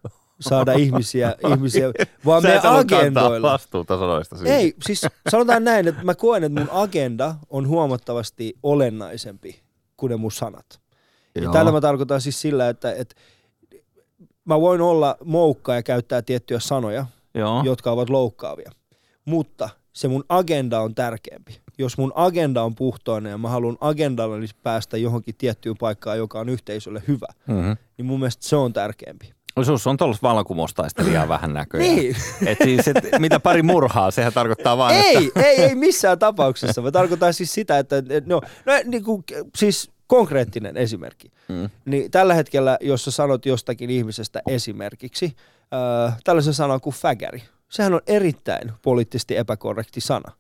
saada 0.40 0.72
ihmisiä, 0.72 1.34
ihmisiä 1.52 1.86
vaan 2.26 2.42
me 2.42 2.60
agendoilla. 2.64 3.52
vastuuta 3.52 3.98
sanoista 3.98 4.36
siitä. 4.36 4.56
Ei, 4.56 4.74
siis 4.86 5.06
sanotaan 5.30 5.64
näin, 5.64 5.88
että 5.88 6.04
mä 6.04 6.14
koen, 6.14 6.44
että 6.44 6.60
mun 6.60 6.68
agenda 6.70 7.34
on 7.50 7.68
huomattavasti 7.68 8.58
olennaisempi 8.62 9.62
kuin 9.96 10.10
ne 10.10 10.16
mun 10.16 10.32
sanat. 10.32 10.80
Ja 11.34 11.50
tällä 11.50 11.72
mä 11.72 11.80
tarkoitan 11.80 12.20
siis 12.20 12.40
sillä, 12.40 12.68
että, 12.68 12.92
että 12.92 13.14
mä 14.44 14.60
voin 14.60 14.80
olla 14.80 15.16
moukka 15.24 15.74
ja 15.74 15.82
käyttää 15.82 16.22
tiettyjä 16.22 16.60
sanoja, 16.60 17.06
Joo. 17.34 17.62
jotka 17.64 17.90
ovat 17.90 18.10
loukkaavia. 18.10 18.70
Mutta 19.24 19.68
se 19.92 20.08
mun 20.08 20.24
agenda 20.28 20.80
on 20.80 20.94
tärkeämpi. 20.94 21.60
Jos 21.78 21.98
mun 21.98 22.12
agenda 22.14 22.62
on 22.62 22.74
puhtoinen 22.74 23.30
ja 23.30 23.38
mä 23.38 23.48
haluan 23.48 23.76
agendallani 23.80 24.46
päästä 24.62 24.96
johonkin 24.96 25.34
tiettyyn 25.38 25.76
paikkaan, 25.80 26.18
joka 26.18 26.40
on 26.40 26.48
yhteisölle 26.48 27.02
hyvä, 27.08 27.26
Mm-hmm. 27.46 27.76
niin 27.98 28.06
mun 28.06 28.20
mielestä 28.20 28.46
se 28.48 28.56
on 28.56 28.72
tärkeämpi. 28.72 29.32
Sus 29.62 29.86
on 29.86 29.96
tuollaista 29.96 30.28
vallankumoustaistelijaa 30.28 31.28
vähän 31.34 31.54
näköjään. 31.54 31.96
Niin. 31.96 32.16
Et 32.46 32.58
siis, 32.64 32.88
et, 32.88 32.96
mitä 33.18 33.40
pari 33.40 33.62
murhaa, 33.62 34.10
sehän 34.10 34.32
tarkoittaa 34.32 34.78
vain, 34.78 34.96
että... 34.96 35.18
Ei, 35.18 35.32
ei, 35.36 35.62
ei 35.62 35.74
missään 35.74 36.18
tapauksessa. 36.18 36.82
Mä 36.82 36.90
tarkoitan 36.90 37.34
siis 37.34 37.52
sitä, 37.54 37.78
että 37.78 37.96
että 37.98 38.22
no, 38.26 38.40
no 38.66 38.72
niin 38.84 39.04
kuin, 39.04 39.24
siis 39.56 39.90
konkreettinen 40.10 40.76
esimerkki. 40.76 41.32
Mm. 41.48 41.70
Niin 41.84 42.10
tällä 42.10 42.34
hetkellä, 42.34 42.78
jos 42.80 43.04
sä 43.04 43.10
sanot 43.10 43.46
jostakin 43.46 43.90
ihmisestä 43.90 44.42
esimerkiksi 44.48 45.36
äh, 46.06 46.16
tällaisen 46.24 46.54
sanan 46.54 46.80
kuin 46.80 46.94
fägäri, 46.94 47.42
sehän 47.68 47.94
on 47.94 48.00
erittäin 48.06 48.72
poliittisesti 48.82 49.36
epäkorrekti 49.36 50.00
sana. 50.00 50.32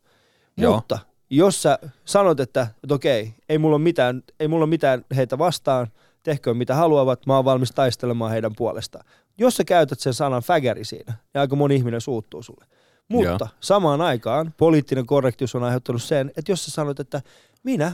Joo. 0.56 0.74
Mutta 0.74 0.98
jos 1.30 1.62
sä 1.62 1.78
sanot, 2.04 2.40
että, 2.40 2.66
että 2.84 2.94
okei, 2.94 3.34
ei 3.48 3.58
mulla, 3.58 3.76
ole 3.76 3.82
mitään, 3.82 4.22
ei 4.40 4.48
mulla 4.48 4.64
ole 4.64 4.70
mitään 4.70 5.04
heitä 5.16 5.38
vastaan, 5.38 5.86
tehköön 6.22 6.56
mitä 6.56 6.74
haluavat, 6.74 7.26
mä 7.26 7.36
oon 7.36 7.44
valmis 7.44 7.72
taistelemaan 7.72 8.30
heidän 8.30 8.52
puolestaan. 8.56 9.04
Jos 9.38 9.56
sä 9.56 9.64
käytät 9.64 10.00
sen 10.00 10.14
sanan 10.14 10.42
fägäri 10.42 10.84
siinä, 10.84 11.12
niin 11.34 11.40
aika 11.40 11.56
moni 11.56 11.74
ihminen 11.76 12.00
suuttuu 12.00 12.42
sulle. 12.42 12.64
Mutta 13.08 13.44
Joo. 13.44 13.48
samaan 13.60 14.00
aikaan 14.00 14.54
poliittinen 14.56 15.06
korrektius 15.06 15.54
on 15.54 15.64
aiheuttanut 15.64 16.02
sen, 16.02 16.32
että 16.36 16.52
jos 16.52 16.64
sä 16.64 16.70
sanot, 16.70 17.00
että 17.00 17.22
minä, 17.62 17.92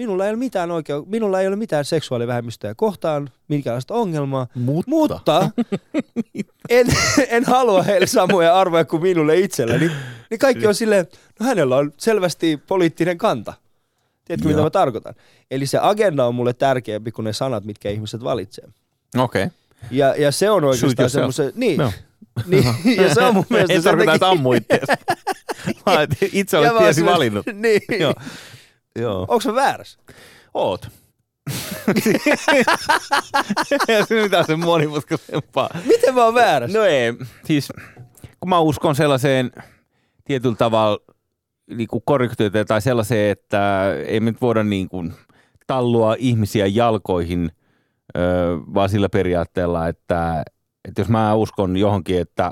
minulla 0.00 0.24
ei 0.24 0.30
ole 0.30 0.36
mitään 0.38 0.70
oikeu, 0.70 1.04
minulla 1.08 1.40
ei 1.40 1.46
ole 1.48 1.56
mitään 1.56 1.84
seksuaalivähemmistöjä 1.84 2.74
kohtaan, 2.74 3.30
minkäänlaista 3.48 3.94
ongelmaa, 3.94 4.46
Mutta. 4.54 4.90
mutta 4.90 5.50
en, 6.70 6.86
en 7.28 7.44
halua 7.44 7.82
heille 7.82 8.06
samoja 8.06 8.54
arvoja 8.60 8.84
kuin 8.84 9.02
minulle 9.02 9.38
itselleni, 9.38 9.90
niin 10.30 10.38
kaikki 10.38 10.66
on 10.66 10.74
silleen, 10.74 11.06
no 11.40 11.46
hänellä 11.46 11.76
on 11.76 11.92
selvästi 11.96 12.56
poliittinen 12.66 13.18
kanta. 13.18 13.54
Tiedätkö, 14.24 14.48
mitä 14.48 14.58
Joo. 14.58 14.66
mä 14.66 14.70
tarkoitan? 14.70 15.14
Eli 15.50 15.66
se 15.66 15.78
agenda 15.82 16.26
on 16.26 16.34
mulle 16.34 16.52
tärkeämpi 16.52 17.12
kuin 17.12 17.24
ne 17.24 17.32
sanat, 17.32 17.64
mitkä 17.64 17.90
ihmiset 17.90 18.24
valitsee. 18.24 18.64
Okei. 19.18 19.44
Okay. 19.44 19.56
Ja, 19.90 20.14
ja 20.18 20.32
se 20.32 20.50
on 20.50 20.64
oikeastaan 20.64 21.10
semmoisen, 21.10 21.52
niin, 21.54 21.78
No. 21.78 21.92
niin, 22.46 22.64
ja 22.96 23.14
se 23.14 23.20
on 23.22 23.34
mun 23.34 23.44
mielestä 23.50 23.74
sen 23.74 23.82
tarkoita, 23.82 24.14
että 24.14 24.26
takia- 24.26 24.32
ammu 24.32 24.52
itseäsi. 24.52 24.92
Vaan, 25.86 26.02
että 26.02 26.16
Itse 26.32 26.58
olet 26.58 26.78
tiesi 26.78 27.04
valinnut. 27.04 27.46
Niin. 27.62 27.80
Joo. 28.00 28.14
Joo. 28.96 29.20
Onko 29.20 29.40
mä 29.46 29.54
väärässä? 29.54 30.00
Oot. 30.54 30.88
Ei 33.88 34.06
se 34.06 34.22
mitään 34.22 34.44
sen 34.44 34.60
monimutkaisempaa. 34.60 35.70
Miten 35.86 36.14
mä 36.14 36.24
oon 36.24 36.34
väärässä? 36.34 36.78
No 36.78 36.84
ei, 36.84 37.14
siis 37.44 37.72
kun 38.40 38.48
mä 38.48 38.60
uskon 38.60 38.94
sellaiseen 38.94 39.50
tietyllä 40.24 40.56
tavalla 40.56 40.98
niin 41.70 41.88
korrektiuteen 42.04 42.66
tai 42.66 42.82
sellaiseen, 42.82 43.30
että 43.30 43.84
ei 44.06 44.20
me 44.20 44.30
nyt 44.30 44.40
voida 44.40 44.64
niin 44.64 44.88
kuin 44.88 45.12
tallua 45.66 46.16
ihmisiä 46.18 46.66
jalkoihin, 46.66 47.50
vaan 48.74 48.88
sillä 48.88 49.08
periaatteella, 49.08 49.88
että, 49.88 50.42
että 50.88 51.00
jos 51.00 51.08
mä 51.08 51.34
uskon 51.34 51.76
johonkin, 51.76 52.20
että 52.20 52.50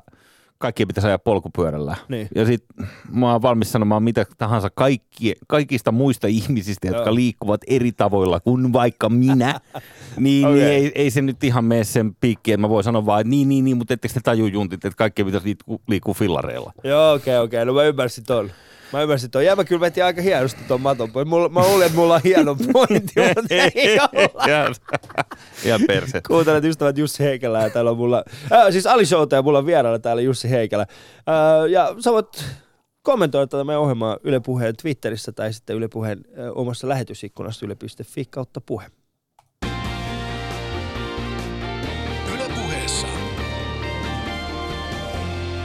kaikki 0.59 0.87
pitäisi 0.87 1.07
ajaa 1.07 1.18
polkupyörällä. 1.18 1.97
Niin. 2.09 2.29
Ja 2.35 2.47
sit 2.47 2.64
mä 3.12 3.33
oon 3.33 3.42
valmis 3.42 3.73
sanomaan 3.73 4.03
mitä 4.03 4.27
tahansa 4.38 4.71
kaikki, 4.71 5.35
kaikista 5.47 5.92
muista 5.92 6.27
ihmisistä, 6.27 6.87
jotka 6.87 7.03
Joo. 7.03 7.14
liikkuvat 7.14 7.61
eri 7.66 7.92
tavoilla 7.92 8.40
kuin 8.40 8.73
vaikka 8.73 9.09
minä, 9.09 9.61
niin, 10.16 10.49
niin 10.49 10.66
ei, 10.66 10.92
ei, 10.94 11.11
se 11.11 11.23
nyt 11.23 11.44
ihan 11.44 11.64
mene 11.64 11.85
sen 11.85 12.14
piikkiin, 12.21 12.55
että 12.55 12.61
mä 12.61 12.68
voin 12.68 12.85
sanoa 12.85 13.07
vaan, 13.07 13.21
että 13.21 13.31
niin, 13.31 13.49
niin, 13.49 13.64
niin, 13.64 13.77
mutta 13.77 13.94
ettekö 13.94 14.14
te 14.14 14.21
taju 14.21 14.47
juntit, 14.47 14.85
että 14.85 14.97
kaikki 14.97 15.25
pitäisi 15.25 15.47
liikkua, 15.47 15.79
liikkua 15.88 16.14
fillareilla. 16.14 16.73
Joo, 16.85 17.12
okei, 17.12 17.35
okay, 17.37 17.44
okei. 17.44 17.59
Okay. 17.59 17.64
No 17.64 17.73
mä 17.73 17.83
ymmärsin 17.83 18.25
ton. 18.25 18.51
Mä 18.92 19.03
ymmärsin 19.03 19.31
ton. 19.31 19.44
Ja 19.44 19.57
mä 19.57 19.64
kyllä 19.64 19.81
vetin 19.81 20.05
aika 20.05 20.22
hienosti 20.22 20.61
ton 20.68 20.81
maton 20.81 21.12
pois. 21.12 21.29
Mulla, 21.29 21.48
mä 21.48 21.61
luulin, 21.61 21.87
että 21.87 21.98
mulla 21.98 22.14
on 22.14 22.20
hieno 22.24 22.57
pointti, 22.72 23.12
mutta 23.37 23.55
ei 23.74 23.98
olla. 23.98 24.44
Ihan, 24.48 24.74
ihan 25.64 25.81
perse. 25.87 26.20
Kuuntelet 26.27 26.64
ystävät 26.64 26.98
Jussi 26.98 27.24
Heikelä 27.24 27.62
ja 27.62 27.70
täällä 27.70 27.90
on 27.90 27.96
mulla, 27.96 28.24
äh, 28.53 28.66
siis 28.70 28.87
Ali 28.87 29.07
Showta 29.07 29.37
ja 29.37 29.42
mulla 29.42 29.59
on 29.59 29.66
vieraana 29.66 29.98
täällä 29.98 30.22
Jussi 30.22 30.51
Heikelä. 30.51 30.83
Äh, 30.83 31.70
ja 31.70 31.94
sä 31.98 32.12
voit 32.12 32.44
kommentoida 33.03 33.46
tätä 33.46 33.64
meidän 33.64 33.83
ohjelmaa 33.83 34.18
Yle 34.24 34.40
Puheen 34.40 34.77
Twitterissä 34.83 35.33
tai 35.33 35.53
sitten 35.53 35.77
Yle 35.77 35.88
Puheen 35.88 36.18
äh, 36.18 36.46
omassa 36.55 36.88
lähetysikkunassa 36.88 37.66
yle.fi 37.66 38.24
kautta 38.24 38.61
puhe. 38.61 38.87
Yle 42.35 42.48
Puheessa. 42.54 43.06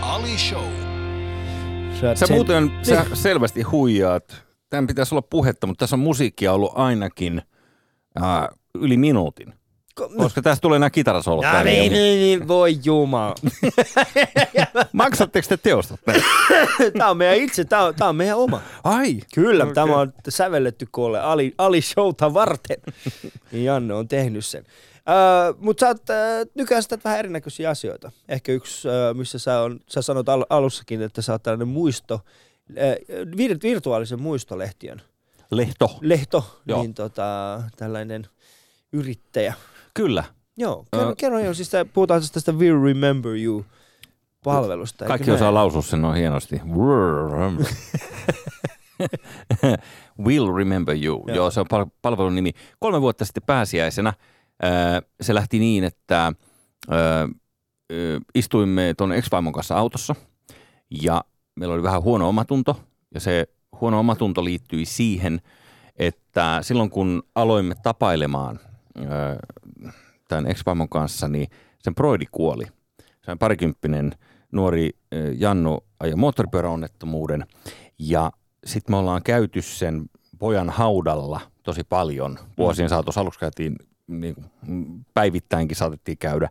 Ali 0.02 0.38
Show. 0.38 0.83
Sä 2.16 2.28
Sen- 2.28 2.36
muuten 2.38 2.66
Niin. 2.68 2.86
sä 2.86 3.06
selvästi 3.14 3.62
huijaat. 3.62 4.43
Tämän 4.70 4.88
pitäisi 4.88 5.16
olla 5.16 5.22
puhetta, 5.30 5.68
mutta 5.68 5.84
tässä 5.84 5.95
on 5.95 5.99
musiikkia 5.99 6.54
ollut 6.54 6.72
ainakin 6.76 7.41
äh, 8.22 8.47
yli 8.76 8.97
minuutin. 8.97 9.54
Ko- 10.01 10.18
Koska 10.18 10.41
tästä 10.41 10.62
tulee 10.62 10.80
nämä 10.80 10.89
kitarasolot. 10.89 11.43
Ja 11.45 11.64
niin, 11.64 11.91
niin, 11.93 12.20
niin, 12.20 12.47
voi 12.47 12.78
jumala. 12.84 13.36
Maksatteko 14.93 15.45
te 15.49 15.58
teostot? 15.58 15.99
näitä? 16.08 16.26
Tämä 16.97 17.10
on 17.10 17.18
meidän 17.18 17.36
itse, 17.38 17.66
tämä 17.66 17.84
on, 17.84 17.95
tämä 17.95 18.10
on 18.10 18.16
meidän 18.16 18.38
oma. 18.38 18.62
Ai. 18.84 19.20
Kyllä, 19.36 19.64
okay. 19.64 19.74
tämä 19.74 19.95
on 19.95 20.14
sävelletty 20.30 20.88
koolle 20.91 21.20
Ali, 21.22 21.54
Ali 21.58 21.82
Showta 21.82 22.34
varten. 22.34 22.78
Niin 23.51 23.66
Janne 23.66 23.93
on 23.93 24.08
tehnyt 24.08 24.45
sen. 24.45 24.64
Uh, 25.10 25.58
Mutta 25.60 25.82
sä 25.82 25.88
oot, 25.88 25.97
uh, 25.97 26.51
nykyään 26.56 26.84
teet 26.89 27.04
vähän 27.04 27.20
erinäköisiä 27.20 27.70
asioita. 27.70 28.12
Ehkä 28.30 28.51
yksi, 28.51 28.88
uh, 28.88 29.18
missä 29.18 29.39
sä, 29.39 29.60
on, 29.62 29.80
sä 29.88 30.01
sanot 30.01 30.30
al- 30.30 30.45
alussakin, 30.49 31.01
että 31.01 31.22
sä 31.22 31.32
oot 31.32 31.43
tällainen 31.43 31.68
muisto, 31.68 32.16
uh, 32.16 32.76
vir- 33.36 33.60
virtuaalisen 33.64 34.22
muistolehtiön 34.22 35.01
Lehto. 35.51 35.97
Lehto, 36.01 36.62
Joo. 36.66 36.82
niin 36.82 36.93
tota, 36.93 37.62
tällainen 37.78 38.28
yrittäjä. 38.93 39.54
Kyllä. 39.93 40.24
Joo, 40.58 40.86
kerro, 40.91 41.10
Ö- 41.10 41.16
kerro 41.18 41.39
jo, 41.39 41.54
siis 41.54 41.70
tää- 41.70 41.86
puhutaan 41.86 42.22
siis 42.22 42.32
tästä 42.32 42.51
Will 42.51 42.84
Remember 42.84 43.32
You 43.36 43.66
palvelusta. 44.43 45.06
Kaikki 45.06 45.32
osaa 45.32 45.45
näin? 45.45 45.54
lausua 45.54 45.82
sen 45.82 46.01
noin 46.01 46.18
hienosti. 46.18 46.62
Will 50.20 50.54
Remember 50.56 50.95
You. 50.95 51.24
Joo. 51.28 51.36
Joo. 51.36 51.51
Se 51.51 51.60
on 51.60 51.66
pal- 51.70 51.86
palvelun 52.01 52.36
nimi. 52.36 52.51
Kolme 52.80 53.01
vuotta 53.01 53.26
sitten 53.26 53.43
pääsiäisenä 53.45 54.10
ää, 54.10 54.24
se 55.22 55.34
lähti 55.34 55.60
niin, 55.60 55.84
että 55.84 56.24
ää, 56.24 56.32
ää, 56.89 57.28
istuimme 58.36 58.93
tuon 58.97 59.12
ex-vaimon 59.12 59.54
kanssa 59.54 59.78
autossa 59.78 60.16
ja 61.01 61.24
meillä 61.56 61.76
oli 61.76 61.84
vähän 61.84 62.04
huono 62.04 62.30
omatunto 62.30 62.84
ja 63.14 63.20
se 63.20 63.47
huono 63.82 63.99
omatunto 63.99 64.43
liittyi 64.43 64.86
siihen, 64.86 65.41
että 65.95 66.60
silloin 66.62 66.89
kun 66.89 67.24
aloimme 67.36 67.76
tapailemaan 67.84 68.60
tämän 70.28 70.47
ex-vaimon 70.47 70.89
kanssa, 70.89 71.28
niin 71.28 71.47
sen 71.80 71.95
broidi 71.95 72.26
kuoli. 72.32 72.66
Se 73.26 73.32
on 73.32 73.39
parikymppinen 73.39 74.12
nuori 74.51 74.89
Jannu 75.38 75.80
ajoi 75.99 76.16
moottoripyöräonnettomuuden 76.16 77.45
ja 77.99 78.32
sitten 78.66 78.93
me 78.93 78.97
ollaan 78.97 79.24
käyty 79.24 79.62
sen 79.62 80.06
pojan 80.39 80.70
haudalla 80.70 81.41
tosi 81.64 81.84
paljon. 81.84 82.39
Vuosien 82.58 82.89
saatossa 82.89 83.22
aluksi 83.22 83.39
käytiin 83.39 83.76
niin 84.20 84.36
kuin, 84.36 84.45
päivittäinkin 85.14 85.78
saatettiin 85.78 86.18
käydä. 86.18 86.49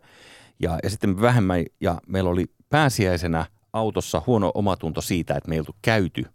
Ja, 0.59 0.79
ja 0.83 0.89
sitten 0.89 1.21
vähemmän, 1.21 1.65
ja 1.81 2.01
meillä 2.07 2.29
oli 2.29 2.45
pääsiäisenä 2.69 3.45
autossa 3.73 4.21
huono 4.27 4.51
omatunto 4.53 5.01
siitä, 5.01 5.35
että 5.35 5.49
me 5.49 5.55
ei 5.55 5.59
oltu 5.59 5.75
käyty 5.81 6.25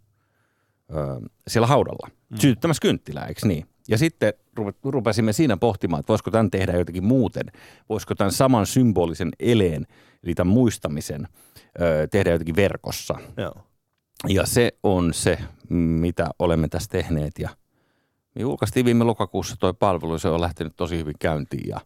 ö, 0.91 1.29
siellä 1.47 1.67
haudalla 1.67 2.09
mm. 2.29 2.37
sytyttämässä 2.37 2.81
kynttilää, 2.81 3.25
eikö 3.25 3.47
niin? 3.47 3.65
Ja 3.87 3.97
sitten 3.97 4.33
rupe- 4.59 4.91
rupesimme 4.91 5.33
siinä 5.33 5.57
pohtimaan, 5.57 5.99
että 5.99 6.11
voisiko 6.11 6.31
tämän 6.31 6.51
tehdä 6.51 6.77
jotenkin 6.77 7.03
muuten. 7.03 7.45
Voisiko 7.89 8.15
tämän 8.15 8.31
saman 8.31 8.65
symbolisen 8.65 9.29
eleen, 9.39 9.87
eli 10.23 10.35
tämän 10.35 10.53
muistamisen, 10.53 11.27
ö, 11.81 12.07
tehdä 12.11 12.31
jotenkin 12.31 12.55
verkossa. 12.55 13.15
Joo. 13.37 13.53
Ja 14.27 14.45
se 14.45 14.71
on 14.83 15.13
se, 15.13 15.37
mitä 15.69 16.29
olemme 16.39 16.67
tässä 16.67 16.89
tehneet. 16.91 17.31
Ja 17.39 17.49
me 18.39 18.41
julkaistiin 18.41 18.85
viime 18.85 19.03
lokakuussa 19.03 19.55
toi 19.59 19.73
palvelu, 19.73 20.19
se 20.19 20.27
on 20.27 20.41
lähtenyt 20.41 20.73
tosi 20.75 20.97
hyvin 20.97 21.15
käyntiin. 21.19 21.69
Ja, 21.69 21.81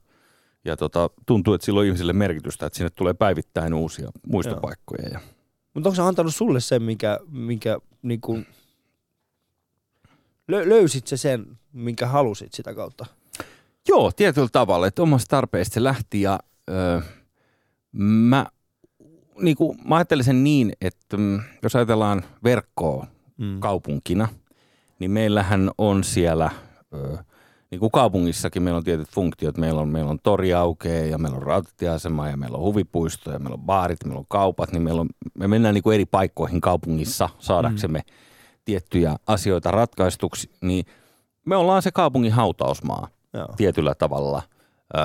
ja 0.65 0.77
tota, 0.77 1.09
tuntuu, 1.25 1.53
että 1.53 1.65
sillä 1.65 1.79
on 1.79 1.85
ihmisille 1.85 2.13
merkitystä, 2.13 2.65
että 2.65 2.77
sinne 2.77 2.89
tulee 2.89 3.13
päivittäin 3.13 3.73
uusia 3.73 4.09
muistopaikkoja. 4.27 5.09
Ja 5.11 5.19
Mutta 5.73 5.89
onko 5.89 5.95
se 5.95 6.01
antanut 6.01 6.35
sulle 6.35 6.59
sen, 6.59 6.83
minkä, 6.83 7.19
minkä 7.31 7.77
niin 8.01 8.21
kuin, 8.21 8.47
lö, 10.47 10.69
löysit 10.69 11.07
se 11.07 11.17
sen, 11.17 11.59
minkä 11.73 12.07
halusit 12.07 12.53
sitä 12.53 12.73
kautta? 12.73 13.05
Joo, 13.87 14.11
tietyllä 14.11 14.49
tavalla, 14.51 14.87
että 14.87 15.01
omasta 15.01 15.35
tarpeesta 15.35 15.73
se 15.73 15.83
lähti 15.83 16.21
ja 16.21 16.39
öö, 16.69 17.01
mä, 17.91 18.45
niin 19.41 19.55
kuin, 19.55 19.77
mä 19.87 19.95
ajattelin 19.95 20.25
sen 20.25 20.43
niin, 20.43 20.73
että 20.81 21.17
mm, 21.17 21.41
jos 21.63 21.75
ajatellaan 21.75 22.23
verkkoa 22.43 23.07
Mm. 23.37 23.59
kaupunkina, 23.59 24.27
niin 25.03 25.11
meillähän 25.11 25.71
on 25.77 26.03
siellä, 26.03 26.51
niin 27.71 27.79
kuin 27.79 27.91
kaupungissakin 27.91 28.63
meillä 28.63 28.77
on 28.77 28.83
tietyt 28.83 29.09
funktiot. 29.09 29.57
Meillä 29.57 29.81
on, 29.81 29.87
meillä 29.87 30.11
on 30.11 30.19
tori 30.23 30.53
aukeaa 30.53 31.05
ja 31.05 31.17
meillä 31.17 31.37
on 31.37 31.43
rautatieasema 31.43 32.29
ja 32.29 32.37
meillä 32.37 32.57
on 32.57 32.63
huvipuisto 32.63 33.31
ja 33.31 33.39
meillä 33.39 33.53
on 33.53 33.61
baarit 33.61 34.05
meillä 34.05 34.19
on 34.19 34.25
kaupat. 34.29 34.71
Niin 34.71 34.81
meillä 34.81 35.01
on, 35.01 35.09
me 35.33 35.47
mennään 35.47 35.73
niin 35.73 35.83
kuin 35.83 35.93
eri 35.93 36.05
paikkoihin 36.05 36.61
kaupungissa 36.61 37.29
saadaksemme 37.39 37.99
mm. 37.99 38.13
tiettyjä 38.65 39.15
asioita 39.27 39.71
ratkaistuksi. 39.71 40.49
Niin 40.61 40.85
me 41.45 41.55
ollaan 41.55 41.81
se 41.81 41.91
kaupungin 41.91 42.31
hautausmaa 42.31 43.07
Joo. 43.33 43.47
tietyllä 43.57 43.95
tavalla 43.95 44.41
ö, 44.97 44.99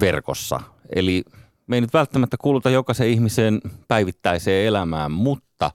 verkossa. 0.00 0.60
Eli 0.94 1.24
me 1.66 1.76
ei 1.76 1.80
nyt 1.80 1.94
välttämättä 1.94 2.36
kuuluta 2.40 2.70
jokaisen 2.70 3.08
ihmisen 3.08 3.60
päivittäiseen 3.88 4.66
elämään, 4.66 5.12
mutta 5.12 5.70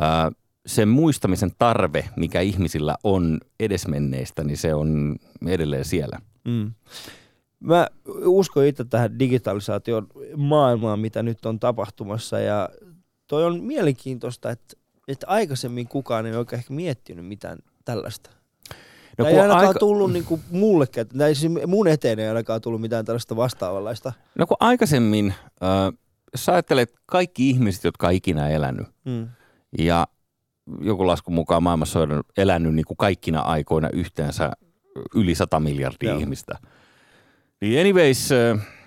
ö, 0.00 0.45
sen 0.66 0.88
muistamisen 0.88 1.50
tarve, 1.58 2.08
mikä 2.16 2.40
ihmisillä 2.40 2.96
on 3.04 3.40
edesmenneistä, 3.60 4.44
niin 4.44 4.56
se 4.56 4.74
on 4.74 5.16
edelleen 5.46 5.84
siellä. 5.84 6.18
Mm. 6.44 6.72
Mä 7.60 7.86
uskon 8.24 8.64
itse 8.64 8.84
tähän 8.84 9.18
digitalisaation 9.18 10.06
maailmaan, 10.36 11.00
mitä 11.00 11.22
nyt 11.22 11.46
on 11.46 11.60
tapahtumassa 11.60 12.40
ja 12.40 12.68
toi 13.26 13.44
on 13.44 13.60
mielenkiintoista, 13.64 14.50
että, 14.50 14.76
että 15.08 15.26
aikaisemmin 15.28 15.88
kukaan 15.88 16.26
ei 16.26 16.34
oikein 16.36 16.58
ehkä 16.60 16.74
miettinyt 16.74 17.26
mitään 17.26 17.58
tällaista. 17.84 18.30
No, 19.18 19.26
ei 19.26 19.38
ainakaan 19.40 19.66
aika- 19.66 19.78
tullut 19.78 20.12
niinku 20.12 20.40
mullekään, 20.50 21.08
tai 21.08 21.34
siis 21.34 21.52
mun 21.66 21.88
eteen 21.88 22.18
ei 22.18 22.28
ainakaan 22.28 22.60
tullut 22.60 22.80
mitään 22.80 23.04
tällaista 23.04 23.36
vastaavanlaista. 23.36 24.12
No 24.38 24.46
kun 24.46 24.56
aikaisemmin, 24.60 25.34
äh, 25.62 25.98
sä 26.34 26.52
ajattelet 26.52 26.92
kaikki 27.06 27.50
ihmiset, 27.50 27.84
jotka 27.84 28.06
on 28.06 28.12
ikinä 28.12 28.48
elänyt, 28.48 28.86
Mm. 29.04 29.28
ja 29.78 30.06
joku 30.80 31.06
laskun 31.06 31.34
mukaan 31.34 31.62
maailmassa 31.62 32.00
on 32.00 32.22
elänyt 32.36 32.74
niin 32.74 32.84
kuin 32.84 32.96
kaikkina 32.96 33.40
aikoina 33.40 33.90
yhteensä 33.90 34.52
yli 35.14 35.34
100 35.34 35.60
miljardia 35.60 36.10
Joo. 36.10 36.18
ihmistä. 36.18 36.58
Niin 37.60 37.80
anyways, 37.80 38.28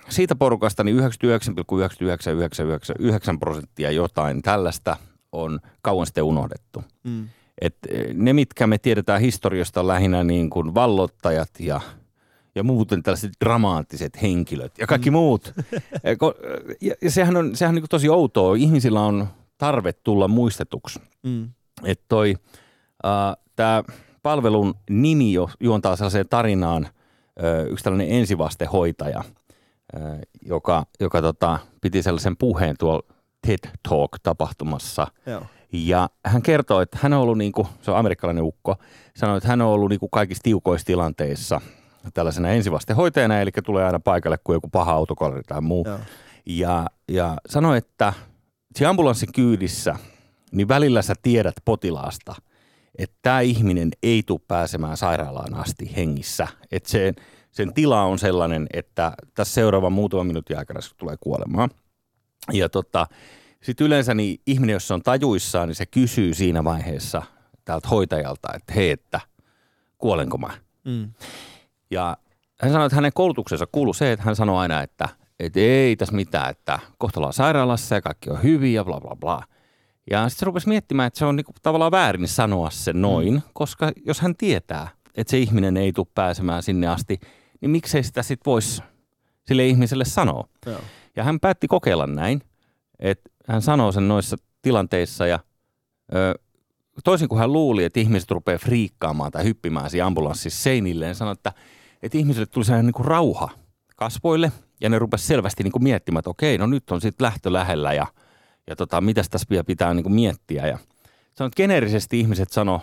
siitä 0.09 0.35
porukasta 0.35 0.83
niin 0.83 0.97
99,99999 0.97 3.39
prosenttia 3.39 3.91
jotain 3.91 4.41
tällaista 4.41 4.95
on 5.31 5.59
kauan 5.81 6.05
sitten 6.05 6.23
unohdettu. 6.23 6.83
Mm. 7.03 7.29
Et 7.61 7.77
ne, 8.13 8.33
mitkä 8.33 8.67
me 8.67 8.77
tiedetään 8.77 9.21
historiasta, 9.21 9.79
on 9.79 9.87
lähinnä 9.87 10.23
niin 10.23 10.49
kuin 10.49 10.75
vallottajat 10.75 11.49
ja, 11.59 11.81
ja 12.55 12.63
muuten 12.63 13.03
tällaiset 13.03 13.31
dramaattiset 13.41 14.21
henkilöt 14.21 14.77
ja 14.77 14.87
kaikki 14.87 15.09
mm. 15.09 15.13
muut. 15.13 15.53
Ko- 15.95 16.35
Ja, 16.81 16.95
ja 17.01 17.11
sehän 17.11 17.37
on, 17.37 17.55
sehän 17.55 17.71
on 17.71 17.75
niin 17.75 17.83
kuin 17.83 17.89
tosi 17.89 18.09
outoa. 18.09 18.55
Ihmisillä 18.55 19.01
on 19.01 19.27
tarve 19.57 19.93
tulla 19.93 20.27
muistetuksi. 20.27 20.99
Mm. 21.23 21.49
Että 21.83 22.05
toi, 22.07 22.35
äh, 23.05 23.45
tämä 23.55 23.83
palvelun 24.23 24.73
nimi 24.89 25.33
jo 25.33 25.49
juontaa 25.59 25.95
sellaiseen 25.95 26.29
tarinaan 26.29 26.85
äh, 26.85 27.67
yksi 27.69 27.83
tällainen 27.83 28.11
ensivastehoitaja, 28.11 29.19
äh, 29.19 30.19
joka, 30.45 30.85
joka 30.99 31.21
tota, 31.21 31.59
piti 31.81 32.03
sellaisen 32.03 32.37
puheen 32.37 32.75
tuolla 32.79 33.13
TED 33.47 33.69
Talk-tapahtumassa– 33.89 35.07
Joo. 35.25 35.41
ja 35.71 36.09
hän 36.25 36.41
kertoo, 36.41 36.81
että 36.81 36.97
hän 37.01 37.13
on 37.13 37.19
ollut, 37.19 37.37
niin 37.37 37.51
kuin, 37.51 37.67
se 37.81 37.91
on 37.91 37.97
amerikkalainen 37.97 38.43
ukko, 38.43 38.75
sanoi, 39.15 39.37
että 39.37 39.49
hän 39.49 39.61
on 39.61 39.67
ollut 39.67 39.89
niin 39.89 39.99
kuin 39.99 40.09
kaikissa 40.09 40.43
tiukoissa 40.43 40.85
tilanteissa 40.85 41.61
tällaisena 42.13 42.49
ensivastehoitajana, 42.49 43.41
eli 43.41 43.51
tulee 43.65 43.85
aina 43.85 43.99
paikalle, 43.99 44.37
kun 44.43 44.55
joku 44.55 44.69
paha 44.69 44.91
autokolari 44.91 45.41
tai 45.47 45.61
muu. 45.61 45.85
Joo. 45.87 45.99
Ja, 46.45 46.85
ja 47.11 47.37
sanoi, 47.49 47.77
että 47.77 48.13
siinä 48.75 48.89
ambulanssin 48.89 49.33
kyydissä, 49.33 49.95
niin 50.51 50.67
välillä 50.67 51.01
sä 51.01 51.13
tiedät 51.21 51.55
potilaasta, 51.65 52.35
että 52.97 53.15
tämä 53.21 53.39
ihminen 53.39 53.89
ei 54.03 54.23
tule 54.23 54.39
pääsemään 54.47 54.97
sairaalaan 54.97 55.53
asti 55.53 55.95
hengissä. 55.95 56.47
Että 56.71 56.89
sen, 56.89 57.15
sen 57.51 57.73
tila 57.73 58.03
on 58.03 58.19
sellainen, 58.19 58.67
että 58.73 59.11
tässä 59.33 59.53
seuraavan 59.53 59.93
muutaman 59.93 60.27
minuutin 60.27 60.57
aikana 60.57 60.81
se 60.81 60.95
tulee 60.97 61.15
kuolemaan. 61.19 61.69
Ja 62.53 62.69
tota, 62.69 63.07
sitten 63.63 63.87
yleensä 63.87 64.13
niin 64.13 64.41
ihminen, 64.45 64.73
jos 64.73 64.87
se 64.87 64.93
on 64.93 65.01
tajuissaan, 65.01 65.67
niin 65.67 65.75
se 65.75 65.85
kysyy 65.85 66.33
siinä 66.33 66.63
vaiheessa 66.63 67.21
tältä 67.65 67.87
hoitajalta, 67.87 68.47
että 68.55 68.73
hei, 68.73 68.91
että 68.91 69.19
kuolenko 69.97 70.37
mä? 70.37 70.49
Mm. 70.85 71.11
Ja 71.91 72.17
hän 72.61 72.71
sanoi, 72.71 72.85
että 72.85 72.95
hänen 72.95 73.11
koulutuksensa 73.13 73.67
kuuluu 73.71 73.93
se, 73.93 74.11
että 74.11 74.25
hän 74.25 74.35
sanoo 74.35 74.57
aina, 74.57 74.81
että, 74.81 75.09
että 75.39 75.59
ei 75.59 75.95
tässä 75.95 76.15
mitään, 76.15 76.49
että 76.49 76.79
kohta 76.97 77.19
ollaan 77.19 77.33
sairaalassa 77.33 77.95
ja 77.95 78.01
kaikki 78.01 78.29
on 78.29 78.43
hyvin 78.43 78.73
ja 78.73 78.85
bla 78.85 79.01
bla 79.01 79.15
bla. 79.15 79.43
Ja 80.09 80.29
sitten 80.29 80.39
se 80.39 80.45
rupesi 80.45 80.67
miettimään, 80.67 81.07
että 81.07 81.19
se 81.19 81.25
on 81.25 81.35
niinku 81.35 81.51
tavallaan 81.61 81.91
väärin 81.91 82.27
sanoa 82.27 82.69
se 82.69 82.93
noin, 82.93 83.33
mm. 83.33 83.41
koska 83.53 83.91
jos 84.05 84.21
hän 84.21 84.35
tietää, 84.35 84.87
että 85.15 85.31
se 85.31 85.37
ihminen 85.37 85.77
ei 85.77 85.93
tule 85.93 86.07
pääsemään 86.15 86.63
sinne 86.63 86.87
asti, 86.87 87.19
niin 87.61 87.69
miksei 87.69 88.03
sitä 88.03 88.23
sitten 88.23 88.51
voisi 88.51 88.83
sille 89.47 89.67
ihmiselle 89.67 90.05
sanoa. 90.05 90.47
Joo. 90.65 90.81
Ja 91.15 91.23
hän 91.23 91.39
päätti 91.39 91.67
kokeilla 91.67 92.07
näin, 92.07 92.41
että 92.99 93.29
hän 93.47 93.61
sanoo 93.61 93.91
sen 93.91 94.07
noissa 94.07 94.37
tilanteissa 94.61 95.27
ja 95.27 95.39
ö, 96.15 96.39
toisin 97.03 97.29
kuin 97.29 97.39
hän 97.39 97.53
luuli, 97.53 97.83
että 97.83 97.99
ihmiset 97.99 98.31
rupeaa 98.31 98.57
friikkaamaan 98.57 99.31
tai 99.31 99.43
hyppimään 99.43 99.89
siinä 99.89 100.05
ambulanssissa 100.05 100.63
seinilleen, 100.63 101.15
sanoi, 101.15 101.31
että, 101.31 101.53
että 102.03 102.17
ihmisille 102.17 102.45
tuli 102.45 102.65
sellainen 102.65 102.85
niin 102.85 102.93
kuin 102.93 103.05
rauha 103.05 103.49
kasvoille 103.95 104.51
ja 104.81 104.89
ne 104.89 104.99
rupesi 104.99 105.27
selvästi 105.27 105.63
niin 105.63 105.71
kuin 105.71 105.83
miettimään, 105.83 106.19
että 106.19 106.29
okei, 106.29 106.57
no 106.57 106.65
nyt 106.65 106.91
on 106.91 107.01
sitten 107.01 107.25
lähtö 107.25 107.53
lähellä 107.53 107.93
ja, 107.93 108.07
ja 108.69 108.75
tota, 108.75 109.01
mitäs 109.01 109.29
tässä 109.29 109.47
vielä 109.49 109.63
pitää 109.63 109.93
niin 109.93 110.03
kuin 110.03 110.13
miettiä. 110.13 110.67
Ja 110.67 110.77
sanoi, 111.35 111.47
että 111.47 111.55
geneerisesti 111.55 112.19
ihmiset 112.19 112.51
sano 112.51 112.81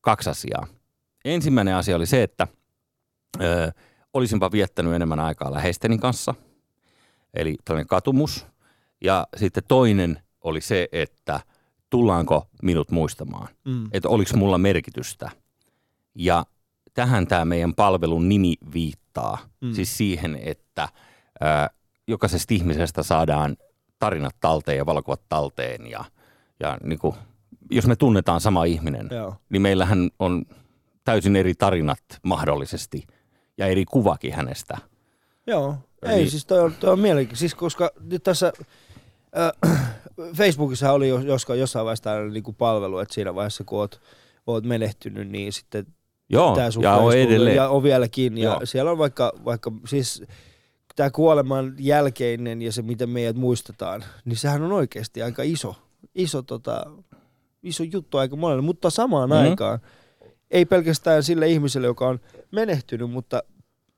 kaksi 0.00 0.30
asiaa. 0.30 0.66
Ensimmäinen 1.24 1.74
asia 1.74 1.96
oli 1.96 2.06
se, 2.06 2.22
että 2.22 2.48
ö, 3.40 3.72
olisinpa 4.14 4.52
viettänyt 4.52 4.92
enemmän 4.94 5.20
aikaa 5.20 5.52
läheisteni 5.52 5.98
kanssa, 5.98 6.34
eli 7.34 7.56
tällainen 7.64 7.86
katumus. 7.88 8.46
Ja 9.00 9.26
sitten 9.36 9.62
toinen 9.68 10.22
oli 10.40 10.60
se, 10.60 10.88
että 10.92 11.40
tullaanko 11.90 12.46
minut 12.62 12.90
muistamaan, 12.90 13.48
Mm. 13.64 13.88
että 13.92 14.08
oliko 14.08 14.36
mulla 14.36 14.58
merkitystä. 14.58 15.30
Ja 16.14 16.44
tähän 16.94 17.26
tämä 17.26 17.44
meidän 17.44 17.74
palvelun 17.74 18.28
nimi 18.28 18.54
viittaa. 18.74 19.38
Mm. 19.60 19.72
Siis 19.72 19.96
siihen, 19.96 20.38
että 20.42 20.88
ää, 21.40 21.70
jokaisesta 22.06 22.54
ihmisestä 22.54 23.02
saadaan 23.02 23.56
tarinat 24.04 24.36
talteen 24.40 24.78
ja 24.78 24.86
valokuvat 24.86 25.20
talteen. 25.28 25.86
Ja, 25.86 26.04
ja 26.60 26.78
niin 26.82 26.98
kuin, 26.98 27.14
jos 27.70 27.86
me 27.86 27.96
tunnetaan 27.96 28.40
sama 28.40 28.64
ihminen, 28.64 29.08
Joo. 29.10 29.34
niin 29.48 29.62
meillähän 29.62 30.10
on 30.18 30.44
täysin 31.04 31.36
eri 31.36 31.54
tarinat 31.54 31.98
mahdollisesti 32.22 33.06
ja 33.58 33.66
eri 33.66 33.84
kuvakin 33.84 34.32
hänestä. 34.32 34.78
Joo, 35.46 35.74
Eli- 36.02 36.12
ei 36.12 36.30
siis 36.30 36.46
toi 36.46 36.60
on, 36.60 36.74
toi 36.80 36.92
on 36.92 36.98
mielenkiintoista, 36.98 37.40
siis 37.40 37.54
koska 37.54 37.90
nyt 38.10 38.22
tässä 38.22 38.52
äh, 39.38 39.78
Facebookissa 40.36 40.92
oli 40.92 41.08
jo- 41.08 41.18
joskaan 41.20 41.58
jossain 41.58 41.84
vaiheessa 41.84 42.04
tällainen 42.04 42.32
niinku 42.32 42.52
palvelu, 42.52 42.98
että 42.98 43.14
siinä 43.14 43.34
vaiheessa 43.34 43.64
kun 43.64 43.78
oot, 43.78 44.00
oot 44.46 44.64
menehtynyt, 44.64 45.28
niin 45.28 45.52
sitten 45.52 45.86
Joo, 46.28 46.54
tää 46.56 46.70
sun 46.70 46.82
ja 46.82 46.94
on 46.94 47.16
edelleen. 47.16 47.56
Ja 47.56 47.68
on 47.68 47.82
vieläkin, 47.82 48.38
ja 48.38 48.44
Joo. 48.50 48.60
siellä 48.64 48.90
on 48.90 48.98
vaikka, 48.98 49.32
vaikka 49.44 49.72
siis 49.86 50.24
tämä 50.96 51.10
kuoleman 51.10 51.74
jälkeinen 51.78 52.62
ja 52.62 52.72
se, 52.72 52.82
miten 52.82 53.08
meidät 53.08 53.36
muistetaan, 53.36 54.04
niin 54.24 54.36
sehän 54.36 54.62
on 54.62 54.72
oikeasti 54.72 55.22
aika 55.22 55.42
iso, 55.42 55.74
iso, 56.14 56.42
tota, 56.42 56.84
iso 57.62 57.82
juttu 57.82 58.18
aika 58.18 58.36
monelle, 58.36 58.62
mutta 58.62 58.90
samaan 58.90 59.28
Mhm. 59.28 59.36
mm-hmm. 59.38 59.50
aikaan 59.50 59.78
ei 60.50 60.64
pelkästään 60.64 61.22
sille 61.22 61.48
ihmiselle, 61.48 61.86
joka 61.86 62.08
on 62.08 62.20
menehtynyt, 62.52 63.10
mutta 63.10 63.42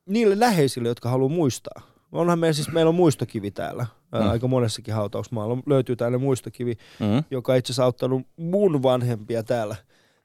niille 0.07 0.41
läheisille, 0.41 0.89
jotka 0.89 1.09
haluaa 1.11 1.29
muistaa. 1.29 1.83
Onhan 2.13 2.39
meillä 2.39 2.53
siis, 2.53 2.73
meillä 2.73 2.89
on 2.89 2.95
muistokivi 2.95 3.51
täällä, 3.51 3.87
mm. 4.13 4.29
Aika 4.31 4.49
monessakin 4.49 4.95
hautausmaalla 4.95 5.59
löytyy 5.67 5.97
tällainen 5.97 6.21
muistokivi, 6.21 6.77
Mm. 7.01 7.25
joka 7.31 7.55
itse 7.55 7.67
asiassa 7.73 7.85
auttanut 7.85 8.23
mun 8.37 8.83
vanhempia 8.83 9.43
täällä, 9.43 9.77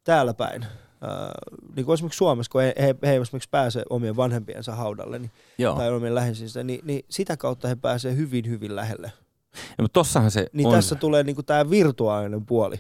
täällä 0.04 0.34
päin. 0.34 0.66
Äh, 1.04 1.32
niin 1.76 1.86
kuin 1.86 1.94
esimerkiksi 1.94 2.18
Suomessa, 2.18 2.50
kun 2.52 2.62
he, 2.62 2.74
he, 2.80 2.96
he 3.06 3.18
esimerkiksi 3.18 3.50
pääse 3.50 3.84
omien 3.90 4.16
vanhempiensa 4.16 4.76
haudalle 4.76 5.20
niin, 5.20 5.32
Joo. 5.58 5.76
tai 5.76 5.90
omien 5.94 6.16
läheisinsä, 6.16 6.64
niin, 6.64 6.80
niin 6.84 7.06
sitä 7.10 7.38
kautta 7.38 7.68
he 7.68 7.76
pääsee 7.76 8.16
hyvin, 8.16 8.50
hyvin 8.50 8.76
lähelle. 8.76 9.12
Ja, 9.54 9.82
mutta 9.82 9.94
tossahan 9.94 10.32
se 10.32 10.48
Niin 10.54 10.68
on. 10.68 10.74
tässä 10.74 10.96
tulee 10.96 11.24
niin 11.24 11.46
tämä 11.46 11.70
virtuaalinen 11.70 12.46
puoli. 12.46 12.80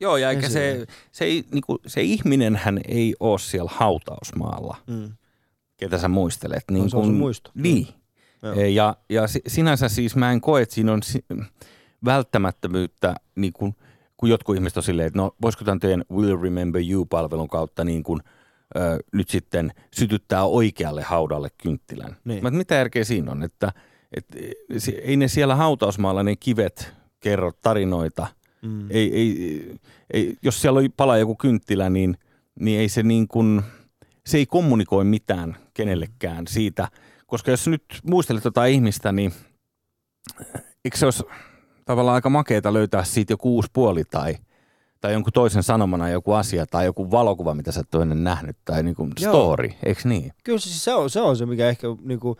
Joo, 0.00 0.16
ja 0.16 0.30
eikä 0.30 0.48
se, 0.48 0.86
se, 1.12 1.24
ei, 1.24 1.44
niinku, 1.52 1.78
se 1.86 2.02
ihminenhän 2.02 2.80
ei 2.88 3.14
ole 3.20 3.38
siellä 3.38 3.70
hautausmaalla, 3.74 4.76
Mm. 4.86 5.12
ketä 5.76 5.98
sä 5.98 6.08
muistelet. 6.08 6.64
No, 6.70 6.88
se 6.88 6.96
on 6.96 7.04
sun 7.04 7.14
muisto. 7.14 7.50
Niin. 7.54 7.88
Joo. 8.42 8.54
E, 8.54 8.68
Ja, 8.68 8.96
ja 9.08 9.26
si- 9.28 9.42
sinänsä 9.46 9.88
siis 9.88 10.16
mä 10.16 10.32
en 10.32 10.40
koe, 10.40 10.62
että 10.62 10.74
siinä 10.74 10.92
on 10.92 11.00
välttämättömyyttä, 12.04 13.14
niin 13.34 13.52
kuin, 13.52 13.74
kun 14.20 14.28
jotkut 14.28 14.56
ihmiset 14.56 14.76
on 14.76 14.82
silleen, 14.82 15.06
että 15.06 15.18
no 15.18 15.34
voisiko 15.42 15.64
tämän 15.64 15.80
teidän 15.80 16.04
Will 16.12 16.42
Remember 16.42 16.82
You-palvelun 16.90 17.48
kautta 17.48 17.84
niin 17.84 18.02
kuin, 18.02 18.20
ö, 18.76 18.98
nyt 19.12 19.28
sitten 19.28 19.72
sytyttää 19.94 20.44
oikealle 20.44 21.02
haudalle 21.02 21.48
kynttilän. 21.62 22.16
Niin. 22.24 22.42
Mä, 22.42 22.50
mitä 22.50 22.74
järkeä 22.74 23.04
siinä 23.04 23.32
on, 23.32 23.42
että 23.42 23.72
et, 24.16 24.26
se- 24.78 25.00
ei 25.04 25.16
ne 25.16 25.28
siellä 25.28 25.56
hautausmaalla 25.56 26.22
ne 26.22 26.36
kivet 26.36 26.92
kerro 27.20 27.52
tarinoita. 27.62 28.26
Mm. 28.62 28.86
Ei, 28.90 29.14
ei, 29.14 29.78
ei, 30.12 30.36
jos 30.42 30.62
siellä 30.62 30.78
oli 30.78 30.88
palaa 30.88 31.18
joku 31.18 31.36
kynttilä, 31.36 31.90
niin, 31.90 32.16
niin 32.60 32.80
ei 32.80 32.88
se 32.88 33.02
niin 33.02 33.28
kuin, 33.28 33.62
se 34.26 34.38
ei 34.38 34.46
kommunikoi 34.46 35.04
mitään 35.04 35.56
kenellekään 35.74 36.46
siitä, 36.46 36.88
koska 37.26 37.50
jos 37.50 37.68
nyt 37.68 37.84
muistelet 38.04 38.44
jotain 38.44 38.72
ihmistä, 38.74 39.12
niin 39.12 39.32
eikö 40.84 40.96
se 40.96 41.04
olisi 41.04 41.22
tavallaan 41.90 42.14
aika 42.14 42.30
makeeta 42.30 42.72
löytää 42.72 43.04
siitä 43.04 43.32
joku 43.32 43.54
uusi 43.54 43.70
puoli 43.72 44.04
tai, 44.04 44.36
tai 45.00 45.12
jonkun 45.12 45.32
toisen 45.32 45.62
sanomana 45.62 46.08
joku 46.08 46.32
asia 46.32 46.66
tai 46.66 46.84
joku 46.84 47.10
valokuva, 47.10 47.54
mitä 47.54 47.72
sä 47.72 47.80
et 47.80 47.94
ole 47.94 48.02
ennen 48.02 48.24
nähnyt 48.24 48.56
tai 48.64 48.82
niin 48.82 48.94
kuin 48.94 49.12
Joo. 49.20 49.32
story, 49.32 49.70
eikö 49.86 50.00
niin? 50.04 50.32
Kyllä 50.44 50.58
siis 50.58 50.84
se 50.84 50.94
on 50.94 51.10
se, 51.10 51.20
on 51.20 51.36
se 51.36 51.46
mikä 51.46 51.68
ehkä 51.68 51.86
niinku, 52.02 52.36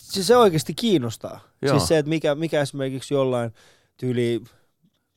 se, 0.00 0.24
se 0.24 0.36
oikeasti 0.36 0.74
kiinnostaa. 0.74 1.40
Joo. 1.62 1.78
Siis 1.78 1.88
se, 1.88 1.98
että 1.98 2.08
mikä, 2.08 2.34
mikä 2.34 2.60
esimerkiksi 2.60 3.14
jollain 3.14 3.52
tyyli, 3.96 4.42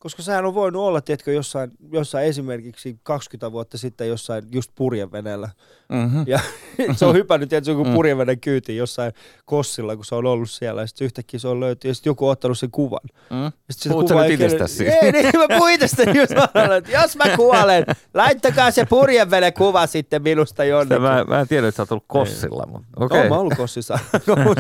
koska 0.06 0.22
sehän 0.24 0.46
on 0.46 0.54
voinut 0.56 0.82
olla, 0.82 1.02
tiedätkö, 1.02 1.34
jossain, 1.34 1.72
jossain 1.92 2.26
esimerkiksi 2.26 3.00
20 3.04 3.52
vuotta 3.52 3.78
sitten 3.78 4.08
jossain 4.08 4.44
just 4.52 4.72
purjeveneellä. 4.76 5.50
Mm-hmm. 5.90 6.24
Ja 6.28 6.40
se 6.98 7.06
on 7.06 7.16
hypännyt, 7.16 7.50
tiedätkö, 7.50 7.72
joku 7.72 7.84
Mm. 7.86 7.94
purjeveden 7.94 8.40
kyytiin 8.40 8.78
jossain 8.78 9.14
kossilla, 9.46 9.96
kun 9.96 10.06
se 10.06 10.16
on 10.16 10.26
ollut 10.26 10.50
siellä. 10.50 10.82
Ja 10.82 10.88
sitten 10.88 11.06
yhtäkkiä 11.06 11.40
se 11.40 11.48
on 11.48 11.60
löytynyt, 11.60 11.92
ja 11.92 11.96
sitten 11.96 12.10
joku 12.10 12.26
on 12.26 12.32
ottanut 12.32 12.60
sen 12.60 12.72
kuvan. 12.72 13.00
Mm. 13.30 13.44
Ja 13.44 13.52
sit 13.72 13.82
sitä 13.82 13.94
Puhut 13.94 14.08
sä 14.08 14.14
kuvaa 14.14 14.28
nyt 14.28 14.42
ei 14.42 14.50
siis? 14.68 14.82
Ei, 15.02 15.12
niin 15.12 15.26
mä 15.38 15.58
puhun 15.58 15.72
itsestäni 15.72 16.20
just 16.20 16.32
että 16.78 16.92
jos 16.92 17.16
mä 17.16 17.36
kuolen, 17.36 17.86
laittakaa 18.14 18.72
se 18.72 18.86
purjeveden 18.86 19.54
kuva 19.54 19.88
sitten 19.88 20.22
minusta 20.22 20.64
jonnekin. 20.66 21.02
Mä, 21.02 21.24
mä 21.28 21.40
en 21.42 21.48
tiedä, 21.48 21.68
että 21.68 21.76
sä 21.78 21.82
oot 21.82 21.92
ollut 21.92 22.06
kossilla, 22.08 22.66
mutta 22.72 22.88
Okay. 23.00 23.20
Oon 23.20 23.30
mä 23.30 23.38
ollut 23.38 23.54
kossissa. 23.58 24.00
Se 24.16 24.32
mä 24.32 24.34
on- 24.42 24.48
oon 24.48 24.56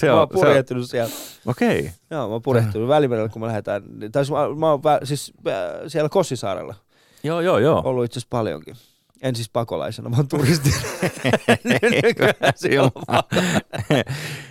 se 0.00 0.12
on- 0.12 0.28
purjehtunut 0.28 0.90
siellä. 0.90 1.10
Okei. 1.46 1.90
Joo, 2.10 2.28
mä 2.28 2.32
oon 2.32 2.42
purjehtunut 2.42 2.88
välimerellä, 2.88 3.28
kun 3.28 3.40
mä 3.40 3.46
lähdetään. 3.46 3.82
Tai 4.12 4.24
mä, 4.30 4.54
mä 4.60 4.70
oon 4.70 4.80
vä- 4.80 5.06
siis 5.06 5.32
äh, 5.48 5.54
siellä 5.88 6.08
Kossisaarella 6.08 6.74
Joo, 7.24 7.40
joo, 7.40 7.58
joo. 7.58 7.82
ollut 7.84 8.04
itse 8.04 8.18
asiassa 8.18 8.28
paljonkin. 8.30 8.76
En 9.22 9.36
siis 9.36 9.50
pakolaisena, 9.50 10.08
mä 10.08 10.16
oon 10.16 10.28
turisti. 10.28 10.70
Nykyään 12.02 12.34
siellä 12.56 12.90
on 13.08 13.18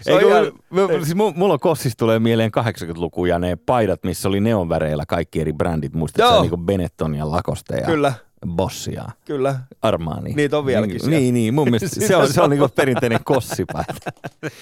Se 0.02 0.14
on 0.14 0.20
Eikö, 0.22 0.28
ihan- 0.28 0.52
mä, 0.70 0.88
siis 1.06 1.16
mu- 1.18 1.34
mulla 1.38 1.54
on 1.54 1.60
Kossista 1.60 2.00
tulee 2.00 2.20
mieleen 2.20 2.52
80-luku 2.60 3.26
ja 3.26 3.40
ne 3.40 3.56
paidat, 3.56 4.04
missä 4.04 4.30
oli 4.30 4.40
neonväreillä 4.40 5.04
kaikki 5.08 5.42
eri 5.42 5.54
brändit. 5.54 5.94
Muistatko 5.94 6.42
niin 6.42 6.50
kuin 6.50 6.66
Benetton 6.66 7.16
ja 7.16 7.32
Lacoste 7.32 7.76
ja 7.78 7.86
Kyllä, 7.86 8.14
Boss 8.48 8.88
ja 8.88 9.06
kyllä. 9.26 9.56
Armani. 9.82 10.34
Niitä 10.34 10.58
on 10.58 10.66
vieläkin 10.66 10.90
Niin, 10.94 11.02
siellä. 11.02 11.20
niin, 11.20 11.34
niin, 11.34 11.54
mun 11.54 11.70
mielestä 11.70 12.06
se 12.08 12.16
on, 12.16 12.34
se 12.34 12.42
on 12.42 12.50
niin 12.50 12.60
kuin 12.60 12.72
perinteinen 12.76 13.20
kossipaita. 13.24 13.94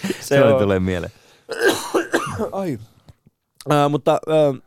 se, 0.02 0.22
se 0.22 0.44
on. 0.44 0.62
tulee 0.62 0.80
mieleen. 0.80 1.12
Ai. 2.52 2.80
Äh, 3.72 3.90
mutta 3.90 4.20
äh, 4.30 4.62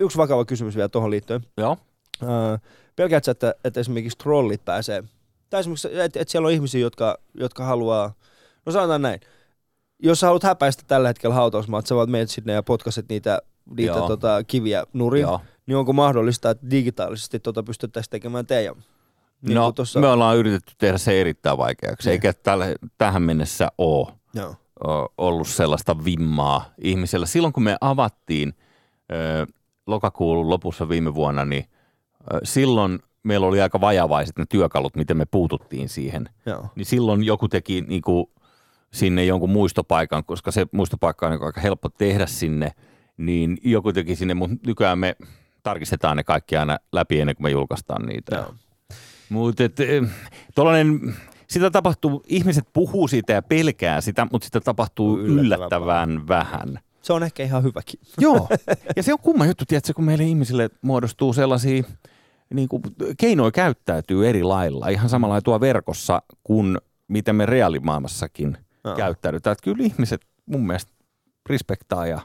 yksi 0.00 0.18
vakava 0.18 0.44
kysymys 0.44 0.76
vielä 0.76 0.88
tuohon 0.88 1.10
liittyen. 1.10 1.40
Joo. 1.56 1.76
Pelkäätkö 2.96 3.24
sä, 3.24 3.30
että, 3.30 3.54
että 3.64 3.80
esimerkiksi 3.80 4.18
trollit 4.18 4.64
pääsee, 4.64 5.04
tai 5.50 5.60
esimerkiksi, 5.60 5.88
että, 6.00 6.20
että 6.20 6.32
siellä 6.32 6.46
on 6.46 6.52
ihmisiä, 6.52 6.80
jotka, 6.80 7.18
jotka 7.34 7.64
haluaa, 7.64 8.12
no 8.66 8.72
sanotaan 8.72 9.02
näin, 9.02 9.20
jos 10.02 10.20
sä 10.20 10.26
haluat 10.26 10.42
häpäistä 10.42 10.82
tällä 10.86 11.08
hetkellä 11.08 11.34
hautausmaat, 11.34 11.86
sä 11.86 11.94
voit 11.94 12.10
menet 12.10 12.30
sinne 12.30 12.52
ja 12.52 12.62
potkaset 12.62 13.08
niitä, 13.08 13.38
niitä 13.76 13.92
Joo. 13.92 14.08
tota, 14.08 14.44
kiviä 14.44 14.84
nurin, 14.92 15.20
Joo. 15.22 15.40
niin 15.66 15.76
onko 15.76 15.92
mahdollista, 15.92 16.50
että 16.50 16.70
digitaalisesti 16.70 17.40
tota 17.40 17.62
pystyttäisiin 17.62 18.10
tekemään 18.10 18.46
teidän? 18.46 18.74
Niin 19.42 19.54
no, 19.54 19.72
tossa- 19.72 20.00
me 20.00 20.08
ollaan 20.08 20.36
yritetty 20.36 20.72
tehdä 20.78 20.98
se 20.98 21.20
erittäin 21.20 21.58
vaikeaksi, 21.58 22.08
Niin. 22.08 22.12
eikä 22.12 22.32
tälle, 22.32 22.74
tähän 22.98 23.22
mennessä 23.22 23.68
ole. 23.78 24.06
Joo. 24.34 24.54
o- 24.88 25.12
ollut 25.18 25.48
sellaista 25.48 26.04
vimmaa 26.04 26.70
ihmisellä. 26.78 27.26
Silloin 27.26 27.52
kun 27.52 27.62
me 27.62 27.76
avattiin 27.80 28.54
ö, 29.12 29.46
lokakuun 29.90 30.50
lopussa 30.50 30.88
viime 30.88 31.14
vuonna, 31.14 31.44
niin 31.44 31.64
silloin 32.42 32.98
meillä 33.22 33.46
oli 33.46 33.60
aika 33.60 33.80
vajavaiset 33.80 34.38
ne 34.38 34.44
työkalut, 34.48 34.96
miten 34.96 35.16
me 35.16 35.24
puututtiin 35.24 35.88
siihen. 35.88 36.28
Joo. 36.46 36.66
Niin 36.76 36.86
silloin 36.86 37.24
joku 37.24 37.48
teki 37.48 37.80
niin 37.80 38.02
kuin, 38.02 38.26
sinne 38.92 39.24
jonkun 39.24 39.50
muistopaikan, 39.50 40.24
koska 40.24 40.50
se 40.50 40.66
muistopaikka 40.72 41.26
on 41.26 41.32
niin 41.32 41.38
kuin 41.38 41.46
aika 41.46 41.60
helppo 41.60 41.88
tehdä 41.88 42.26
sinne, 42.26 42.72
niin 43.16 43.58
joku 43.64 43.92
teki 43.92 44.16
sinne, 44.16 44.34
mutta 44.34 44.56
nykyään 44.66 44.98
me 44.98 45.16
tarkistetaan 45.62 46.16
ne 46.16 46.24
kaikki 46.24 46.56
aina 46.56 46.78
läpi 46.92 47.20
ennen 47.20 47.36
kuin 47.36 47.44
me 47.44 47.50
julkaistaan 47.50 48.06
niitä. 48.06 48.44
Mutta 49.28 49.62
tuollainen, 50.54 51.14
sitä 51.46 51.70
tapahtuu, 51.70 52.22
ihmiset 52.26 52.64
puhuu 52.72 53.08
siitä 53.08 53.32
ja 53.32 53.42
pelkää 53.42 54.00
sitä, 54.00 54.26
mutta 54.32 54.44
sitä 54.44 54.60
tapahtuu 54.60 55.18
Yllättävän 55.18 55.46
yllättävän, 55.46 56.28
vähän. 56.28 56.78
Se 57.02 57.12
on 57.12 57.22
ehkä 57.22 57.42
ihan 57.42 57.62
hyväkin. 57.62 58.00
Joo, 58.18 58.48
ja 58.96 59.02
se 59.02 59.12
on 59.12 59.18
kumma 59.18 59.46
juttu, 59.46 59.64
tiedätkö, 59.68 59.94
kun 59.94 60.04
meille 60.04 60.24
ihmisille 60.24 60.70
muodostuu 60.82 61.32
sellaisia, 61.32 61.82
niin 62.54 62.68
kuin, 62.68 62.82
keinoja 63.18 63.50
käyttäytyy 63.50 64.28
eri 64.28 64.42
lailla, 64.42 64.88
ihan 64.88 65.08
samalla 65.08 65.42
tuo 65.42 65.60
verkossa 65.60 66.22
kuin 66.44 66.78
miten 67.08 67.36
me 67.36 67.46
reaalimaailmassakin 67.46 68.58
Joo. 68.84 68.96
käyttäydytään. 68.96 69.52
Että 69.52 69.64
kyllä 69.64 69.84
ihmiset 69.84 70.20
mun 70.46 70.66
mielestä 70.66 70.92
respektaa 71.48 72.06
ja, 72.06 72.20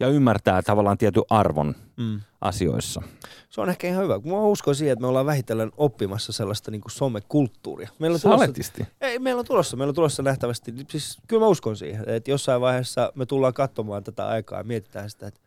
ja 0.00 0.08
ymmärtää 0.08 0.62
tavallaan 0.62 0.98
tietyn 0.98 1.22
arvon 1.30 1.74
Mm. 1.96 2.20
asioissa. 2.40 3.02
Se 3.50 3.60
on 3.60 3.68
ehkä 3.70 3.88
ihan 3.88 4.04
hyvä. 4.04 4.18
Mä 4.24 4.40
uskon 4.40 4.74
siihen, 4.74 4.92
että 4.92 5.00
me 5.00 5.06
ollaan 5.06 5.26
vähitellen 5.26 5.70
oppimassa 5.76 6.32
sellaista 6.32 6.70
niin 6.70 6.80
kuin 6.80 6.92
somekulttuuria. 6.92 7.88
Meillä 7.98 8.14
on 8.14 8.20
tulossa, 8.20 8.44
Saletisti. 8.46 8.86
ei, 9.00 9.18
meillä 9.18 9.38
on 9.40 9.46
tulossa, 9.46 9.76
meillä 9.76 9.90
on 9.90 9.94
tulossa 9.94 10.22
nähtävästi, 10.22 10.74
siis 10.90 11.18
kyllä 11.28 11.40
mä 11.40 11.46
uskon 11.46 11.76
siihen, 11.76 12.04
että 12.08 12.30
jossain 12.30 12.60
vaiheessa 12.60 13.12
me 13.14 13.26
tullaan 13.26 13.54
katsomaan 13.54 14.04
tätä 14.04 14.26
aikaa 14.28 14.58
ja 14.58 14.64
mietitään 14.64 15.10
sitä, 15.10 15.26
että 15.26 15.40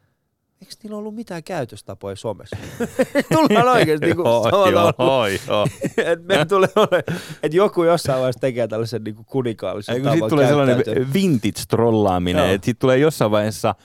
eikö 0.62 0.74
niillä 0.84 0.98
ollut 0.98 1.16
mitään 1.16 1.44
käytöstapoja 1.44 2.16
somessa? 2.16 2.58
Tullaan 3.34 3.68
oikeasti 3.68 4.06
niin 4.06 4.16
kuin 4.16 4.26
Joo, 4.26 4.70
joo, 4.70 5.28
joo. 5.48 5.68
että 5.98 6.26
meillä 6.26 6.46
tulee 6.46 6.70
ole, 6.76 7.04
että 7.44 7.58
joku 7.58 7.84
jossain 7.84 8.18
vaiheessa 8.20 8.40
tekee 8.42 8.68
tällaisen 8.68 9.04
niin 9.04 9.16
kuninkaallisen 9.26 9.96
Ei, 9.96 10.02
kun 10.02 10.06
tavan 10.06 10.18
siitä 10.20 10.30
tulee 10.30 10.48
sellainen 10.48 10.78
vintage-trollaaminen, 11.14 12.50
että 12.50 12.66
siitä 12.66 12.80
tulee 12.80 12.98
jossain 12.98 13.32
vaiheessa 13.32 13.76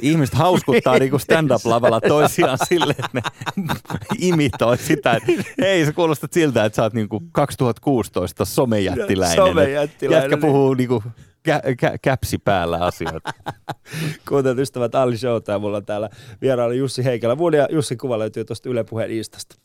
ihmiset 0.00 0.34
hauskuttaa 0.34 0.98
niinku 0.98 1.18
stand-up-lavalla 1.18 2.00
toisiaan 2.00 2.58
silleen, 2.68 3.04
että 3.04 3.08
ne 3.14 3.22
imitoi 4.18 4.78
sitä, 4.78 5.12
että 5.12 5.32
hei 5.60 5.86
sä 5.86 5.92
kuulostat 5.92 6.32
siltä, 6.32 6.64
että 6.64 6.76
sä 6.76 6.82
oot 6.82 6.92
niinku 6.92 7.22
2016 7.32 8.44
somejättiläinen. 8.44 9.36
Somejättiläinen, 9.36 10.22
Jätkä 10.30 10.36
puhuu 10.46 10.74
niinku 10.74 11.02
kä- 11.48 11.62
kä- 11.86 11.98
käpsi 12.02 12.38
päällä 12.38 12.78
asioita. 12.78 13.32
Kuuntelut 14.28 14.58
ystävät, 14.58 14.94
Ali 14.94 15.18
Showta 15.18 15.52
ja 15.52 15.58
mulla 15.58 15.76
on 15.76 15.86
täällä 15.86 16.10
vieraana 16.42 16.74
Jussi 16.74 17.04
Heikelä. 17.04 17.34
Mun 17.34 17.54
ja 17.54 17.68
Jussin 17.70 17.98
kuva 17.98 18.18
löytyy 18.18 18.44
tuosta 18.44 18.68
Yle 18.68 18.84
Puheen 18.84 19.10
Instasta. 19.10 19.56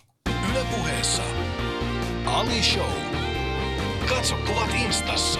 Yle 0.51 0.65
puheessa. 0.75 1.21
Ali 2.25 2.63
Show. 2.63 2.91
Katso 4.09 4.35
kuvat 4.47 4.69
instassa. 4.85 5.39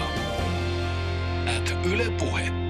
At 1.56 1.86
Yle 1.92 2.10
Puhe. 2.18 2.67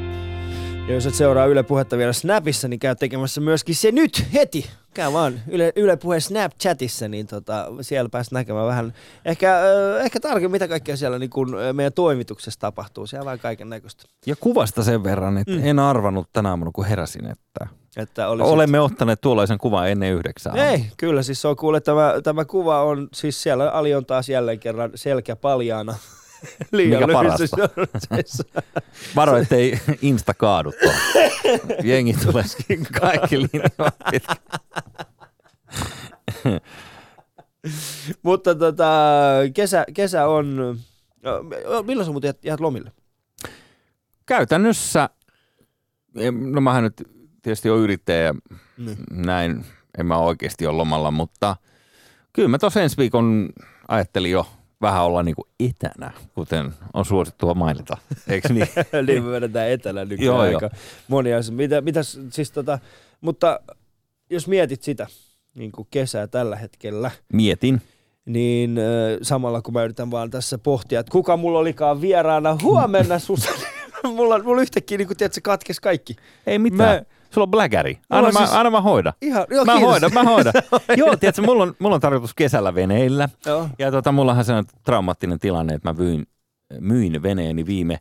Ja 0.89 0.95
jos 0.95 1.07
et 1.07 1.15
seuraa 1.15 1.47
Yle 1.47 1.63
Puhetta 1.63 1.99
vielä 1.99 2.13
Snapissa, 2.13 2.69
niin 2.69 2.81
käy 2.81 2.97
tekemässä 2.97 3.41
myöskin 3.41 3.75
se 3.75 3.93
nyt 3.93 4.25
heti. 4.33 4.71
Käy 4.95 5.13
vaan 5.13 5.41
Yle, 5.49 5.73
Yle 5.77 5.97
Puheen 5.97 6.21
Snapchatissa, 6.21 7.09
niin 7.09 7.27
tota, 7.27 7.67
siellä 7.81 8.09
pääset 8.09 8.33
näkemään 8.33 8.67
vähän 8.67 8.95
ehkä, 9.25 9.57
äh, 9.57 10.05
ehkä 10.05 10.21
tarkemmin, 10.21 10.51
mitä 10.51 10.69
kaikkea 10.69 10.97
siellä 10.97 11.19
niin 11.19 11.31
kun, 11.31 11.57
meidän 11.73 11.93
toimituksessa 11.93 12.61
tapahtuu. 12.61 13.07
Siellä 13.07 13.25
vähän 13.25 13.39
kaiken 13.39 13.69
näköistä. 13.69 14.05
Ja 14.27 14.37
kuvasta 14.37 14.83
sen 14.83 15.05
verran, 15.05 15.39
että 15.39 15.53
mm. 15.53 15.67
en 15.67 15.79
arvannut 15.79 16.29
tänä 16.33 16.51
aamuna, 16.51 16.71
kun 16.75 16.85
heräsin, 16.85 17.27
että 17.27 17.67
Että 17.97 18.29
oli 18.29 18.43
olemme 18.43 18.81
ottaneet 18.81 19.21
tuollaisen 19.21 19.59
kuvan 19.59 19.89
ennen 19.89 20.13
yhdeksää. 20.13 20.71
Ei, 20.71 20.87
kyllä 20.97 21.23
siis 21.23 21.43
se 21.43 21.49
on 21.49 21.57
kuule, 21.57 21.81
tämä, 21.81 22.15
tämä 22.23 22.45
kuva 22.45 22.83
on, 22.83 23.09
siis 23.15 23.43
siellä 23.43 23.71
Ali 23.71 23.95
on 23.95 24.07
taas 24.07 24.29
jälleen 24.29 24.61
kerran 24.61 24.91
selkä 24.95 25.37
paljaana. 25.37 25.95
Liian 26.73 27.03
Mikä 27.11 27.47
shortseissa. 27.47 28.45
Varo, 29.17 29.37
ettei 29.37 29.81
Insta 30.03 30.35
kaadu 30.35 30.73
tuohon. 30.83 31.01
Jengi 31.85 32.15
tulee 32.27 32.45
kaikki 33.01 33.37
pitkin. 33.37 33.63
Mutta 38.23 38.55
tota, 38.55 38.93
kesä, 39.55 39.85
kesä 39.95 40.27
on, 40.27 40.79
ö, 41.27 41.83
milloin 41.83 42.07
sä 42.07 42.13
muuten 42.13 42.29
jäät, 42.29 42.45
jäät 42.45 42.61
lomille? 42.61 42.93
Käytännössä, 44.27 45.09
no 46.53 46.61
mähän 46.61 46.85
nyt 46.85 47.03
tietysti 47.43 47.71
on 47.71 47.79
yrittäjä 47.79 48.23
ja 48.23 48.35
Niin. 48.79 48.97
näin, 49.11 49.65
en 49.99 50.07
mä 50.07 50.19
oikeasti 50.19 50.67
ole 50.67 50.77
lomalla, 50.77 51.11
mutta 51.11 51.57
kyllä 52.33 52.49
mä 52.49 52.59
tuossa 52.59 52.83
ensi 52.83 52.97
viikon 52.97 53.49
ajattelin 53.89 54.31
jo 54.31 54.47
vähän 54.81 55.05
olla 55.05 55.23
niinku 55.23 55.49
etänä, 55.61 56.11
kuten 56.35 56.75
on 56.95 57.05
suosittua 57.05 57.55
mainita. 57.55 57.97
Eikö 58.29 58.53
niin? 58.53 58.69
niin 59.07 59.25
me 59.25 59.31
vedetään 59.31 59.69
etänä 59.71 60.05
nykyään 60.05 60.25
Joo, 60.25 60.37
joo, 60.45 60.51
joo. 60.53 60.61
aika 60.65 60.77
moni 61.09 61.35
asia. 61.35 61.55
Mitä, 61.55 61.81
mitäs, 61.81 62.21
siis 62.31 62.51
tota, 62.53 62.79
mutta 63.21 63.61
jos 64.31 64.49
mietit 64.49 64.83
sitä 64.83 65.07
niin 65.55 65.73
kuin 65.73 65.89
kesää 65.91 66.27
tällä 66.27 66.57
hetkellä, 66.57 67.11
Mietin. 67.33 67.83
niin 68.25 68.81
samalla 69.23 69.63
kun 69.63 69.75
mä 69.75 69.85
yritän 69.85 70.11
vaan 70.11 70.31
tässä 70.31 70.59
pohtia, 70.59 71.01
että 71.01 71.13
kuka 71.13 71.37
mulla 71.37 71.59
olikaan 71.59 72.01
vieraana 72.01 72.59
huomenna 72.63 73.19
Susan. 73.29 73.55
mulla, 74.05 74.39
mulla 74.43 74.63
yhtäkkiä, 74.63 74.99
niin 74.99 75.09
kuin 75.09 75.17
tiedät, 75.17 75.33
se 75.33 75.41
katkesi 75.41 75.83
kaikki. 75.83 76.17
Ei 76.47 76.59
mitään. 76.59 76.97
Mä, 76.97 77.18
Sulla 77.31 77.45
on 77.45 77.51
bläkäri. 77.51 77.99
Anna, 78.11 78.33
mä, 78.33 78.39
siis- 78.39 78.53
anna 78.53 78.71
mä 78.71 78.81
hoida. 78.81 79.13
Ihan, 79.23 79.47
joo, 79.51 79.65
Mä 79.65 79.73
kiitos. 79.73 79.91
hoidan, 79.91 80.13
mä 80.15 80.23
hoidan. 80.23 80.53
Joo, 80.97 81.17
tiedätkö, 81.17 81.43
mulla 81.43 81.63
on, 81.63 81.75
mulla 81.79 81.95
on 81.95 82.01
tarkoitus 82.01 82.35
kesällä 82.35 82.75
veneillä. 82.75 83.29
Joo. 83.47 83.69
Ja 83.79 83.91
tota, 83.91 84.13
mullahan 84.13 84.45
se 84.45 84.53
on 84.53 84.65
traumaattinen 84.85 85.39
tilanne, 85.39 85.75
että 85.75 85.89
mä 85.89 85.93
myin, 85.93 86.27
myin 86.81 87.23
veneeni 87.23 87.67
viime, 87.67 87.99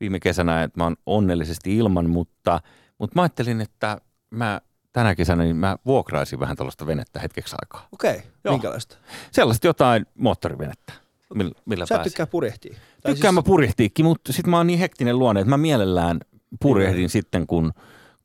viime 0.00 0.20
kesänä, 0.20 0.62
että 0.62 0.80
mä 0.80 0.84
oon 0.84 0.96
onnellisesti 1.06 1.76
ilman, 1.76 2.10
mutta, 2.10 2.60
mutta 2.98 3.14
mä 3.14 3.22
ajattelin, 3.22 3.60
että 3.60 3.98
mä 4.30 4.60
tänä 4.92 5.14
kesänä 5.14 5.42
niin 5.44 5.56
mä 5.56 5.76
vuokraisin 5.86 6.40
vähän 6.40 6.56
tällaista 6.56 6.86
venettä 6.86 7.20
hetkeksi 7.20 7.56
aikaa. 7.62 7.88
Okei, 7.92 8.10
okay. 8.16 8.22
Joo. 8.44 8.54
minkälaista? 8.54 8.96
Sellaista 9.30 9.66
jotain 9.66 10.06
moottorivenettä, 10.18 10.92
millä, 11.34 11.52
millä 11.64 11.86
Sä 11.86 11.94
pääsee. 11.94 12.10
tykkää 12.10 12.26
purjehtia. 12.26 12.76
Tykkään 13.06 13.34
mä 13.34 13.42
purjehtiikin, 13.42 14.04
mutta 14.04 14.32
sitten 14.32 14.50
mä 14.50 14.56
oon 14.56 14.66
niin 14.66 14.78
hektinen 14.78 15.18
luonne, 15.18 15.40
että 15.40 15.50
mä 15.50 15.56
mielellään 15.56 16.20
purjehdin 16.62 17.08
sitten, 17.08 17.46
kun, 17.46 17.72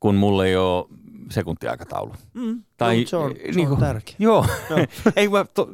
kun 0.02 0.14
mulla 0.14 0.46
ei 0.46 0.56
ole 0.56 0.84
sekuntiaikataulu. 1.30 2.12
Mm, 2.34 2.62
Tai, 2.76 3.00
no, 3.00 3.06
se 3.06 3.16
on, 3.16 3.30
se 3.36 3.52
niinku- 3.52 3.74
on 3.74 3.80
tärkeä. 3.80 4.14
Joo, 4.18 4.46
ei 5.16 5.28
mä 5.28 5.44
to, 5.54 5.68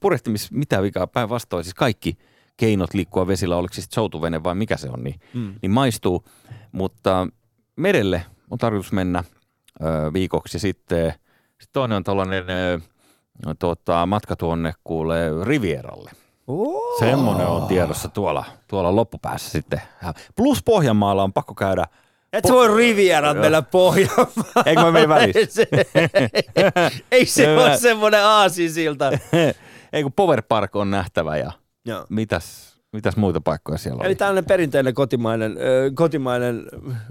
purjehtimis 0.00 0.52
mitään 0.52 0.82
vikaa 0.82 1.06
päinvastoin. 1.06 1.64
Siis 1.64 1.74
kaikki 1.74 2.18
keinot 2.56 2.94
liikkua 2.94 3.26
vesillä, 3.26 3.56
oliko 3.56 3.74
se 3.74 3.80
sitten 3.80 3.94
soutuvene 3.94 4.44
vai 4.44 4.54
mikä 4.54 4.76
se 4.76 4.88
on, 4.90 5.04
niin, 5.04 5.20
Mm. 5.34 5.54
niin 5.62 5.70
maistuu. 5.70 6.24
Mutta 6.72 7.28
merelle 7.76 8.24
on 8.50 8.58
tarkoitus 8.58 8.92
mennä 8.92 9.24
ö, 9.84 10.12
viikoksi 10.12 10.58
sitten 10.58 11.12
sit 11.60 11.70
toinen 11.72 11.96
on 11.96 12.04
tällainen 12.04 12.44
ö, 12.50 12.80
tota, 13.58 14.06
matka 14.06 14.36
tuonne 14.36 14.72
kuulee 14.84 15.30
Rivieralle. 15.44 16.10
Oh. 16.46 16.98
Semmoinen 16.98 17.46
on 17.46 17.66
tiedossa 17.66 18.08
tuolla, 18.08 18.44
tuolla 18.68 18.96
loppupäässä 18.96 19.50
sitten. 19.50 19.80
Plus 20.36 20.62
Pohjanmaalla 20.62 21.22
on 21.22 21.32
pakko 21.32 21.54
käydä. 21.54 21.86
Et 22.38 22.44
sä 22.48 22.52
voi 22.54 22.76
Rivieran 22.76 23.36
mennä 23.36 23.62
Pohjanmaan. 23.62 24.28
Eikö 24.66 24.80
mä 24.82 24.90
mene 24.90 25.08
välissä? 25.08 25.62
Ei 27.12 27.26
se, 27.26 27.46
Hyvä. 27.46 27.60
ole 27.64 27.76
semmoinen 27.76 28.24
aasinsilta. 28.24 29.10
Ei 29.92 30.02
kun 30.02 30.12
Power 30.12 30.42
Park 30.48 30.76
on 30.76 30.90
nähtävä 30.90 31.36
ja 31.36 31.52
Joo. 31.84 32.06
mitäs, 32.08 32.76
mitäs 32.92 33.16
muita 33.16 33.40
paikkoja 33.40 33.78
siellä 33.78 34.00
Eli 34.00 34.08
oli? 34.08 34.14
tällainen 34.14 34.44
perinteinen 34.44 34.94
kotimainen, 34.94 35.52
ö, 35.60 35.90
kotimainen 35.94 36.62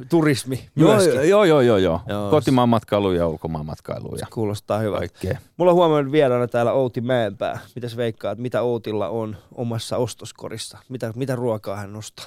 turismi 0.09 0.69
Joo, 0.75 0.91
myöskin. 0.95 1.29
joo, 1.29 1.43
joo, 1.43 1.61
joo, 1.61 1.77
joo. 1.77 2.01
Joo. 2.07 2.29
Kotimaan 2.29 2.69
matkailu 2.69 3.11
ja 3.11 3.27
ulkomaan 3.27 3.65
matkailu 3.65 4.15
ja 4.15 4.27
Kuulostaa 4.33 4.79
hyvältä. 4.79 4.99
kaikkea. 4.99 5.37
Mulla 5.57 5.71
on 5.71 5.75
huomioon 5.75 6.11
vieraana 6.11 6.47
täällä 6.47 6.71
Outi 6.71 7.01
Mäenpää. 7.01 7.59
Mitäs 7.75 7.97
veikkaat, 7.97 8.37
mitä 8.37 8.61
Outilla 8.61 9.09
on 9.09 9.37
omassa 9.55 9.97
ostoskorissa? 9.97 10.77
Mitä, 10.89 11.13
mitä 11.15 11.35
ruokaa 11.35 11.75
hän 11.75 11.95
ostaa? 11.95 12.25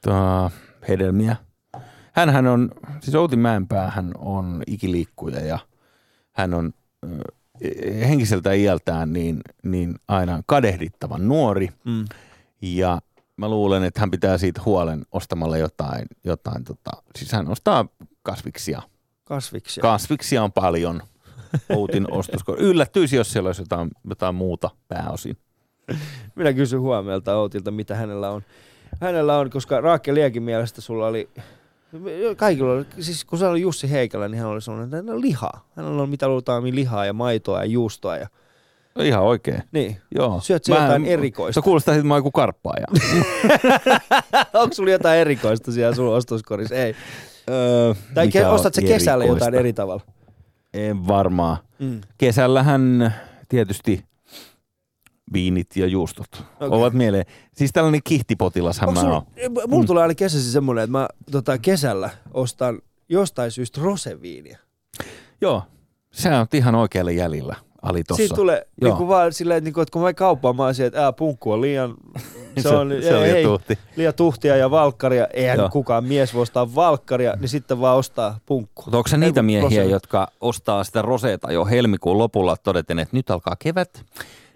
Tää, 0.00 0.50
hedelmiä. 0.88 1.36
Hänhän 2.16 2.46
on, 2.46 2.70
siis 3.00 3.14
Outi 3.14 3.36
Mäenpää, 3.36 3.90
hän 3.90 4.12
on 4.18 4.62
ikiliikkuja 4.66 5.44
ja 5.44 5.58
hän 6.32 6.54
on 6.54 6.72
ö, 7.04 7.08
henkiseltä 8.08 8.52
iältään 8.52 9.12
niin, 9.12 9.40
niin 9.62 9.94
aina 10.08 10.42
kadehdittavan 10.46 11.28
nuori. 11.28 11.68
Mm. 11.84 12.04
Ja 12.62 13.00
mä 13.36 13.48
luulen, 13.48 13.84
että 13.84 14.00
hän 14.00 14.10
pitää 14.10 14.38
siitä 14.38 14.62
huolen 14.64 15.02
ostamalla 15.12 15.56
jotain, 15.56 16.06
jotain 16.24 16.64
tota, 16.64 16.90
siis 17.18 17.32
hän 17.32 17.48
ostaa 17.48 17.86
kasviksia. 18.22 18.82
Kasviksia. 19.24 19.82
Kasviksia 19.82 20.42
on 20.42 20.52
paljon. 20.52 21.02
Outin 21.68 22.12
ostosko. 22.18 22.56
Yllättyisi, 22.58 23.16
jos 23.16 23.32
siellä 23.32 23.48
olisi 23.48 23.62
jotain, 23.62 23.90
jotain 24.08 24.34
muuta 24.34 24.70
pääosin. 24.88 25.36
Minä 26.34 26.52
kysyn 26.52 26.80
huomiolta 26.80 27.36
Outilta, 27.36 27.70
mitä 27.70 27.94
hänellä 27.94 28.30
on. 28.30 28.42
Hänellä 29.00 29.38
on, 29.38 29.50
koska 29.50 29.80
Raakke 29.80 30.14
Liekin 30.14 30.42
mielestä 30.42 30.80
sulla 30.80 31.06
oli, 31.06 31.28
kaikilla 32.36 32.72
oli, 32.72 32.86
siis 33.00 33.24
kun 33.24 33.38
se 33.38 33.46
oli 33.46 33.60
Jussi 33.60 33.90
Heikelä, 33.90 34.28
niin 34.28 34.38
hän 34.40 34.48
oli 34.50 34.60
sellainen, 34.62 34.84
että 34.84 34.96
hänellä 34.96 35.14
on 35.14 35.22
lihaa. 35.22 35.68
Hänellä 35.76 36.02
on 36.02 36.08
mitä 36.08 36.28
luultaan 36.28 36.64
niin 36.64 36.74
lihaa 36.74 37.06
ja 37.06 37.12
maitoa 37.12 37.58
ja 37.58 37.64
juustoa. 37.64 38.16
Ja, 38.16 38.26
No 38.94 39.02
ihan 39.02 39.22
oikein. 39.22 39.62
niin. 39.72 39.96
Joo. 40.14 40.40
Syöt 40.40 40.64
sä 40.64 40.74
jotain 40.74 41.04
erikoista? 41.04 41.60
Se 41.60 41.64
kuulostaa, 41.64 41.94
että 41.94 42.06
mä 42.06 42.14
oon 42.14 42.18
joku 42.18 42.30
karppaaja. 42.30 42.86
Onko 44.54 44.74
sulla 44.74 44.90
jotain 44.90 45.18
erikoista 45.20 45.72
siellä 45.72 45.94
sun 45.94 46.14
ostoskorissa? 46.14 46.74
Ei. 46.74 46.94
öö, 47.50 47.94
Tai 48.14 48.26
ke- 48.28 48.46
ostat 48.46 48.74
sä 48.74 48.82
kesällä 48.82 49.24
erikoista? 49.24 49.44
jotain 49.46 49.58
eri 49.60 49.72
tavalla? 49.72 50.02
En 50.74 51.06
varmaan. 51.06 51.56
Mm. 51.78 52.00
Kesällähän 52.18 53.14
tietysti 53.48 54.04
viinit 55.32 55.76
ja 55.76 55.86
juustot 55.86 56.28
okay. 56.34 56.68
ovat 56.70 56.92
mieleen. 56.92 57.24
Siis 57.52 57.72
tällainen 57.72 58.00
kihtipotilashan 58.04 58.88
Onko 58.88 59.02
mä 59.02 59.12
oon. 59.14 59.22
mulla 59.68 59.86
tulee 59.86 60.02
aina 60.02 60.14
kesäsi 60.14 60.52
semmoinen, 60.52 60.84
että 60.84 60.92
mä 60.92 61.08
tota, 61.30 61.58
kesällä 61.58 62.10
ostan 62.34 62.78
jostain 63.08 63.50
syystä 63.50 63.80
roseviiniä. 63.82 64.58
Joo, 65.40 65.62
sä 66.12 66.38
oot 66.38 66.54
ihan 66.54 66.74
oikealle 66.74 67.12
jäljellä, 67.12 67.56
Ali 67.82 68.04
tossa. 68.04 68.16
Siitä 68.16 68.34
tulee 68.34 68.66
Joo. 68.80 68.90
niinku 68.90 69.08
vaan 69.08 69.32
silleen, 69.32 69.58
että, 69.58 69.64
niinku, 69.64 69.80
että 69.80 69.92
kun 69.92 70.02
mä 70.02 70.14
kauppaan, 70.14 70.56
mä 70.56 70.64
oon 70.64 70.74
siellä, 70.74 70.88
että 70.88 71.04
ää, 71.04 71.12
punkku 71.12 71.52
on 71.52 71.60
liian, 71.60 71.94
se 72.62 72.68
on, 72.68 72.92
se 73.02 73.16
on 73.16 73.24
ei, 73.24 73.32
liian 73.32 73.50
tuhti. 73.50 73.78
liian 73.96 74.14
tuhtia 74.14 74.56
ja 74.56 74.70
valkkaria. 74.70 75.26
Eihän 75.32 75.58
Joo. 75.58 75.68
kukaan 75.68 76.04
mies 76.04 76.34
voi 76.34 76.42
ostaa 76.42 76.74
valkkaria, 76.74 77.34
niin 77.40 77.48
sitten 77.48 77.80
vaan 77.80 77.96
ostaa 77.96 78.38
punkku. 78.46 78.82
Mutta 78.84 78.96
onko 78.96 79.08
se 79.08 79.16
niitä 79.16 79.42
miehiä, 79.42 79.82
rose- 79.84 79.90
jotka 79.90 80.28
ostaa 80.40 80.84
sitä 80.84 81.02
roseeta 81.02 81.52
jo 81.52 81.64
helmikuun 81.64 82.18
lopulla 82.18 82.56
todeten, 82.56 82.98
että 82.98 83.16
nyt 83.16 83.30
alkaa 83.30 83.56
kevät, 83.58 84.04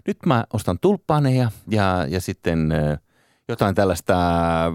nyt 0.07 0.17
mä 0.25 0.43
ostan 0.53 0.77
tulppaaneja 0.81 1.51
ja, 1.69 2.05
ja 2.09 2.21
sitten 2.21 2.73
jotain 3.47 3.75
tällaista 3.75 4.15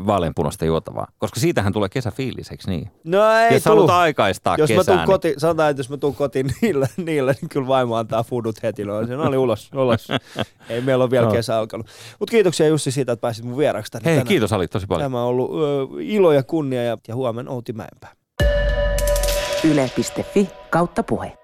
vaaleanpunaista 0.07 0.65
juotavaa? 0.65 1.07
Koska 1.19 1.41
siitähän 1.41 1.73
tulee 1.73 1.89
kesäfiilis, 1.89 2.51
eikö 2.51 2.63
niin? 2.67 2.91
No 3.05 3.31
ei 3.33 3.55
Jos 3.55 3.65
halutaan 3.65 4.01
aikaistaa 4.01 4.57
jos 4.59 4.69
kesää, 4.69 4.81
mä 4.81 4.85
tuun 4.85 4.97
niin- 4.97 5.07
kotiin, 5.07 5.35
sanotaan, 5.41 5.71
että 5.71 5.81
jos 5.81 5.91
mä 5.91 5.97
tuun 5.97 6.15
kotiin 6.15 6.47
niillä, 6.63 6.87
niillä 6.97 7.33
niin 7.41 7.49
kyllä 7.49 7.67
vaimo 7.69 7.97
antaa 7.97 8.23
foodut 8.23 8.63
heti. 8.63 8.85
No, 8.85 9.07
se 9.07 9.17
oli 9.17 9.37
ulos, 9.37 9.71
ulos. 9.75 10.09
Ei 10.69 10.81
meillä 10.81 11.05
ole 11.05 11.11
vielä 11.11 11.27
No. 11.27 11.33
kesä 11.33 11.59
alkanut. 11.59 11.87
Mutta 12.19 12.31
kiitoksia 12.31 12.67
Jussi 12.69 12.91
siitä, 12.91 13.13
että 13.13 13.21
pääsit 13.21 13.45
mun 13.45 13.59
vieraksi 13.59 13.93
tänne 13.93 14.05
Hei, 14.05 14.15
tänään. 14.15 14.29
kiitos 14.29 14.53
Ali 14.53 14.69
tosi 14.69 14.87
paljon. 14.87 15.05
Tämä 15.05 15.23
on 15.23 15.29
ollut 15.29 15.51
ö, 15.51 15.87
ilo 16.01 16.33
ja 16.33 16.43
kunnia 16.43 16.83
ja, 16.85 16.97
ja 17.09 17.15
huomenna 17.15 17.51
Outi 17.51 17.73
Mäenpää. 17.73 18.13
Yle.fi 19.65 20.49
kautta 20.71 21.03
puhe. 21.03 21.39